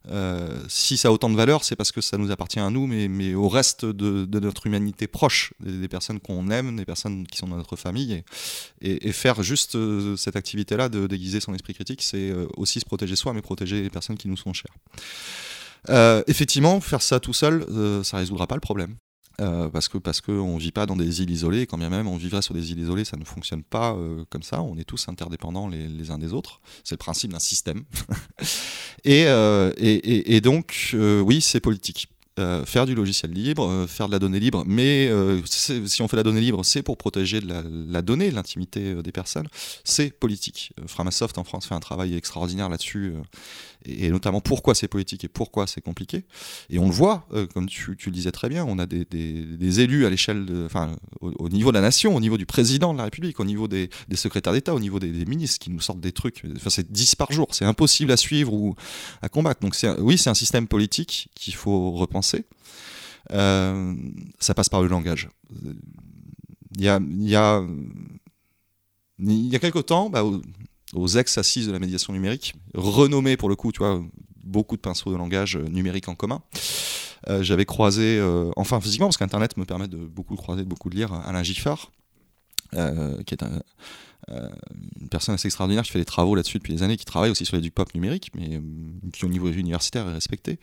euh, 0.09 0.61
si 0.67 0.97
ça 0.97 1.07
a 1.07 1.11
autant 1.11 1.29
de 1.29 1.35
valeur, 1.35 1.63
c'est 1.63 1.75
parce 1.75 1.91
que 1.91 2.01
ça 2.01 2.17
nous 2.17 2.31
appartient 2.31 2.59
à 2.59 2.69
nous, 2.69 2.87
mais, 2.87 3.07
mais 3.07 3.33
au 3.33 3.47
reste 3.47 3.85
de, 3.85 4.39
notre 4.39 4.67
humanité 4.67 5.07
proche, 5.07 5.53
des, 5.61 5.87
personnes 5.87 6.19
qu'on 6.19 6.49
aime, 6.49 6.75
des 6.75 6.85
personnes 6.85 7.25
qui 7.25 7.37
sont 7.37 7.47
dans 7.47 7.55
notre 7.55 7.77
famille. 7.77 8.23
Et, 8.81 9.07
et, 9.07 9.11
faire 9.13 9.41
juste 9.43 9.75
euh, 9.75 10.17
cette 10.17 10.35
activité-là 10.35 10.89
de 10.89 11.07
déguiser 11.07 11.39
son 11.39 11.53
esprit 11.53 11.73
critique, 11.73 12.01
c'est 12.01 12.29
euh, 12.31 12.47
aussi 12.57 12.79
se 12.79 12.85
protéger 12.85 13.15
soi, 13.15 13.33
mais 13.33 13.41
protéger 13.41 13.81
les 13.81 13.89
personnes 13.89 14.17
qui 14.17 14.27
nous 14.27 14.37
sont 14.37 14.53
chères. 14.53 14.75
effectivement, 16.27 16.81
faire 16.81 17.01
ça 17.01 17.19
tout 17.19 17.33
seul, 17.33 17.65
ça 18.03 18.17
résoudra 18.17 18.45
pas 18.45 18.55
le 18.55 18.61
problème. 18.61 18.95
Euh, 19.39 19.69
parce 19.69 19.87
que 19.87 19.97
parce 19.97 20.21
qu'on 20.21 20.55
ne 20.55 20.59
vit 20.59 20.71
pas 20.71 20.85
dans 20.85 20.95
des 20.95 21.21
îles 21.21 21.29
isolées, 21.29 21.65
quand 21.65 21.77
bien 21.77 21.89
même 21.89 22.07
on 22.07 22.17
vivrait 22.17 22.41
sur 22.41 22.53
des 22.53 22.71
îles 22.71 22.79
isolées, 22.79 23.05
ça 23.05 23.17
ne 23.17 23.23
fonctionne 23.23 23.63
pas 23.63 23.93
euh, 23.93 24.23
comme 24.29 24.43
ça, 24.43 24.61
on 24.61 24.77
est 24.77 24.83
tous 24.83 25.07
interdépendants 25.07 25.67
les, 25.67 26.11
uns 26.11 26.17
des 26.17 26.33
autres, 26.33 26.59
c'est 26.83 26.95
le 26.95 26.99
principe 26.99 27.31
d'un 27.31 27.39
système. 27.39 27.83
Euh, 29.07 29.71
et, 29.77 29.93
et, 29.93 30.35
et, 30.35 30.41
donc, 30.41 30.93
oui, 30.93 31.39
c'est 31.39 31.61
politique. 31.61 32.09
faire 32.65 32.85
du 32.85 32.95
logiciel 32.95 33.31
libre, 33.31 33.85
faire 33.87 34.07
de 34.07 34.11
la 34.11 34.19
donnée 34.19 34.41
libre, 34.41 34.65
mais 34.67 35.09
si 35.45 36.01
on 36.01 36.09
fait 36.09 36.17
la 36.17 36.23
donnée 36.23 36.41
libre, 36.41 36.65
c'est 36.65 36.83
pour 36.83 36.97
protéger 36.97 37.39
la, 37.39 37.63
la 37.63 38.01
donnée, 38.01 38.29
l'intimité 38.29 38.95
des 39.01 39.11
personnes, 39.13 39.47
c'est 39.85 40.11
politique. 40.11 40.73
Framasoft 40.85 41.37
en 41.37 41.45
France 41.45 41.65
fait 41.65 41.75
un 41.75 41.79
travail 41.79 42.13
extraordinaire 42.13 42.67
là-dessus 42.67 43.13
et, 43.85 44.09
notamment 44.09 44.41
pourquoi 44.41 44.75
c'est 44.75 44.87
politique 44.87 45.23
et 45.23 45.27
pourquoi 45.27 45.67
c'est 45.67 45.81
compliqué. 45.81 46.25
Et 46.69 46.79
on 46.79 46.87
le 46.87 46.93
voit, 46.93 47.27
euh, 47.33 47.47
comme 47.47 47.67
tu, 47.67 47.95
le 48.05 48.11
disais 48.11 48.31
très 48.31 48.49
bien, 48.49 48.65
on 48.65 48.79
a 48.79 48.85
des, 48.85 49.79
élus 49.79 50.05
à 50.05 50.09
l'échelle, 50.09 50.45
enfin, 50.65 50.95
au, 51.21 51.49
niveau 51.49 51.71
de 51.71 51.75
la 51.75 51.81
nation, 51.81 52.15
au 52.15 52.19
niveau 52.19 52.37
du 52.37 52.45
président 52.45 52.93
de 52.93 52.97
la 52.97 53.05
République, 53.05 53.39
au 53.39 53.45
niveau 53.45 53.67
des, 53.67 53.89
secrétaires 54.13 54.53
d'État, 54.53 54.73
au 54.73 54.79
niveau 54.79 54.99
des, 54.99 55.25
ministres 55.25 55.59
qui 55.59 55.69
nous 55.69 55.79
sortent 55.79 56.01
des 56.01 56.11
trucs. 56.11 56.43
Enfin, 56.55 56.69
c'est 56.69 56.91
10 56.91 57.15
par 57.15 57.31
jour, 57.31 57.47
c'est 57.51 57.65
impossible 57.65 58.11
à 58.11 58.17
suivre 58.17 58.53
ou 58.53 58.75
à 59.21 59.29
combattre. 59.29 59.61
Donc, 59.61 59.75
oui, 59.99 60.17
c'est 60.17 60.29
un 60.29 60.35
système 60.35 60.67
politique 60.67 61.29
qu'il 61.35 61.55
faut 61.55 61.91
repenser. 61.91 62.45
Euh, 63.31 63.95
ça 64.39 64.53
passe 64.53 64.69
par 64.69 64.81
le 64.81 64.87
langage. 64.87 65.29
Il 66.77 66.83
y 66.83 66.89
a, 66.89 66.99
il 67.01 67.29
y 67.29 67.35
a, 67.35 67.63
il 69.19 69.47
y 69.47 69.55
a 69.55 69.59
quelque 69.59 69.79
temps, 69.79 70.09
bah, 70.09 70.23
aux 70.93 71.07
ex-assises 71.07 71.67
de 71.67 71.71
la 71.71 71.79
médiation 71.79 72.13
numérique, 72.13 72.55
renommées 72.73 73.37
pour 73.37 73.49
le 73.49 73.55
coup, 73.55 73.71
tu 73.71 73.79
vois, 73.79 74.01
beaucoup 74.43 74.75
de 74.75 74.81
pinceaux 74.81 75.11
de 75.11 75.17
langage 75.17 75.55
euh, 75.55 75.67
numérique 75.67 76.07
en 76.07 76.15
commun. 76.15 76.41
Euh, 77.27 77.43
j'avais 77.43 77.65
croisé, 77.65 78.17
euh, 78.17 78.51
enfin 78.55 78.79
physiquement, 78.81 79.07
parce 79.07 79.17
qu'Internet 79.17 79.57
me 79.57 79.65
permet 79.65 79.87
de 79.87 79.97
beaucoup 79.97 80.35
croiser, 80.35 80.63
de 80.63 80.67
beaucoup 80.67 80.89
de 80.89 80.95
lire, 80.95 81.13
Alain 81.13 81.43
Giffard, 81.43 81.91
qui 82.71 82.77
est 82.77 83.43
un, 83.43 83.61
une 84.27 85.09
personne 85.09 85.35
assez 85.35 85.47
extraordinaire 85.47 85.83
qui 85.83 85.91
fait 85.91 85.99
des 85.99 86.05
travaux 86.05 86.35
là-dessus 86.35 86.57
depuis 86.57 86.73
des 86.73 86.83
années, 86.83 86.97
qui 86.97 87.05
travaille 87.05 87.31
aussi 87.31 87.45
sur 87.45 87.55
les 87.55 87.61
du 87.61 87.71
pop 87.71 87.93
numérique, 87.95 88.31
mais 88.35 88.57
euh, 88.57 88.59
qui 89.11 89.25
au 89.25 89.27
niveau 89.27 89.49
universitaire 89.49 90.07
est 90.07 90.13
respecté, 90.13 90.59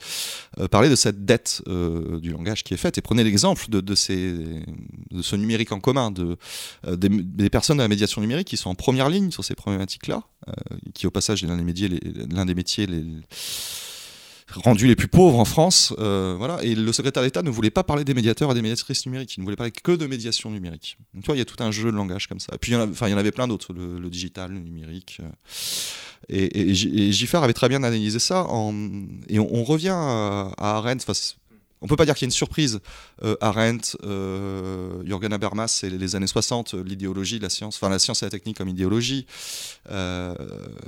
euh, 0.58 0.68
parlait 0.68 0.88
de 0.88 0.94
cette 0.94 1.24
dette 1.24 1.62
du 1.66 2.30
langage 2.30 2.64
qui 2.64 2.74
est 2.74 2.78
faite 2.78 2.98
et 2.98 3.00
prenait 3.00 3.24
l'exemple 3.24 3.68
de, 3.68 3.94
ce 3.94 5.36
numérique 5.36 5.72
en 5.72 5.80
commun, 5.80 6.10
de, 6.10 6.36
des, 6.84 7.50
personnes 7.50 7.78
de 7.78 7.82
la 7.82 7.88
médiation 7.88 8.20
numérique 8.20 8.48
qui 8.48 8.56
sont 8.56 8.70
en 8.70 8.74
première 8.74 9.08
ligne 9.08 9.30
sur 9.30 9.44
ces 9.44 9.54
problématiques-là, 9.54 10.22
qui 10.94 11.06
au 11.06 11.10
passage 11.10 11.42
est 11.42 11.46
l'un 11.46 11.56
des, 11.56 11.64
métiers, 11.64 11.88
l'un 12.30 12.46
des 12.46 12.54
métiers 12.54 12.86
rendus 14.54 14.86
les 14.86 14.96
plus 14.96 15.08
pauvres 15.08 15.38
en 15.38 15.44
France. 15.44 15.94
Euh, 15.98 16.34
voilà. 16.38 16.62
Et 16.62 16.74
le 16.74 16.92
secrétaire 16.92 17.22
d'État 17.22 17.42
ne 17.42 17.50
voulait 17.50 17.70
pas 17.70 17.84
parler 17.84 18.04
des 18.04 18.14
médiateurs 18.14 18.50
et 18.50 18.54
des 18.54 18.62
médiatrices 18.62 19.06
numériques. 19.06 19.36
Il 19.36 19.40
ne 19.40 19.44
voulait 19.44 19.56
parler 19.56 19.72
que 19.72 19.92
de 19.92 20.06
médiation 20.06 20.50
numérique. 20.50 20.96
Donc, 21.14 21.24
tu 21.24 21.26
vois, 21.26 21.36
il 21.36 21.38
y 21.38 21.42
a 21.42 21.44
tout 21.44 21.62
un 21.62 21.70
jeu 21.70 21.90
de 21.90 21.96
langage 21.96 22.26
comme 22.26 22.40
ça. 22.40 22.52
Et 22.54 22.58
puis, 22.58 22.72
il 22.72 22.74
y 22.74 23.14
en, 23.14 23.18
avait, 23.18 23.32
plein 23.32 23.48
d'autres, 23.48 23.72
le, 23.72 24.08
digital, 24.08 24.52
le 24.52 24.60
numérique. 24.60 25.18
Euh. 25.20 25.28
Et, 26.28 26.74
Giffard 26.74 27.42
avait 27.44 27.52
très 27.52 27.68
bien 27.68 27.82
analysé 27.82 28.18
ça. 28.18 28.46
Et 29.28 29.38
on, 29.38 29.64
revient 29.64 29.88
à, 29.88 30.52
à 30.56 30.76
Arendt 30.76 31.04
on 31.86 31.88
peut 31.88 31.94
pas 31.94 32.04
dire 32.04 32.16
qu'il 32.16 32.24
y 32.24 32.26
a 32.26 32.30
une 32.30 32.32
surprise. 32.32 32.80
Euh, 33.22 33.36
Arendt, 33.40 33.96
euh, 34.02 35.04
Jürgen 35.04 35.32
Habermas, 35.32 35.68
c'est 35.68 35.88
les 35.88 36.16
années 36.16 36.26
60, 36.26 36.74
l'idéologie 36.74 37.38
la 37.38 37.48
science, 37.48 37.76
enfin 37.76 37.88
la 37.88 38.00
science 38.00 38.24
et 38.24 38.26
la 38.26 38.30
technique 38.30 38.56
comme 38.56 38.68
idéologie. 38.68 39.24
Euh, 39.88 40.34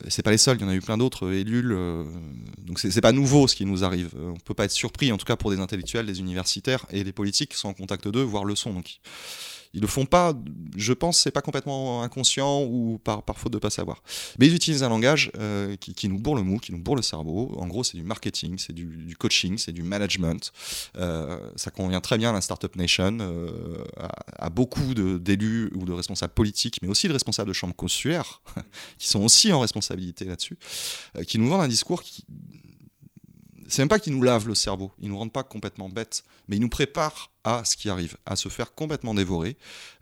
c'est 0.08 0.24
pas 0.24 0.32
les 0.32 0.38
seuls, 0.38 0.56
il 0.58 0.62
y 0.62 0.64
en 0.64 0.68
a 0.68 0.74
eu 0.74 0.80
plein 0.80 0.98
d'autres, 0.98 1.32
Ellul. 1.32 1.70
Euh, 1.70 2.02
donc 2.66 2.80
c'est 2.80 3.00
pas 3.00 3.12
nouveau 3.12 3.46
ce 3.46 3.54
qui 3.54 3.64
nous 3.64 3.84
arrive. 3.84 4.10
On 4.20 4.34
peut 4.44 4.54
pas 4.54 4.64
être 4.64 4.72
surpris, 4.72 5.12
en 5.12 5.18
tout 5.18 5.24
cas 5.24 5.36
pour 5.36 5.52
des 5.52 5.60
intellectuels, 5.60 6.04
des 6.04 6.18
universitaires 6.18 6.84
et 6.90 7.04
des 7.04 7.12
politiques 7.12 7.52
qui 7.52 7.58
sont 7.58 7.68
en 7.68 7.74
contact 7.74 8.08
d'eux, 8.08 8.22
voire 8.22 8.44
le 8.44 8.56
sont. 8.56 8.74
Ils 9.74 9.80
le 9.80 9.86
font 9.86 10.06
pas, 10.06 10.34
je 10.76 10.92
pense, 10.92 11.18
c'est 11.18 11.30
pas 11.30 11.42
complètement 11.42 12.02
inconscient 12.02 12.62
ou 12.62 12.98
par, 13.02 13.22
par 13.22 13.38
faute 13.38 13.52
de 13.52 13.58
pas 13.58 13.70
savoir. 13.70 14.02
Mais 14.38 14.46
ils 14.46 14.54
utilisent 14.54 14.82
un 14.82 14.88
langage 14.88 15.30
euh, 15.38 15.76
qui, 15.76 16.08
nous 16.08 16.18
bourre 16.18 16.36
le 16.36 16.42
mou, 16.42 16.58
qui 16.58 16.72
nous 16.72 16.78
bourre 16.78 16.96
le 16.96 17.02
cerveau. 17.02 17.54
En 17.58 17.66
gros, 17.66 17.84
c'est 17.84 17.96
du 17.96 18.02
marketing, 18.02 18.58
c'est 18.58 18.72
du, 18.72 19.14
coaching, 19.18 19.58
c'est 19.58 19.72
du 19.72 19.82
management. 19.82 20.52
Euh, 20.96 21.38
ça 21.56 21.70
convient 21.70 22.00
très 22.00 22.18
bien 22.18 22.30
à 22.30 22.32
la 22.32 22.40
Startup 22.40 22.74
Nation, 22.76 23.18
euh, 23.20 23.84
à, 24.38 24.48
beaucoup 24.50 24.94
d'élus 24.94 25.70
ou 25.74 25.84
de 25.84 25.92
responsables 25.92 26.32
politiques, 26.32 26.80
mais 26.82 26.88
aussi 26.88 27.08
de 27.08 27.12
responsables 27.12 27.48
de 27.48 27.54
chambres 27.54 27.76
consulaires, 27.76 28.40
qui 28.98 29.08
sont 29.08 29.22
aussi 29.22 29.52
en 29.52 29.60
responsabilité 29.60 30.24
là-dessus, 30.24 30.58
qui 31.26 31.38
nous 31.38 31.48
vendent 31.48 31.62
un 31.62 31.68
discours 31.68 32.02
qui 32.02 32.24
c'est 33.68 33.82
même 33.82 33.88
pas 33.88 33.98
qu'ils 33.98 34.14
nous 34.14 34.22
lavent 34.22 34.48
le 34.48 34.54
cerveau, 34.54 34.90
ils 35.00 35.08
nous 35.08 35.18
rendent 35.18 35.32
pas 35.32 35.42
complètement 35.42 35.88
bêtes, 35.88 36.24
mais 36.48 36.56
ils 36.56 36.60
nous 36.60 36.68
préparent 36.68 37.30
à 37.44 37.64
ce 37.64 37.76
qui 37.76 37.88
arrive, 37.90 38.16
à 38.26 38.34
se 38.34 38.48
faire 38.48 38.74
complètement 38.74 39.14
dévorer, 39.14 39.56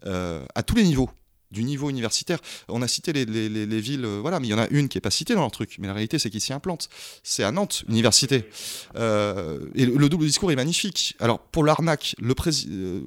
euh, 0.06 0.44
à 0.54 0.62
tous 0.62 0.76
les 0.76 0.84
niveaux 0.84 1.10
du 1.50 1.62
niveau 1.62 1.90
universitaire. 1.90 2.40
On 2.68 2.82
a 2.82 2.88
cité 2.88 3.12
les, 3.12 3.24
villes, 3.80 4.04
euh, 4.04 4.18
voilà, 4.20 4.40
mais 4.40 4.48
il 4.48 4.50
y 4.50 4.54
en 4.54 4.58
a 4.58 4.68
une 4.68 4.88
qui 4.88 4.96
n'est 4.96 5.02
pas 5.02 5.10
citée 5.10 5.34
dans 5.34 5.42
leur 5.42 5.50
truc. 5.52 5.76
Mais 5.78 5.86
la 5.86 5.94
réalité, 5.94 6.18
c'est 6.18 6.28
qu'ils 6.28 6.40
s'y 6.40 6.52
implantent. 6.52 6.88
C'est 7.22 7.44
à 7.44 7.52
Nantes, 7.52 7.84
université. 7.88 8.48
Euh, 8.96 9.60
et 9.74 9.86
le, 9.86 10.08
double 10.08 10.26
discours 10.26 10.50
est 10.50 10.56
magnifique. 10.56 11.14
Alors, 11.20 11.38
pour 11.38 11.64
l'arnaque, 11.64 12.16
le 12.18 12.34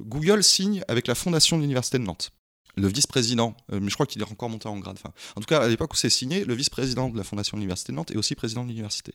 Google 0.04 0.42
signe 0.42 0.82
avec 0.88 1.06
la 1.06 1.14
fondation 1.14 1.56
de 1.56 1.62
l'université 1.62 1.98
de 1.98 2.04
Nantes. 2.04 2.30
Le 2.76 2.88
vice-président, 2.88 3.54
mais 3.70 3.90
je 3.90 3.94
crois 3.94 4.06
qu'il 4.06 4.22
est 4.22 4.30
encore 4.30 4.48
monté 4.48 4.68
en 4.68 4.78
grade. 4.78 4.96
Enfin, 4.98 5.12
en 5.36 5.40
tout 5.40 5.46
cas, 5.46 5.60
à 5.60 5.68
l'époque 5.68 5.92
où 5.92 5.96
c'est 5.96 6.08
signé, 6.08 6.44
le 6.44 6.54
vice-président 6.54 7.10
de 7.10 7.18
la 7.18 7.24
fondation 7.24 7.56
de 7.56 7.60
l'université 7.60 7.92
de 7.92 7.96
Nantes 7.96 8.10
est 8.12 8.16
aussi 8.16 8.34
président 8.34 8.62
de 8.62 8.68
l'université. 8.68 9.12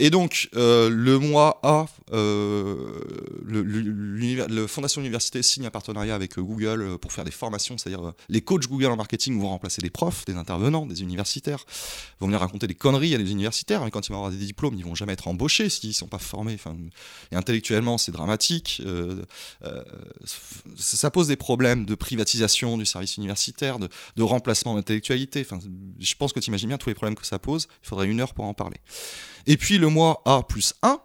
Et 0.00 0.10
donc, 0.10 0.48
euh, 0.56 0.90
le 0.90 1.20
mois 1.20 1.60
A, 1.62 1.86
euh, 2.12 2.98
le, 3.44 3.62
le 3.62 4.66
Fondation 4.66 5.00
Université 5.00 5.40
signe 5.40 5.66
un 5.66 5.70
partenariat 5.70 6.16
avec 6.16 6.36
euh, 6.36 6.42
Google 6.42 6.82
euh, 6.82 6.98
pour 6.98 7.12
faire 7.12 7.24
des 7.24 7.30
formations, 7.30 7.78
c'est-à-dire 7.78 8.12
les 8.28 8.40
coachs 8.40 8.66
Google 8.66 8.86
en 8.86 8.96
marketing 8.96 9.40
vont 9.40 9.50
remplacer 9.50 9.82
des 9.82 9.90
profs, 9.90 10.24
des 10.24 10.34
intervenants, 10.34 10.84
des 10.84 11.02
universitaires, 11.02 11.64
vont 12.18 12.26
venir 12.26 12.40
raconter 12.40 12.66
des 12.66 12.74
conneries 12.74 13.14
à 13.14 13.18
des 13.18 13.30
universitaires, 13.30 13.84
mais 13.84 13.92
quand 13.92 14.08
ils 14.08 14.10
vont 14.10 14.18
avoir 14.18 14.32
des 14.32 14.44
diplômes, 14.44 14.74
ils 14.74 14.84
vont 14.84 14.96
jamais 14.96 15.12
être 15.12 15.28
embauchés 15.28 15.68
s'ils 15.68 15.90
ne 15.90 15.94
sont 15.94 16.08
pas 16.08 16.18
formés. 16.18 16.54
Enfin, 16.54 16.76
et 17.30 17.36
intellectuellement, 17.36 17.96
c'est 17.96 18.12
dramatique. 18.12 18.82
Ça 20.76 20.96
ça 21.04 21.10
pose 21.10 21.28
des 21.28 21.36
problèmes 21.36 21.84
de 21.84 21.94
privatisation 21.94 22.78
du 22.78 22.86
service 22.86 23.18
universitaire, 23.18 23.78
de, 23.78 23.88
de 24.16 24.22
remplacement 24.22 24.74
d'intellectualité. 24.74 25.42
Enfin, 25.42 25.60
je 26.00 26.14
pense 26.14 26.32
que 26.32 26.40
tu 26.40 26.48
imagines 26.48 26.68
bien 26.68 26.78
tous 26.78 26.88
les 26.88 26.94
problèmes 26.94 27.14
que 27.14 27.26
ça 27.26 27.38
pose. 27.38 27.68
Il 27.82 27.88
faudrait 27.88 28.06
une 28.08 28.20
heure 28.20 28.32
pour 28.32 28.46
en 28.46 28.54
parler. 28.54 28.78
Et 29.46 29.56
puis 29.56 29.78
le 29.78 29.88
mois 29.88 30.22
A 30.24 30.42
plus 30.42 30.74
1, 30.82 30.98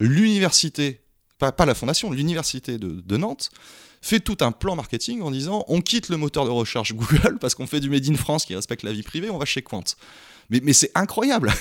l'université, 0.00 1.00
pas, 1.38 1.54
la 1.64 1.74
fondation, 1.74 2.10
l'université 2.10 2.78
de, 2.78 3.00
de 3.00 3.16
Nantes, 3.16 3.50
fait 4.02 4.20
tout 4.20 4.38
un 4.40 4.52
plan 4.52 4.76
marketing 4.76 5.20
en 5.22 5.30
disant 5.30 5.64
on 5.68 5.80
quitte 5.80 6.08
le 6.08 6.16
moteur 6.16 6.44
de 6.44 6.50
recherche 6.50 6.94
Google 6.94 7.38
parce 7.40 7.54
qu'on 7.54 7.66
fait 7.66 7.80
du 7.80 7.90
Made 7.90 8.08
in 8.08 8.14
France 8.14 8.44
qui 8.44 8.54
respecte 8.54 8.82
la 8.82 8.92
vie 8.92 9.02
privée, 9.02 9.30
on 9.30 9.38
va 9.38 9.44
chez 9.44 9.62
Quant. 9.62 9.84
Mais, 10.50 10.72
c'est 10.72 10.90
incroyable 10.94 11.52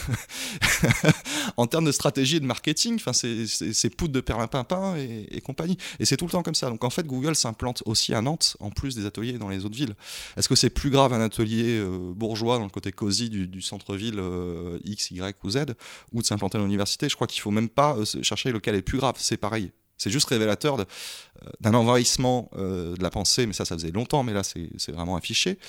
en 1.58 1.68
termes 1.68 1.86
de 1.86 1.92
stratégie 1.92 2.38
et 2.38 2.40
de 2.40 2.46
marketing, 2.46 3.00
c'est- 3.14 3.90
poudre 3.96 4.14
de 4.14 4.22
perlimpinpin 4.22 4.96
et, 4.98 5.28
et 5.32 5.42
compagnie. 5.42 5.78
Et 6.00 6.06
c'est 6.06 6.18
tout 6.18 6.26
le 6.26 6.32
temps 6.32 6.44
comme 6.44 6.56
ça. 6.56 6.70
Donc 6.70 6.84
en 6.84 6.90
fait, 6.90 7.06
Google 7.06 7.36
s'implante 7.36 7.84
aussi 7.86 8.14
à 8.14 8.22
Nantes, 8.22 8.58
en 8.60 8.70
plus 8.70 8.96
des 8.96 9.06
ateliers 9.06 9.38
dans 9.38 9.50
les 9.50 9.66
autres 9.66 9.76
villes. 9.76 9.96
Est-ce 10.38 10.48
que 10.50 10.56
c'est 10.56 10.70
plus 10.70 10.90
grave 10.90 11.14
un 11.14 11.22
atelier 11.22 11.78
euh, 11.80 12.14
bourgeois 12.14 12.58
dans 12.58 12.64
le 12.64 12.70
côté 12.70 12.92
cosy 12.92 13.30
du, 13.30 13.62
centre-ville 13.62 14.20
euh, 14.20 14.80
X, 14.86 15.12
Y 15.12 15.36
ou 15.44 15.50
Z, 15.52 15.66
ou 16.14 16.22
de 16.22 16.26
s'implanter 16.26 16.58
à 16.58 16.62
l'université? 16.62 17.10
Je 17.10 17.16
crois 17.16 17.28
qu'il 17.28 17.42
faut 17.42 17.52
même 17.52 17.70
pas 17.70 17.96
euh, 17.96 18.06
chercher 18.22 18.52
lequel 18.52 18.76
est 18.76 18.82
plus 18.82 18.98
grave. 18.98 19.16
C'est 19.18 19.38
pareil. 19.38 19.72
C'est 20.00 20.10
juste 20.10 20.28
révélateur 20.30 20.80
euh, 20.80 20.86
d'un 21.62 21.74
envahissement 21.76 22.50
euh, 22.58 22.96
de 22.96 23.04
la 23.04 23.12
pensée, 23.12 23.46
mais 23.46 23.54
ça, 23.54 23.66
ça 23.66 23.76
faisait 23.76 23.92
longtemps, 23.92 24.24
mais 24.24 24.34
là, 24.34 24.42
c'est 24.44 24.92
vraiment 24.92 25.16
affiché. 25.16 25.60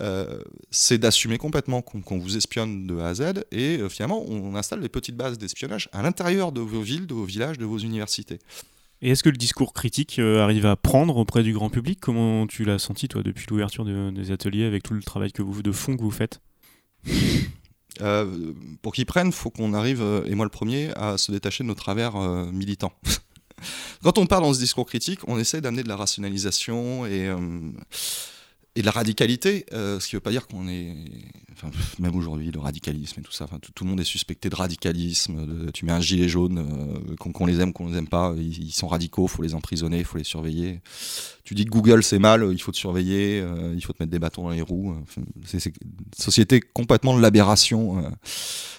Euh, 0.00 0.40
c'est 0.70 0.98
d'assumer 0.98 1.38
complètement 1.38 1.82
qu'on 1.82 2.18
vous 2.18 2.36
espionne 2.36 2.86
de 2.88 2.98
A 2.98 3.08
à 3.08 3.14
Z, 3.14 3.44
et 3.52 3.76
euh, 3.78 3.88
finalement, 3.88 4.24
on 4.28 4.56
installe 4.56 4.80
des 4.80 4.88
petites 4.88 5.16
bases 5.16 5.38
d'espionnage 5.38 5.88
à 5.92 6.02
l'intérieur 6.02 6.50
de 6.52 6.60
vos 6.60 6.80
villes, 6.80 7.06
de 7.06 7.14
vos 7.14 7.24
villages, 7.26 7.58
de 7.58 7.64
vos 7.66 7.78
universités. 7.78 8.38
Et 9.02 9.10
est-ce 9.10 9.22
que 9.22 9.28
le 9.28 9.36
discours 9.36 9.74
critique 9.74 10.18
arrive 10.18 10.64
à 10.64 10.74
prendre 10.74 11.18
auprès 11.18 11.42
du 11.42 11.52
grand 11.52 11.68
public? 11.68 11.98
Comment 12.00 12.46
tu 12.46 12.64
l'as 12.64 12.78
senti, 12.78 13.08
toi, 13.08 13.22
depuis 13.22 13.46
l'ouverture 13.50 13.84
de- 13.84 14.10
des 14.10 14.30
ateliers, 14.30 14.64
avec 14.64 14.82
tout 14.84 14.94
le 14.94 15.02
travail 15.02 15.32
que 15.32 15.42
vous, 15.42 15.62
de 15.62 15.70
fond 15.70 15.98
que 15.98 16.02
vous 16.02 16.10
faites? 16.10 16.40
Euh, 18.00 18.52
pour 18.82 18.92
qu'ils 18.92 19.06
prennent, 19.06 19.32
faut 19.32 19.50
qu'on 19.50 19.72
arrive, 19.74 20.02
euh, 20.02 20.24
et 20.26 20.34
moi 20.34 20.44
le 20.46 20.50
premier, 20.50 20.90
à 20.96 21.16
se 21.18 21.32
détacher 21.32 21.62
de 21.64 21.68
nos 21.68 21.74
travers 21.74 22.16
euh, 22.16 22.50
militants. 22.52 22.92
Quand 24.02 24.18
on 24.18 24.26
parle 24.26 24.44
dans 24.44 24.54
ce 24.54 24.58
discours 24.58 24.86
critique, 24.86 25.20
on 25.26 25.38
essaie 25.38 25.60
d'amener 25.60 25.82
de 25.82 25.88
la 25.88 25.96
rationalisation 25.96 27.06
et, 27.06 27.26
euh, 27.28 27.38
et 28.76 28.82
de 28.82 28.86
la 28.86 28.92
radicalité, 28.92 29.64
euh, 29.72 29.98
ce 29.98 30.06
qui 30.06 30.14
ne 30.14 30.18
veut 30.18 30.22
pas 30.22 30.30
dire 30.30 30.46
qu'on 30.46 30.68
est. 30.68 30.94
Même 31.98 32.14
aujourd'hui, 32.14 32.50
le 32.50 32.60
radicalisme 32.60 33.20
et 33.20 33.22
tout 33.22 33.32
ça, 33.32 33.46
tout, 33.74 33.84
le 33.84 33.88
monde 33.88 34.00
est 34.00 34.04
suspecté 34.04 34.50
de 34.50 34.54
radicalisme. 34.54 35.70
tu 35.72 35.86
mets 35.86 35.92
un 35.92 36.02
gilet 36.02 36.28
jaune, 36.28 36.58
euh, 36.58 37.16
qu'on 37.16 37.46
les 37.46 37.60
aime, 37.60 37.72
qu'on 37.72 37.88
les 37.88 37.96
aime 37.96 38.08
pas, 38.08 38.34
ils, 38.36 38.72
sont 38.72 38.88
radicaux, 38.88 39.26
faut 39.26 39.42
les 39.42 39.54
emprisonner, 39.54 40.04
faut 40.04 40.18
les 40.18 40.24
surveiller. 40.24 40.80
Tu 41.44 41.54
dis 41.54 41.64
que 41.64 41.70
Google 41.70 42.02
c'est 42.02 42.18
mal, 42.18 42.46
il 42.52 42.60
faut 42.60 42.72
te 42.72 42.76
surveiller, 42.76 43.40
euh, 43.40 43.72
il 43.74 43.82
faut 43.82 43.94
te 43.94 44.02
mettre 44.02 44.12
des 44.12 44.18
bâtons 44.18 44.42
dans 44.42 44.50
les 44.50 44.60
roues. 44.60 44.94
C'est 45.46 45.64
une 45.64 45.72
société 46.14 46.60
complètement 46.60 47.16
de 47.16 47.22
l'aberration. 47.22 48.12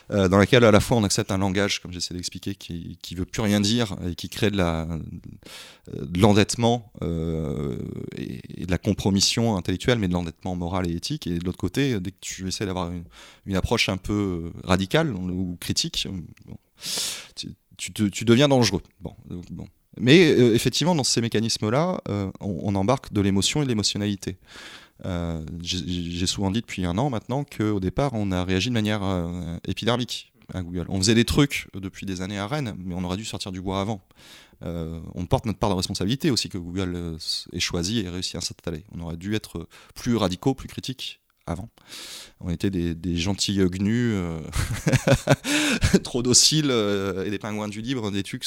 dans 0.09 0.37
laquelle 0.37 0.63
à 0.63 0.71
la 0.71 0.79
fois 0.79 0.97
on 0.97 1.03
accepte 1.03 1.31
un 1.31 1.39
langage, 1.39 1.81
comme 1.81 1.91
j'essaie 1.91 2.13
d'expliquer, 2.13 2.53
qui, 2.53 2.99
qui 3.01 3.15
veut 3.15 3.25
plus 3.25 3.41
rien 3.41 3.59
dire 3.59 3.95
et 4.07 4.13
qui 4.13 4.29
crée 4.29 4.51
de 4.51 6.21
l'endettement 6.21 6.91
et, 7.01 8.61
et 8.61 8.65
de 8.67 8.71
la 8.71 8.77
compromission 8.77 9.57
intellectuelle, 9.57 9.86
mais 9.95 10.07
de 10.07 10.13
l'endettement 10.13 10.55
moral 10.55 10.89
et 10.89 10.95
éthique. 10.95 11.27
Et 11.27 11.39
de 11.39 11.45
l'autre 11.45 11.57
côté, 11.57 11.99
dès 11.99 12.11
que 12.11 12.17
tu 12.21 12.47
essaies 12.47 12.65
d'avoir 12.65 12.91
une, 12.91 13.55
approche 13.55 13.89
un 13.89 13.97
peu 13.97 14.51
radicale 14.63 15.13
ou 15.13 15.57
critique, 15.59 16.07
bon, 16.45 16.57
tu, 17.77 18.25
deviens 18.25 18.47
dangereux. 18.47 18.81
Bon, 19.01 19.15
euh. 19.31 19.41
Mais 19.99 20.31
euh, 20.31 20.53
effectivement, 20.53 20.95
dans 20.95 21.03
ces 21.03 21.21
mécanismes-là, 21.21 22.01
euh, 22.09 22.31
on, 22.39 22.75
embarque 22.75 23.11
de 23.13 23.21
l'émotion 23.21 23.61
et 23.61 23.63
de 23.63 23.69
l'émotionnalité. 23.69 24.37
Euh, 25.05 25.43
J'ai 25.61 26.27
souvent 26.27 26.51
dit 26.51 26.61
depuis 26.61 26.85
un 26.85 26.97
an 26.97 27.09
maintenant 27.09 27.43
qu'au 27.43 27.79
départ, 27.79 28.11
on 28.13 28.31
a 28.31 28.43
réagi 28.43 28.69
de 28.69 28.73
manière 28.73 29.03
euh, 29.03 29.57
épidermique 29.67 30.33
à 30.53 30.61
Google. 30.61 30.85
On 30.89 30.97
faisait 30.97 31.15
des 31.15 31.25
trucs 31.25 31.67
depuis 31.73 32.05
des 32.05 32.21
années 32.21 32.39
à 32.39 32.47
Rennes, 32.47 32.75
mais 32.77 32.95
on 32.95 33.03
aurait 33.03 33.17
dû 33.17 33.25
sortir 33.25 33.51
du 33.51 33.61
bois 33.61 33.81
avant. 33.81 34.01
Euh, 34.63 34.99
on 35.13 35.25
porte 35.25 35.45
notre 35.45 35.59
part 35.59 35.69
de 35.69 35.75
responsabilité 35.75 36.31
aussi 36.31 36.49
que 36.49 36.57
Google 36.57 36.93
euh, 36.95 37.17
ait 37.53 37.59
choisi 37.59 37.99
et 37.99 38.09
réussi 38.09 38.37
à 38.37 38.41
s'installer. 38.41 38.83
On 38.91 39.01
aurait 39.01 39.17
dû 39.17 39.35
être 39.35 39.67
plus 39.95 40.15
radicaux, 40.15 40.53
plus 40.55 40.67
critiques 40.67 41.21
avant. 41.45 41.69
On 42.41 42.49
était 42.49 42.69
des, 42.69 43.17
gentils 43.17 43.57
gnus, 43.57 44.13
euh, 44.15 44.39
trop 46.03 46.21
dociles, 46.21 46.71
et 47.25 47.29
des 47.29 47.39
pingouins 47.39 47.69
du 47.69 47.81
libre, 47.81 48.11
des 48.11 48.23
tux, 48.23 48.41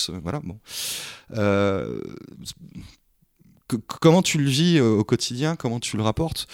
comment 3.86 4.22
tu 4.22 4.38
le 4.38 4.50
vis 4.50 4.80
au 4.80 5.04
quotidien? 5.04 5.56
Comment 5.56 5.80
tu 5.80 5.96
le 5.96 6.02
rapportes? 6.02 6.46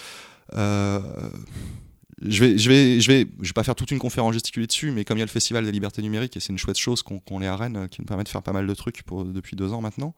Je 2.21 2.43
vais, 2.43 2.57
je 2.57 2.69
vais, 2.69 2.99
je 2.99 3.11
vais, 3.11 3.27
je 3.41 3.47
vais 3.49 3.53
pas 3.53 3.63
faire 3.63 3.75
toute 3.75 3.91
une 3.91 3.99
conférence 3.99 4.33
gesticulée 4.33 4.65
dessus, 4.67 4.91
mais 4.91 5.05
comme 5.05 5.17
il 5.17 5.21
y 5.21 5.23
a 5.23 5.25
le 5.25 5.31
Festival 5.31 5.63
des 5.65 5.71
libertés 5.71 6.01
numériques 6.01 6.35
et 6.37 6.39
c'est 6.39 6.51
une 6.51 6.57
chouette 6.57 6.77
chose 6.77 7.03
qu'on 7.03 7.19
qu'on 7.19 7.39
l'ait 7.39 7.47
à 7.47 7.55
Rennes, 7.55 7.77
euh, 7.77 7.87
qui 7.87 8.01
nous 8.01 8.05
permet 8.07 8.23
de 8.23 8.29
faire 8.29 8.41
pas 8.41 8.53
mal 8.53 8.65
de 8.65 8.73
trucs 8.73 9.01
depuis 9.27 9.55
deux 9.55 9.71
ans 9.73 9.81
maintenant. 9.81 10.15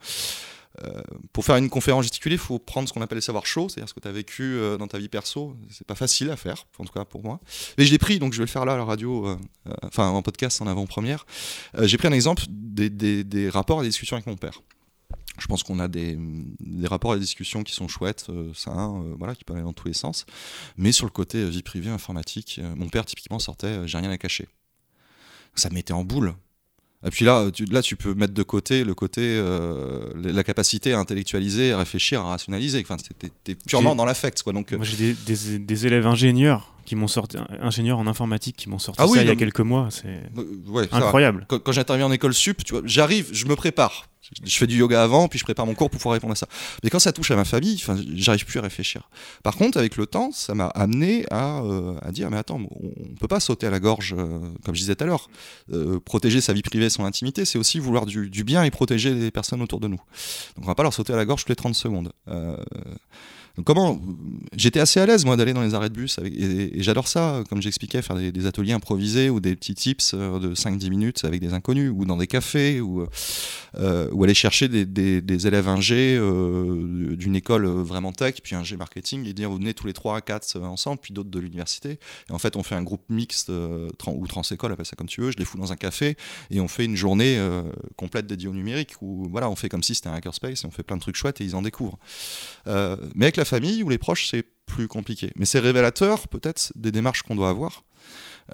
Euh, 0.83 1.01
pour 1.33 1.43
faire 1.43 1.57
une 1.57 1.69
conférence 1.69 2.03
gesticulée, 2.03 2.35
il 2.35 2.39
faut 2.39 2.59
prendre 2.59 2.87
ce 2.87 2.93
qu'on 2.93 3.01
appelle 3.01 3.17
les 3.17 3.21
savoirs 3.23 3.45
chauds, 3.47 3.67
c'est-à-dire 3.67 3.89
ce 3.89 3.93
que 3.93 3.99
tu 3.99 4.07
as 4.07 4.11
vécu 4.11 4.43
euh, 4.43 4.77
dans 4.77 4.87
ta 4.87 4.97
vie 4.99 5.09
perso. 5.09 5.57
C'est 5.69 5.85
pas 5.85 5.95
facile 5.95 6.29
à 6.29 6.37
faire, 6.37 6.67
en 6.77 6.85
tout 6.85 6.93
cas 6.93 7.03
pour 7.05 7.23
moi. 7.23 7.41
Mais 7.77 7.85
je 7.85 7.91
l'ai 7.91 7.97
pris, 7.97 8.19
donc 8.19 8.31
je 8.33 8.37
vais 8.37 8.45
le 8.45 8.49
faire 8.49 8.63
là 8.65 8.73
à 8.73 8.77
la 8.77 8.85
radio, 8.85 9.37
enfin 9.83 10.07
en 10.07 10.21
podcast 10.21 10.61
en 10.61 10.67
avant-première. 10.67 11.25
J'ai 11.81 11.97
pris 11.97 12.07
un 12.07 12.13
exemple 12.13 12.43
des- 12.49 12.89
des 13.23 13.49
rapports 13.49 13.81
et 13.81 13.83
des 13.83 13.89
discussions 13.89 14.15
avec 14.15 14.27
mon 14.27 14.37
père. 14.37 14.61
Je 15.39 15.47
pense 15.47 15.63
qu'on 15.63 15.79
a 15.79 15.87
des, 15.87 16.17
des 16.59 16.87
rapports 16.87 17.13
et 17.13 17.17
des 17.17 17.21
discussions 17.25 17.63
qui 17.63 17.73
sont 17.73 17.87
chouettes, 17.87 18.27
euh, 18.29 18.51
sains, 18.53 19.01
euh, 19.03 19.15
voilà, 19.17 19.35
qui 19.35 19.43
peuvent 19.43 19.55
aller 19.57 19.65
dans 19.65 19.73
tous 19.73 19.87
les 19.87 19.93
sens. 19.93 20.25
Mais 20.77 20.91
sur 20.91 21.05
le 21.05 21.11
côté 21.11 21.37
euh, 21.39 21.47
vie 21.47 21.63
privée, 21.63 21.89
informatique, 21.89 22.59
euh, 22.63 22.73
mon 22.75 22.89
père 22.89 23.05
typiquement 23.05 23.39
sortait 23.39 23.87
j'ai 23.87 23.97
rien 23.97 24.09
à 24.11 24.17
cacher. 24.17 24.47
Ça 25.55 25.69
me 25.69 25.75
mettait 25.75 25.93
en 25.93 26.03
boule. 26.03 26.33
Et 27.05 27.09
puis 27.11 27.23
là 27.23 27.49
tu, 27.51 27.63
là, 27.65 27.81
tu 27.81 27.95
peux 27.95 28.13
mettre 28.13 28.33
de 28.33 28.43
côté 28.43 28.83
le 28.83 28.93
côté, 28.93 29.41
la 30.15 30.43
capacité 30.43 30.91
à 30.93 30.99
intellectualiser, 30.99 31.71
à 31.71 31.77
réfléchir, 31.77 32.19
à 32.21 32.29
rationaliser. 32.29 32.81
Enfin, 32.81 32.97
t'es- 33.43 33.55
purement 33.55 33.95
dans 33.95 34.03
l'affect, 34.05 34.43
quoi. 34.43 34.51
Donc, 34.51 34.73
Moi, 34.73 34.83
j'ai 34.85 34.97
des, 34.97 35.35
des- 35.35 35.59
des 35.59 35.87
élèves 35.87 36.05
ingénieurs 36.07 36.73
qui 36.89 36.95
m'ont 36.95 37.07
sorti, 37.07 37.37
ingénieurs 37.61 37.99
en 37.99 38.07
informatique 38.07 38.57
qui 38.57 38.67
m'ont 38.67 38.79
sorti 38.79 38.99
Ah 38.99 39.07
ça 39.07 39.21
il 39.21 39.27
y 39.27 39.29
a 39.29 39.35
quelques 39.35 39.59
mois. 39.59 39.89
C'est 39.91 40.23
ouais, 40.67 40.87
incroyable. 40.91 41.45
quand, 41.47 41.59
quand 41.59 41.71
j'interviens 41.71 42.07
en 42.07 42.11
école 42.11 42.33
sup, 42.33 42.63
tu 42.63 42.73
vois, 42.73 42.81
j'arrive, 42.83 43.29
je 43.31 43.45
me 43.45 43.55
prépare. 43.55 44.07
Je 44.43 44.57
fais 44.57 44.65
du 44.65 44.77
yoga 44.77 45.03
avant, 45.03 45.27
puis 45.27 45.37
je 45.37 45.43
prépare 45.43 45.67
mon 45.67 45.75
cours 45.75 45.91
pour 45.91 45.99
pouvoir 45.99 46.13
répondre 46.13 46.31
à 46.31 46.35
ça. 46.35 46.47
Mais 46.83 46.89
quand 46.89 46.97
ça 46.97 47.11
touche 47.11 47.29
à 47.29 47.35
ma 47.35 47.45
famille, 47.45 47.75
enfin, 47.75 47.95
j'arrive 48.15 48.43
plus 48.45 48.57
à 48.57 48.63
réfléchir. 48.63 49.07
Par 49.43 49.55
contre, 49.55 49.77
avec 49.77 49.97
le 49.97 50.07
temps, 50.07 50.31
ça 50.31 50.55
m'a 50.55 50.65
amené 50.67 51.25
à, 51.29 51.61
euh, 51.61 51.95
à 52.01 52.11
dire, 52.11 52.31
mais 52.31 52.37
attends, 52.37 52.59
on, 52.59 52.87
on 52.87 53.15
peut 53.19 53.27
pas 53.27 53.39
sauter 53.39 53.67
à 53.67 53.69
la 53.69 53.79
gorge, 53.79 54.15
euh, 54.17 54.39
comme 54.65 54.73
je 54.73 54.79
disais 54.81 54.95
tout 54.95 55.03
à 55.03 55.07
l'heure. 55.07 55.29
Euh, 55.71 55.99
protéger 55.99 56.41
sa 56.41 56.53
vie 56.53 56.63
privée, 56.63 56.89
son 56.89 57.05
intimité, 57.05 57.45
c'est 57.45 57.59
aussi 57.59 57.77
vouloir 57.77 58.07
du, 58.07 58.31
du 58.31 58.43
bien 58.43 58.63
et 58.63 58.71
protéger 58.71 59.13
les 59.13 59.29
personnes 59.29 59.61
autour 59.61 59.79
de 59.79 59.87
nous. 59.87 60.01
Donc 60.55 60.63
on 60.63 60.67
va 60.67 60.75
pas 60.75 60.83
leur 60.83 60.93
sauter 60.93 61.13
à 61.13 61.17
la 61.17 61.25
gorge 61.25 61.41
toutes 61.41 61.49
les 61.49 61.55
30 61.55 61.75
secondes. 61.75 62.11
Comment 63.65 63.99
J'étais 64.55 64.79
assez 64.79 64.99
à 64.99 65.05
l'aise 65.05 65.25
moi 65.25 65.37
d'aller 65.37 65.53
dans 65.53 65.61
les 65.61 65.73
arrêts 65.73 65.89
de 65.89 65.95
bus 65.95 66.19
et, 66.23 66.81
j'adore 66.81 67.07
ça, 67.07 67.43
comme 67.49 67.61
j'expliquais, 67.61 68.01
faire 68.01 68.15
des, 68.15 68.45
ateliers 68.45 68.73
improvisés 68.73 69.29
ou 69.29 69.39
des 69.39 69.55
petits 69.55 69.75
tips 69.75 70.13
euh, 70.13 70.39
de 70.39 70.55
5-10 70.55 70.89
minutes 70.89 71.25
avec 71.25 71.41
des 71.41 71.53
inconnus 71.53 71.91
ou 71.95 72.05
dans 72.05 72.17
des 72.17 72.27
cafés 72.27 72.81
ou, 72.81 73.05
euh, 73.75 74.09
ou 74.11 74.23
aller 74.23 74.33
chercher 74.33 74.67
des, 74.67 75.47
élèves 75.47 75.67
ingé 75.67 76.17
euh, 76.19 77.15
d'une 77.15 77.35
école 77.35 77.65
euh, 77.65 77.83
vraiment 77.83 78.11
tech, 78.11 78.35
puis 78.43 78.55
ingé 78.55 78.75
marketing 78.77 79.25
et 79.27 79.33
dire 79.33 79.49
vous 79.49 79.57
venez 79.57 79.73
tous 79.73 79.87
les 79.87 79.93
3 79.93 80.17
à 80.17 80.21
4 80.21 80.59
ensemble, 80.61 80.99
puis 81.01 81.13
d'autres 81.13 81.29
de 81.29 81.39
l'université. 81.39 81.99
Et 82.29 82.33
en 82.33 82.39
fait, 82.39 82.55
on 82.55 82.63
fait 82.63 82.75
un 82.75 82.83
groupe 82.83 83.03
mixte 83.09 83.49
ou 83.49 84.27
transécole, 84.27 84.71
appelle 84.71 84.85
ça 84.85 84.95
comme 84.95 85.07
tu 85.07 85.21
veux. 85.21 85.31
Je 85.31 85.37
les 85.37 85.45
fous 85.45 85.57
dans 85.57 85.71
un 85.71 85.75
café 85.75 86.17
et 86.49 86.59
on 86.59 86.67
fait 86.67 86.85
une 86.85 86.95
journée 86.95 87.39
complète 87.95 88.27
dédiée 88.27 88.47
au 88.47 88.53
numérique 88.53 88.93
où 89.01 89.27
voilà, 89.29 89.49
on 89.49 89.55
fait 89.55 89.69
comme 89.69 89.83
si 89.83 89.95
c'était 89.95 90.09
un 90.09 90.13
hackerspace 90.13 90.63
et 90.63 90.67
on 90.67 90.71
fait 90.71 90.83
plein 90.83 90.97
de 90.97 91.01
trucs 91.01 91.15
chouettes 91.15 91.41
et 91.41 91.43
ils 91.43 91.55
en 91.55 91.61
découvrent. 91.61 91.97
Mais 92.65 93.25
avec 93.25 93.37
la 93.37 93.45
famille 93.49 93.83
ou 93.83 93.89
les 93.89 93.97
proches, 93.97 94.29
c'est 94.29 94.45
plus 94.65 94.87
compliqué. 94.87 95.31
Mais 95.35 95.45
c'est 95.45 95.59
révélateur 95.59 96.27
peut-être 96.27 96.71
des 96.75 96.91
démarches 96.91 97.23
qu'on 97.23 97.35
doit 97.35 97.49
avoir. 97.49 97.83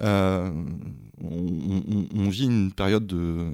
Euh, 0.00 0.50
on, 1.22 2.28
vit 2.28 2.44
une 2.44 2.72
période 2.72 3.06
de... 3.06 3.52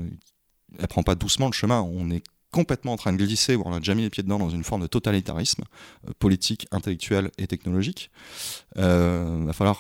Elle 0.79 0.89
prend 0.89 1.03
pas 1.03 1.15
doucement 1.15 1.47
le 1.47 1.53
chemin, 1.53 1.81
on 1.83 2.11
est 2.11 2.23
complètement 2.51 2.93
en 2.93 2.97
train 2.97 3.13
de 3.13 3.19
glisser, 3.19 3.57
où 3.57 3.63
on 3.65 3.73
a 3.73 3.79
déjà 3.79 3.95
mis 3.95 4.03
les 4.03 4.11
pieds 4.11 4.23
dedans 4.23 4.39
dans 4.39 4.51
une 4.51 4.65
forme 4.65 4.83
de 4.83 4.87
totalitarisme 4.87 5.65
euh, 6.09 6.13
politique, 6.19 6.67
intellectuel 6.71 7.31
et 7.39 7.47
technologique. 7.47 8.11
Il 8.77 8.83
va 8.83 9.53
falloir 9.53 9.79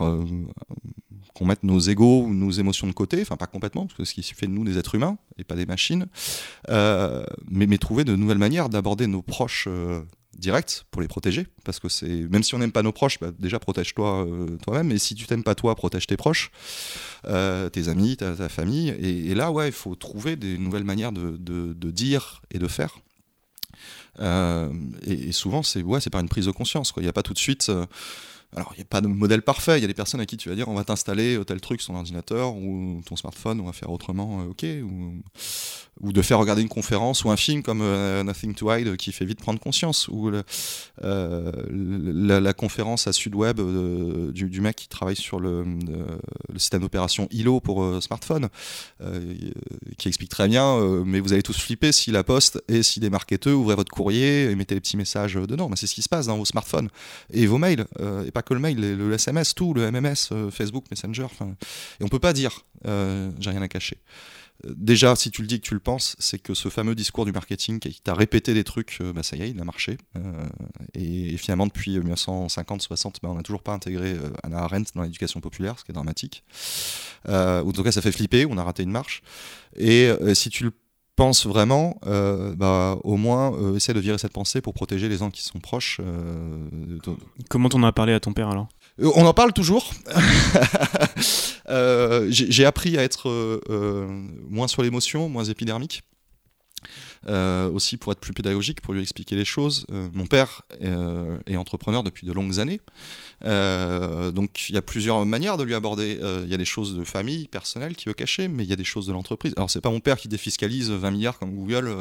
qu'on 1.34 1.46
mette 1.46 1.62
nos 1.62 1.78
égaux 1.78 2.28
nos 2.28 2.50
émotions 2.50 2.86
de 2.86 2.92
côté, 2.92 3.22
enfin 3.22 3.36
pas 3.36 3.46
complètement, 3.46 3.86
parce 3.86 3.96
que 3.96 4.04
ce 4.04 4.14
qui 4.14 4.22
fait 4.22 4.46
de 4.46 4.52
nous 4.52 4.64
des 4.64 4.78
êtres 4.78 4.94
humains 4.94 5.18
et 5.38 5.44
pas 5.44 5.54
des 5.54 5.66
machines, 5.66 6.06
mais, 6.68 7.78
trouver 7.78 8.04
de 8.04 8.16
nouvelles 8.16 8.38
manières 8.38 8.68
d'aborder 8.68 9.06
nos 9.06 9.22
proches 9.22 9.68
direct 10.43 10.84
pour 10.90 11.01
les 11.01 11.09
protéger 11.09 11.47
parce 11.64 11.78
que 11.78 11.88
c'est 11.88 12.26
même 12.28 12.43
si 12.43 12.55
on 12.55 12.59
n'aime 12.59 12.72
pas 12.72 12.82
nos 12.82 12.93
proches 12.93 13.18
bah, 13.20 13.30
déjà 13.38 13.59
protège-toi 13.59 14.26
euh, 14.26 14.59
toi-même 14.59 14.90
et 14.90 14.99
si 14.99 15.14
tu 15.14 15.24
t'aimes 15.26 15.45
pas 15.45 15.55
toi 15.55 15.74
protège 15.74 16.07
tes 16.07 16.18
proches 16.18 16.51
euh, 17.26 17.70
tes 17.70 17.88
amis 17.88 18.16
ta, 18.16 18.49
famille 18.49 18.90
et, 18.90 19.34
là 19.34 19.51
ouais 19.53 19.68
il 19.68 19.72
faut 19.72 19.95
trouver 19.95 20.36
des 20.36 20.59
nouvelles 20.59 20.84
manières 20.84 21.12
de, 21.12 21.90
dire 21.90 22.43
et 22.51 22.59
de 22.59 22.68
faire. 22.68 22.99
Euh, 24.18 24.70
et, 25.07 25.32
souvent 25.32 25.62
c'est 25.62 25.82
ouais 25.82 26.01
c'est 26.01 26.11
par 26.11 26.20
une 26.20 26.28
prise 26.28 26.47
de 26.47 26.51
conscience 26.51 26.93
il 26.97 27.05
n'y 27.05 27.09
a 27.09 27.14
pas 27.14 27.22
tout 27.22 27.32
de 27.32 27.38
suite 27.38 27.70
alors, 28.55 28.72
il 28.74 28.80
n'y 28.80 28.82
a 28.82 28.86
pas 28.86 29.00
de 29.00 29.07
modèle 29.07 29.40
parfait. 29.40 29.78
Il 29.78 29.82
y 29.82 29.84
a 29.84 29.88
des 29.88 29.94
personnes 29.94 30.20
à 30.20 30.26
qui 30.26 30.36
tu 30.36 30.50
vas 30.50 30.55
dire 30.55 30.68
on 30.68 30.74
va 30.74 30.84
t'installer 30.84 31.42
tel 31.46 31.61
truc 31.61 31.80
sur 31.80 31.92
ton 31.92 31.98
ordinateur 31.98 32.55
ou 32.55 33.00
ton 33.07 33.16
smartphone, 33.16 33.61
on 33.61 33.64
va 33.64 33.72
faire 33.72 33.90
autrement, 33.90 34.44
ok. 34.50 34.66
Ou, 34.84 36.12
de 36.12 36.22
faire 36.22 36.38
regarder 36.38 36.62
une 36.62 36.68
conférence 36.68 37.24
ou 37.24 37.30
un 37.30 37.36
film 37.36 37.62
comme 37.62 37.80
euh, 37.80 38.24
Nothing 38.24 38.55
to 38.55 38.74
Hide 38.74 38.96
qui 38.96 39.12
fait 39.12 39.24
vite 39.24 39.38
prendre 39.38 39.61
conscience, 39.61 40.09
ou 40.09 40.32
euh, 41.05 41.53
la, 41.70 42.53
conférence 42.53 43.07
à 43.07 43.12
Sudweb 43.12 43.61
euh, 43.61 44.32
du, 44.32 44.61
mec 44.61 44.76
qui 44.76 44.88
travaille 44.88 45.16
sur 45.16 45.38
le, 45.38 45.64
système 46.57 46.80
d'opération 46.80 47.28
ILO 47.30 47.61
pour 47.61 48.03
smartphone, 48.03 48.48
qui 49.96 50.09
explique 50.09 50.30
très 50.30 50.48
bien, 50.48 50.78
mais 51.05 51.20
vous 51.20 51.32
allez 51.32 51.42
tous 51.42 51.59
flipper 51.59 51.92
si 51.92 52.11
la 52.11 52.24
poste 52.24 52.62
et 52.68 52.82
si 52.82 53.00
des 53.00 53.11
marketeurs 53.11 53.59
ouvrez 53.59 53.74
votre 53.74 53.92
courrier 53.92 54.50
et 54.50 54.55
mettez 54.55 54.74
les 54.74 54.80
petits 54.80 54.96
messages 54.96 55.34
dedans. 55.34 55.68
Mais 55.68 55.76
c'est 55.76 55.86
ce 55.86 55.94
qui 55.94 56.03
se 56.03 56.09
passe 56.09 56.26
dans 56.26 56.36
vos 56.36 56.44
smartphones 56.44 56.88
et 57.32 57.46
vos 57.46 57.59
mails, 57.59 57.86
et 58.26 58.30
pas 58.30 58.41
que 58.43 58.55
le 58.55 58.61
mail, 58.61 58.78
le, 58.78 59.12
SMS, 59.12 59.55
tout, 59.55 59.74
le 59.74 59.90
MMS, 59.90 60.51
Facebook, 60.51 60.84
Messenger. 60.90 61.26
Et 62.01 62.05
on 62.05 62.09
peut 62.09 62.18
pas 62.18 62.32
dire 62.32 62.64
j'ai 62.84 63.51
rien 63.51 63.62
à 63.62 63.68
cacher 63.68 63.99
déjà, 64.64 65.16
si 65.16 65.30
tu 65.30 65.43
le 65.43 65.49
dis 65.49 65.61
que 65.61 65.66
tu 65.66 65.74
le 65.74 65.80
penses, 65.80 66.16
c'est 66.18 66.38
que 66.38 66.55
ce 66.55 66.68
fameux 66.68 66.95
discours 66.95 67.24
du 67.24 67.32
marketing 67.32 67.80
qui 67.80 68.01
t'a 68.01 68.14
répété 68.14 68.55
des 68.55 68.64
trucs, 68.64 68.99
euh, 69.01 69.12
bah, 69.12 69.22
ça 69.22 69.36
y 69.36 69.43
est, 69.43 69.51
il 69.51 69.61
a 69.61 69.64
marché. 69.64 69.99
Euh, 70.16 70.49
et, 70.95 71.36
finalement, 71.36 71.66
depuis 71.66 71.99
1950-60, 71.99 73.16
bah, 73.22 73.28
on 73.30 73.34
n'a 73.34 73.43
toujours 73.43 73.62
pas 73.62 73.72
intégré 73.72 74.12
euh, 74.12 74.30
Anna 74.43 74.59
Arendt 74.59 74.93
dans 74.95 75.03
l'éducation 75.03 75.40
populaire, 75.40 75.78
ce 75.78 75.84
qui 75.84 75.90
est 75.90 75.95
dramatique. 75.95 76.45
ou 77.28 77.32
en 77.32 77.72
tout 77.72 77.82
cas, 77.82 77.93
ça 77.93 78.03
fait 78.03 78.12
flipper, 78.12 78.47
on 78.47 78.59
a 78.59 78.64
raté 78.64 78.82
une 78.82 78.90
marche. 78.90 79.22
Et 79.76 80.11
si 80.34 80.51
tu 80.51 80.64
le 80.64 80.72
penses 81.16 81.46
vraiment, 81.46 81.98
bah, 82.04 82.96
au 83.04 83.16
moins, 83.16 83.74
essaie 83.74 83.94
de 83.94 84.00
virer 84.00 84.18
cette 84.18 84.32
pensée 84.32 84.60
pour 84.60 84.74
protéger 84.74 85.08
les 85.08 85.18
gens 85.18 85.30
qui 85.30 85.42
sont 85.42 85.60
proches. 85.60 86.00
Comment 87.48 87.68
t'en 87.68 87.82
as 87.82 87.92
parlé 87.92 88.12
à 88.12 88.20
ton 88.20 88.32
père 88.32 88.48
alors? 88.48 88.68
Euh, 89.00 89.10
on 89.14 89.26
en 89.26 89.34
parle 89.34 89.52
toujours. 89.52 89.90
Euh, 91.68 92.26
j'ai 92.28 92.66
appris 92.66 92.98
à 92.98 93.02
être 93.02 93.30
euh, 93.30 94.06
moins 94.50 94.68
sur 94.68 94.82
l'émotion, 94.82 95.28
moins 95.30 95.44
épidermique. 95.44 96.02
Aussi 97.27 97.97
pour 97.97 98.12
être 98.12 98.20
plus 98.20 98.33
pédagogique, 98.33 98.81
pour 98.81 98.95
lui 98.95 99.03
expliquer 99.03 99.37
les 99.37 99.45
choses. 99.45 99.87
mon 99.91 100.27
père 100.27 100.62
est 100.81 101.57
entrepreneur 101.57 102.03
depuis 102.03 102.27
de 102.27 102.33
longues 102.33 102.59
années, 102.59 102.81
donc 103.43 104.68
il 104.68 104.75
y 104.75 104.79
a 104.79 104.83
plusieurs 104.83 105.25
manières 105.27 105.57
de 105.57 105.64
lui 105.64 105.75
aborder. 105.75 106.18
Il 106.45 106.49
y 106.51 106.55
a 106.55 106.59
des 106.59 106.64
choses 106.64 106.97
de 106.97 107.05
famille, 107.05 107.49
personnelles 107.49 107.97
qu'il 107.97 108.09
veut 108.11 108.14
cacher, 108.14 108.49
mais 108.49 108.64
il 108.64 108.70
y 108.70 108.73
a 108.73 108.77
des 108.77 108.85
choses 108.85 109.07
de 109.07 109.12
l'entreprise. 109.12 109.53
Alors 109.57 109.70
c'est 109.70 109.81
pas 109.81 109.91
mon 109.91 110.01
père 110.01 110.16
qui 110.16 110.29
défiscalise 110.29 110.91
20 110.91 111.11
milliards 111.11 111.39
comme 111.39 111.55
Google, 111.55 111.95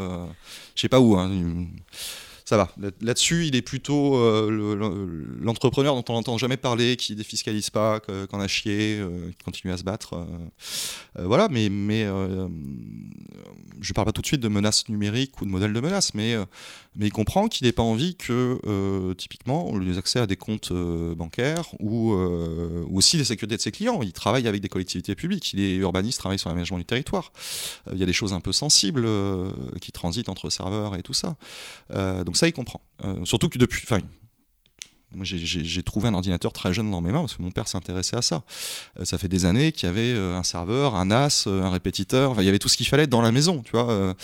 je 0.76 0.82
sais 0.82 0.90
pas 0.90 1.00
où. 1.00 1.18
Hein, 1.18 1.68
ça 2.52 2.58
va. 2.58 2.70
Là-dessus, 3.00 3.48
il 3.48 3.56
est 3.56 3.62
plutôt 3.62 4.18
euh, 4.18 4.76
l'entrepreneur 5.40 5.96
dont 5.96 6.04
on 6.10 6.14
n'entend 6.16 6.38
jamais 6.38 6.58
parler, 6.58 6.98
qui 6.98 7.16
défiscalise 7.16 7.70
pas, 7.70 8.02
qu'on 8.02 8.42
a 8.42 8.48
chié, 8.50 8.98
euh, 9.00 9.32
qui 9.38 9.46
continue 9.46 9.72
à 9.72 9.78
se 9.78 9.84
battre. 9.84 10.28
Euh, 11.18 11.26
voilà, 11.26 11.48
mais, 11.50 11.70
je 13.80 13.94
parle 13.94 14.06
pas 14.06 14.12
tout 14.12 14.22
de 14.22 14.28
suite 14.28 14.42
de 14.42 14.50
menaces 14.50 14.90
numériques 14.90 15.42
ou 15.42 15.46
de 15.46 15.50
modèles 15.50 15.72
de 15.72 15.80
menaces, 15.80 16.14
mais, 16.14 16.36
il 17.00 17.14
comprend 17.14 17.48
qu'il 17.48 17.68
n'ait 17.68 17.72
pas 17.72 17.84
envie 17.84 18.16
que, 18.16 19.14
typiquement, 19.14 19.70
on 19.70 19.78
lui 19.78 19.98
accès 19.98 20.20
à 20.20 20.28
des 20.28 20.36
comptes 20.36 20.74
bancaires 20.74 21.70
ou, 21.80 22.12
aussi 22.92 23.16
des 23.16 23.24
sécurités 23.24 23.56
de 23.56 23.62
ses 23.62 23.72
clients. 23.72 24.02
Il 24.02 24.12
travaille 24.12 24.46
avec 24.46 24.62
des 24.62 24.68
collectivités 24.68 25.16
publiques, 25.16 25.54
il 25.54 25.62
est 25.62 25.76
urbaniste, 25.76 26.20
travaille 26.20 26.38
sur 26.38 26.50
l'aménagement 26.50 26.80
du 26.80 26.86
territoire. 26.86 27.32
Il 27.94 27.98
y 27.98 28.04
a 28.04 28.06
des 28.06 28.12
choses 28.12 28.34
un 28.34 28.42
peu 28.42 28.52
sensibles 28.52 29.08
qui 29.80 29.94
transitent 29.94 30.28
entre 30.28 30.50
serveurs 30.50 30.98
et 30.98 31.02
tout 31.02 31.14
ça. 31.14 31.38
donc 32.26 32.36
ça, 32.42 32.48
il 32.48 32.54
comprend. 32.54 32.82
Euh, 33.06 33.24
surtout 33.24 33.50
que 33.50 33.60
depuis. 33.60 33.84
Enfin, 33.84 34.00
j'ai 35.22 35.84
trouvé 35.84 36.08
un 36.08 36.16
ordinateur 36.16 36.52
très 36.54 36.74
jeune 36.74 36.90
dans 36.90 37.02
mes 37.02 37.12
mains 37.12 37.20
parce 37.20 37.36
que 37.36 37.44
mon 37.44 37.52
père 37.52 37.68
s'intéressait 37.68 38.16
à 38.16 38.24
ça. 38.24 38.44
Euh, 39.00 39.06
ça 39.06 39.20
fait 39.20 39.28
des 39.28 39.46
années 39.46 39.72
qu'il 39.72 39.86
y 39.86 39.90
avait 39.90 40.14
euh, 40.14 40.36
un 40.36 40.42
serveur, 40.42 40.96
un 40.96 41.06
NAS, 41.06 41.46
un 41.46 41.70
répétiteur, 41.70 42.42
il 42.42 42.46
y 42.46 42.50
avait 42.50 42.58
tout 42.58 42.70
ce 42.70 42.78
qu'il 42.78 42.88
fallait 42.88 43.06
dans 43.06 43.22
la 43.22 43.32
maison, 43.32 43.62
tu 43.62 43.72
vois. 43.74 44.16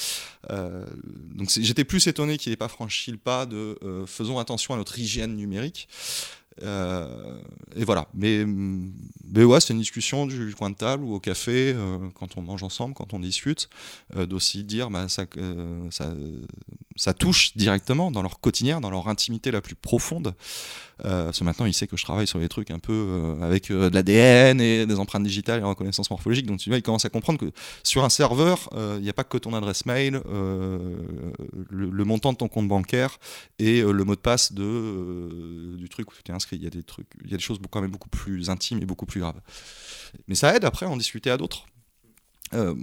donc 0.49 1.51
j'étais 1.59 1.83
plus 1.83 2.07
étonné 2.07 2.39
qu'il 2.39 2.51
n'ait 2.51 2.57
pas 2.57 2.69
franchi 2.69 3.11
le 3.11 3.17
pas 3.17 3.45
de 3.45 3.77
faisons 4.07 4.39
attention 4.39 4.73
à 4.73 4.77
notre 4.77 4.97
hygiène 4.97 5.35
numérique. 5.35 5.87
Euh, 6.63 7.39
et 7.75 7.83
voilà. 7.83 8.07
Mais, 8.13 8.45
mais 8.45 9.43
ouais, 9.43 9.59
c'est 9.59 9.73
une 9.73 9.79
discussion 9.79 10.25
du 10.25 10.53
coin 10.55 10.69
de 10.69 10.75
table 10.75 11.03
ou 11.03 11.13
au 11.13 11.19
café, 11.19 11.73
euh, 11.75 11.97
quand 12.15 12.37
on 12.37 12.41
mange 12.41 12.63
ensemble, 12.63 12.93
quand 12.93 13.13
on 13.13 13.19
discute, 13.19 13.69
euh, 14.15 14.25
d'aussi 14.25 14.63
dire 14.63 14.89
bah, 14.89 15.07
ça, 15.07 15.25
ça, 15.91 16.13
ça, 16.95 17.13
touche 17.13 17.55
directement 17.55 18.11
dans 18.11 18.21
leur 18.21 18.39
quotidien, 18.39 18.81
dans 18.81 18.89
leur 18.89 19.07
intimité 19.07 19.51
la 19.51 19.61
plus 19.61 19.75
profonde. 19.75 20.33
Parce 21.03 21.39
que 21.39 21.43
maintenant, 21.43 21.65
il 21.65 21.73
sait 21.73 21.87
que 21.87 21.97
je 21.97 22.03
travaille 22.03 22.27
sur 22.27 22.39
des 22.39 22.49
trucs 22.49 22.71
un 22.71 22.79
peu 22.79 23.35
avec 23.41 23.71
de 23.71 23.87
l'ADN 23.87 24.59
et 24.61 24.85
des 24.85 24.99
empreintes 24.99 25.23
digitales 25.23 25.59
et 25.59 25.63
reconnaissance 25.63 26.09
morphologique. 26.09 26.45
Donc, 26.45 26.59
tu 26.59 26.69
vois, 26.69 26.77
il 26.77 26.81
commence 26.81 27.05
à 27.05 27.09
comprendre 27.09 27.39
que 27.39 27.51
sur 27.83 28.03
un 28.03 28.09
serveur, 28.09 28.69
il 28.97 29.01
n'y 29.01 29.09
a 29.09 29.13
pas 29.13 29.23
que 29.23 29.37
ton 29.37 29.53
adresse 29.53 29.85
mail, 29.85 30.21
le, 30.25 32.03
montant 32.05 32.33
de 32.33 32.37
ton 32.37 32.47
compte 32.47 32.67
bancaire 32.67 33.19
et 33.59 33.81
le 33.81 34.03
mot 34.03 34.15
de 34.15 34.19
passe 34.19 34.53
de, 34.53 35.75
du 35.77 35.89
truc 35.89 36.11
où 36.11 36.15
tu 36.15 36.23
t'es 36.23 36.33
inscrit 36.33 36.57
il 36.57 36.63
y 36.63 36.67
a 36.67 36.71
des 36.71 36.83
trucs, 36.83 37.07
il 37.23 37.31
y 37.31 37.33
a 37.33 37.37
des 37.37 37.43
choses 37.43 37.59
quand 37.69 37.81
même 37.81 37.91
beaucoup 37.91 38.09
plus 38.09 38.49
intimes 38.49 38.81
et 38.81 38.85
beaucoup 38.85 39.05
plus 39.05 39.19
graves. 39.19 39.39
Mais 40.27 40.35
ça 40.35 40.55
aide 40.55 40.65
après 40.65 40.85
à 40.85 40.89
en 40.89 40.97
discuter 40.97 41.29
à 41.29 41.37
d'autres. 41.37 41.65
Euh, 42.53 42.75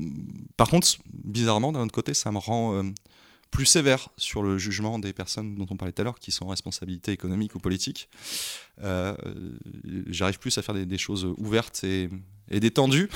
par 0.57 0.69
contre, 0.69 0.89
bizarrement, 1.13 1.73
d'un 1.73 1.81
autre 1.81 1.93
côté, 1.93 2.15
ça 2.15 2.31
me 2.31 2.39
rend 2.39 2.75
euh, 2.75 2.83
plus 3.55 3.67
sévère 3.67 4.09
sur 4.17 4.43
le 4.43 4.59
jugement 4.59 4.99
des 4.99 5.13
personnes 5.13 5.55
dont 5.55 5.67
on 5.71 5.77
parlait 5.77 5.93
tout 5.93 6.03
à 6.03 6.05
l'heure, 6.05 6.19
qui 6.19 6.33
sont 6.33 6.45
en 6.45 6.49
responsabilité 6.49 7.13
économique 7.13 7.55
ou 7.55 7.61
politique. 7.61 8.09
Euh, 8.83 9.15
j'arrive 10.09 10.39
plus 10.39 10.59
à 10.59 10.63
faire 10.63 10.75
des, 10.75 10.99
choses 10.99 11.25
ouvertes 11.39 11.85
et, 11.85 12.11
détendues 12.51 13.09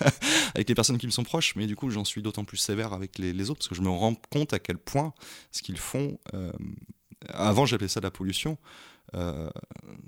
avec 0.54 0.68
les 0.68 0.74
personnes 0.74 0.98
qui 0.98 1.06
me 1.06 1.10
sont 1.10 1.24
proches, 1.24 1.56
mais 1.56 1.66
du 1.66 1.74
coup, 1.74 1.90
j'en 1.90 2.04
suis 2.04 2.22
d'autant 2.22 2.44
plus 2.44 2.58
sévère 2.58 2.92
avec 2.92 3.18
les, 3.18 3.50
autres, 3.50 3.60
parce 3.60 3.68
que 3.68 3.74
je 3.74 3.82
me 3.82 3.88
rends 3.88 4.14
compte 4.30 4.52
à 4.52 4.58
quel 4.58 4.78
point 4.78 5.14
ce 5.52 5.62
qu'ils 5.62 5.78
font. 5.78 6.18
avant, 7.28 7.66
j'appelais 7.66 7.88
ça 7.88 8.00
de 8.00 8.06
la 8.06 8.10
pollution. 8.10 8.58
Euh, 9.14 9.48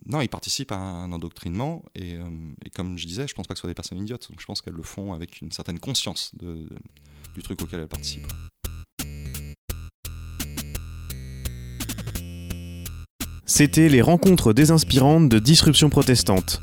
non, 0.06 0.20
ils 0.20 0.28
participent 0.28 0.72
à 0.72 0.76
un 0.76 1.10
endoctrinement 1.12 1.82
euh, 1.98 2.52
et, 2.64 2.70
comme 2.70 2.98
je 2.98 3.06
disais, 3.06 3.26
je 3.26 3.34
pense 3.34 3.46
pas 3.46 3.54
que 3.54 3.58
ce 3.58 3.62
soit 3.62 3.70
des 3.70 3.74
personnes 3.74 3.98
idiotes. 3.98 4.28
Donc 4.30 4.40
je 4.40 4.46
pense 4.46 4.60
qu'elles 4.60 4.74
le 4.74 4.82
font 4.82 5.12
avec 5.12 5.40
une 5.40 5.52
certaine 5.52 5.78
conscience 5.78 6.32
du 6.34 7.42
truc 7.42 7.62
auquel 7.62 7.80
elles 7.80 7.88
participent. 7.88 8.30
C'était 13.52 13.88
les 13.88 14.00
rencontres 14.00 14.52
désinspirantes 14.52 15.28
de 15.28 15.40
Disruption 15.40 15.90
protestante. 15.90 16.62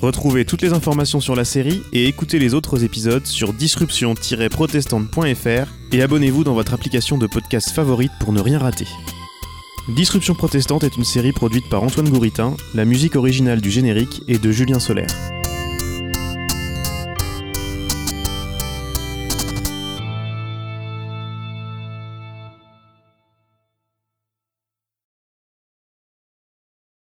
Retrouvez 0.00 0.44
toutes 0.44 0.62
les 0.62 0.72
informations 0.72 1.18
sur 1.18 1.34
la 1.34 1.44
série 1.44 1.82
et 1.92 2.06
écoutez 2.06 2.38
les 2.38 2.54
autres 2.54 2.84
épisodes 2.84 3.26
sur 3.26 3.52
disruption-protestante.fr 3.52 5.92
et 5.92 6.00
abonnez-vous 6.00 6.44
dans 6.44 6.54
votre 6.54 6.74
application 6.74 7.18
de 7.18 7.26
podcast 7.26 7.70
favorite 7.70 8.12
pour 8.20 8.32
ne 8.32 8.40
rien 8.40 8.60
rater. 8.60 8.86
Disruption 9.96 10.36
protestante 10.36 10.84
est 10.84 10.96
une 10.96 11.02
série 11.02 11.32
produite 11.32 11.68
par 11.68 11.82
Antoine 11.82 12.08
Gouritin, 12.08 12.54
la 12.72 12.84
musique 12.84 13.16
originale 13.16 13.60
du 13.60 13.72
générique 13.72 14.22
est 14.28 14.40
de 14.40 14.52
Julien 14.52 14.78
Solaire. 14.78 15.37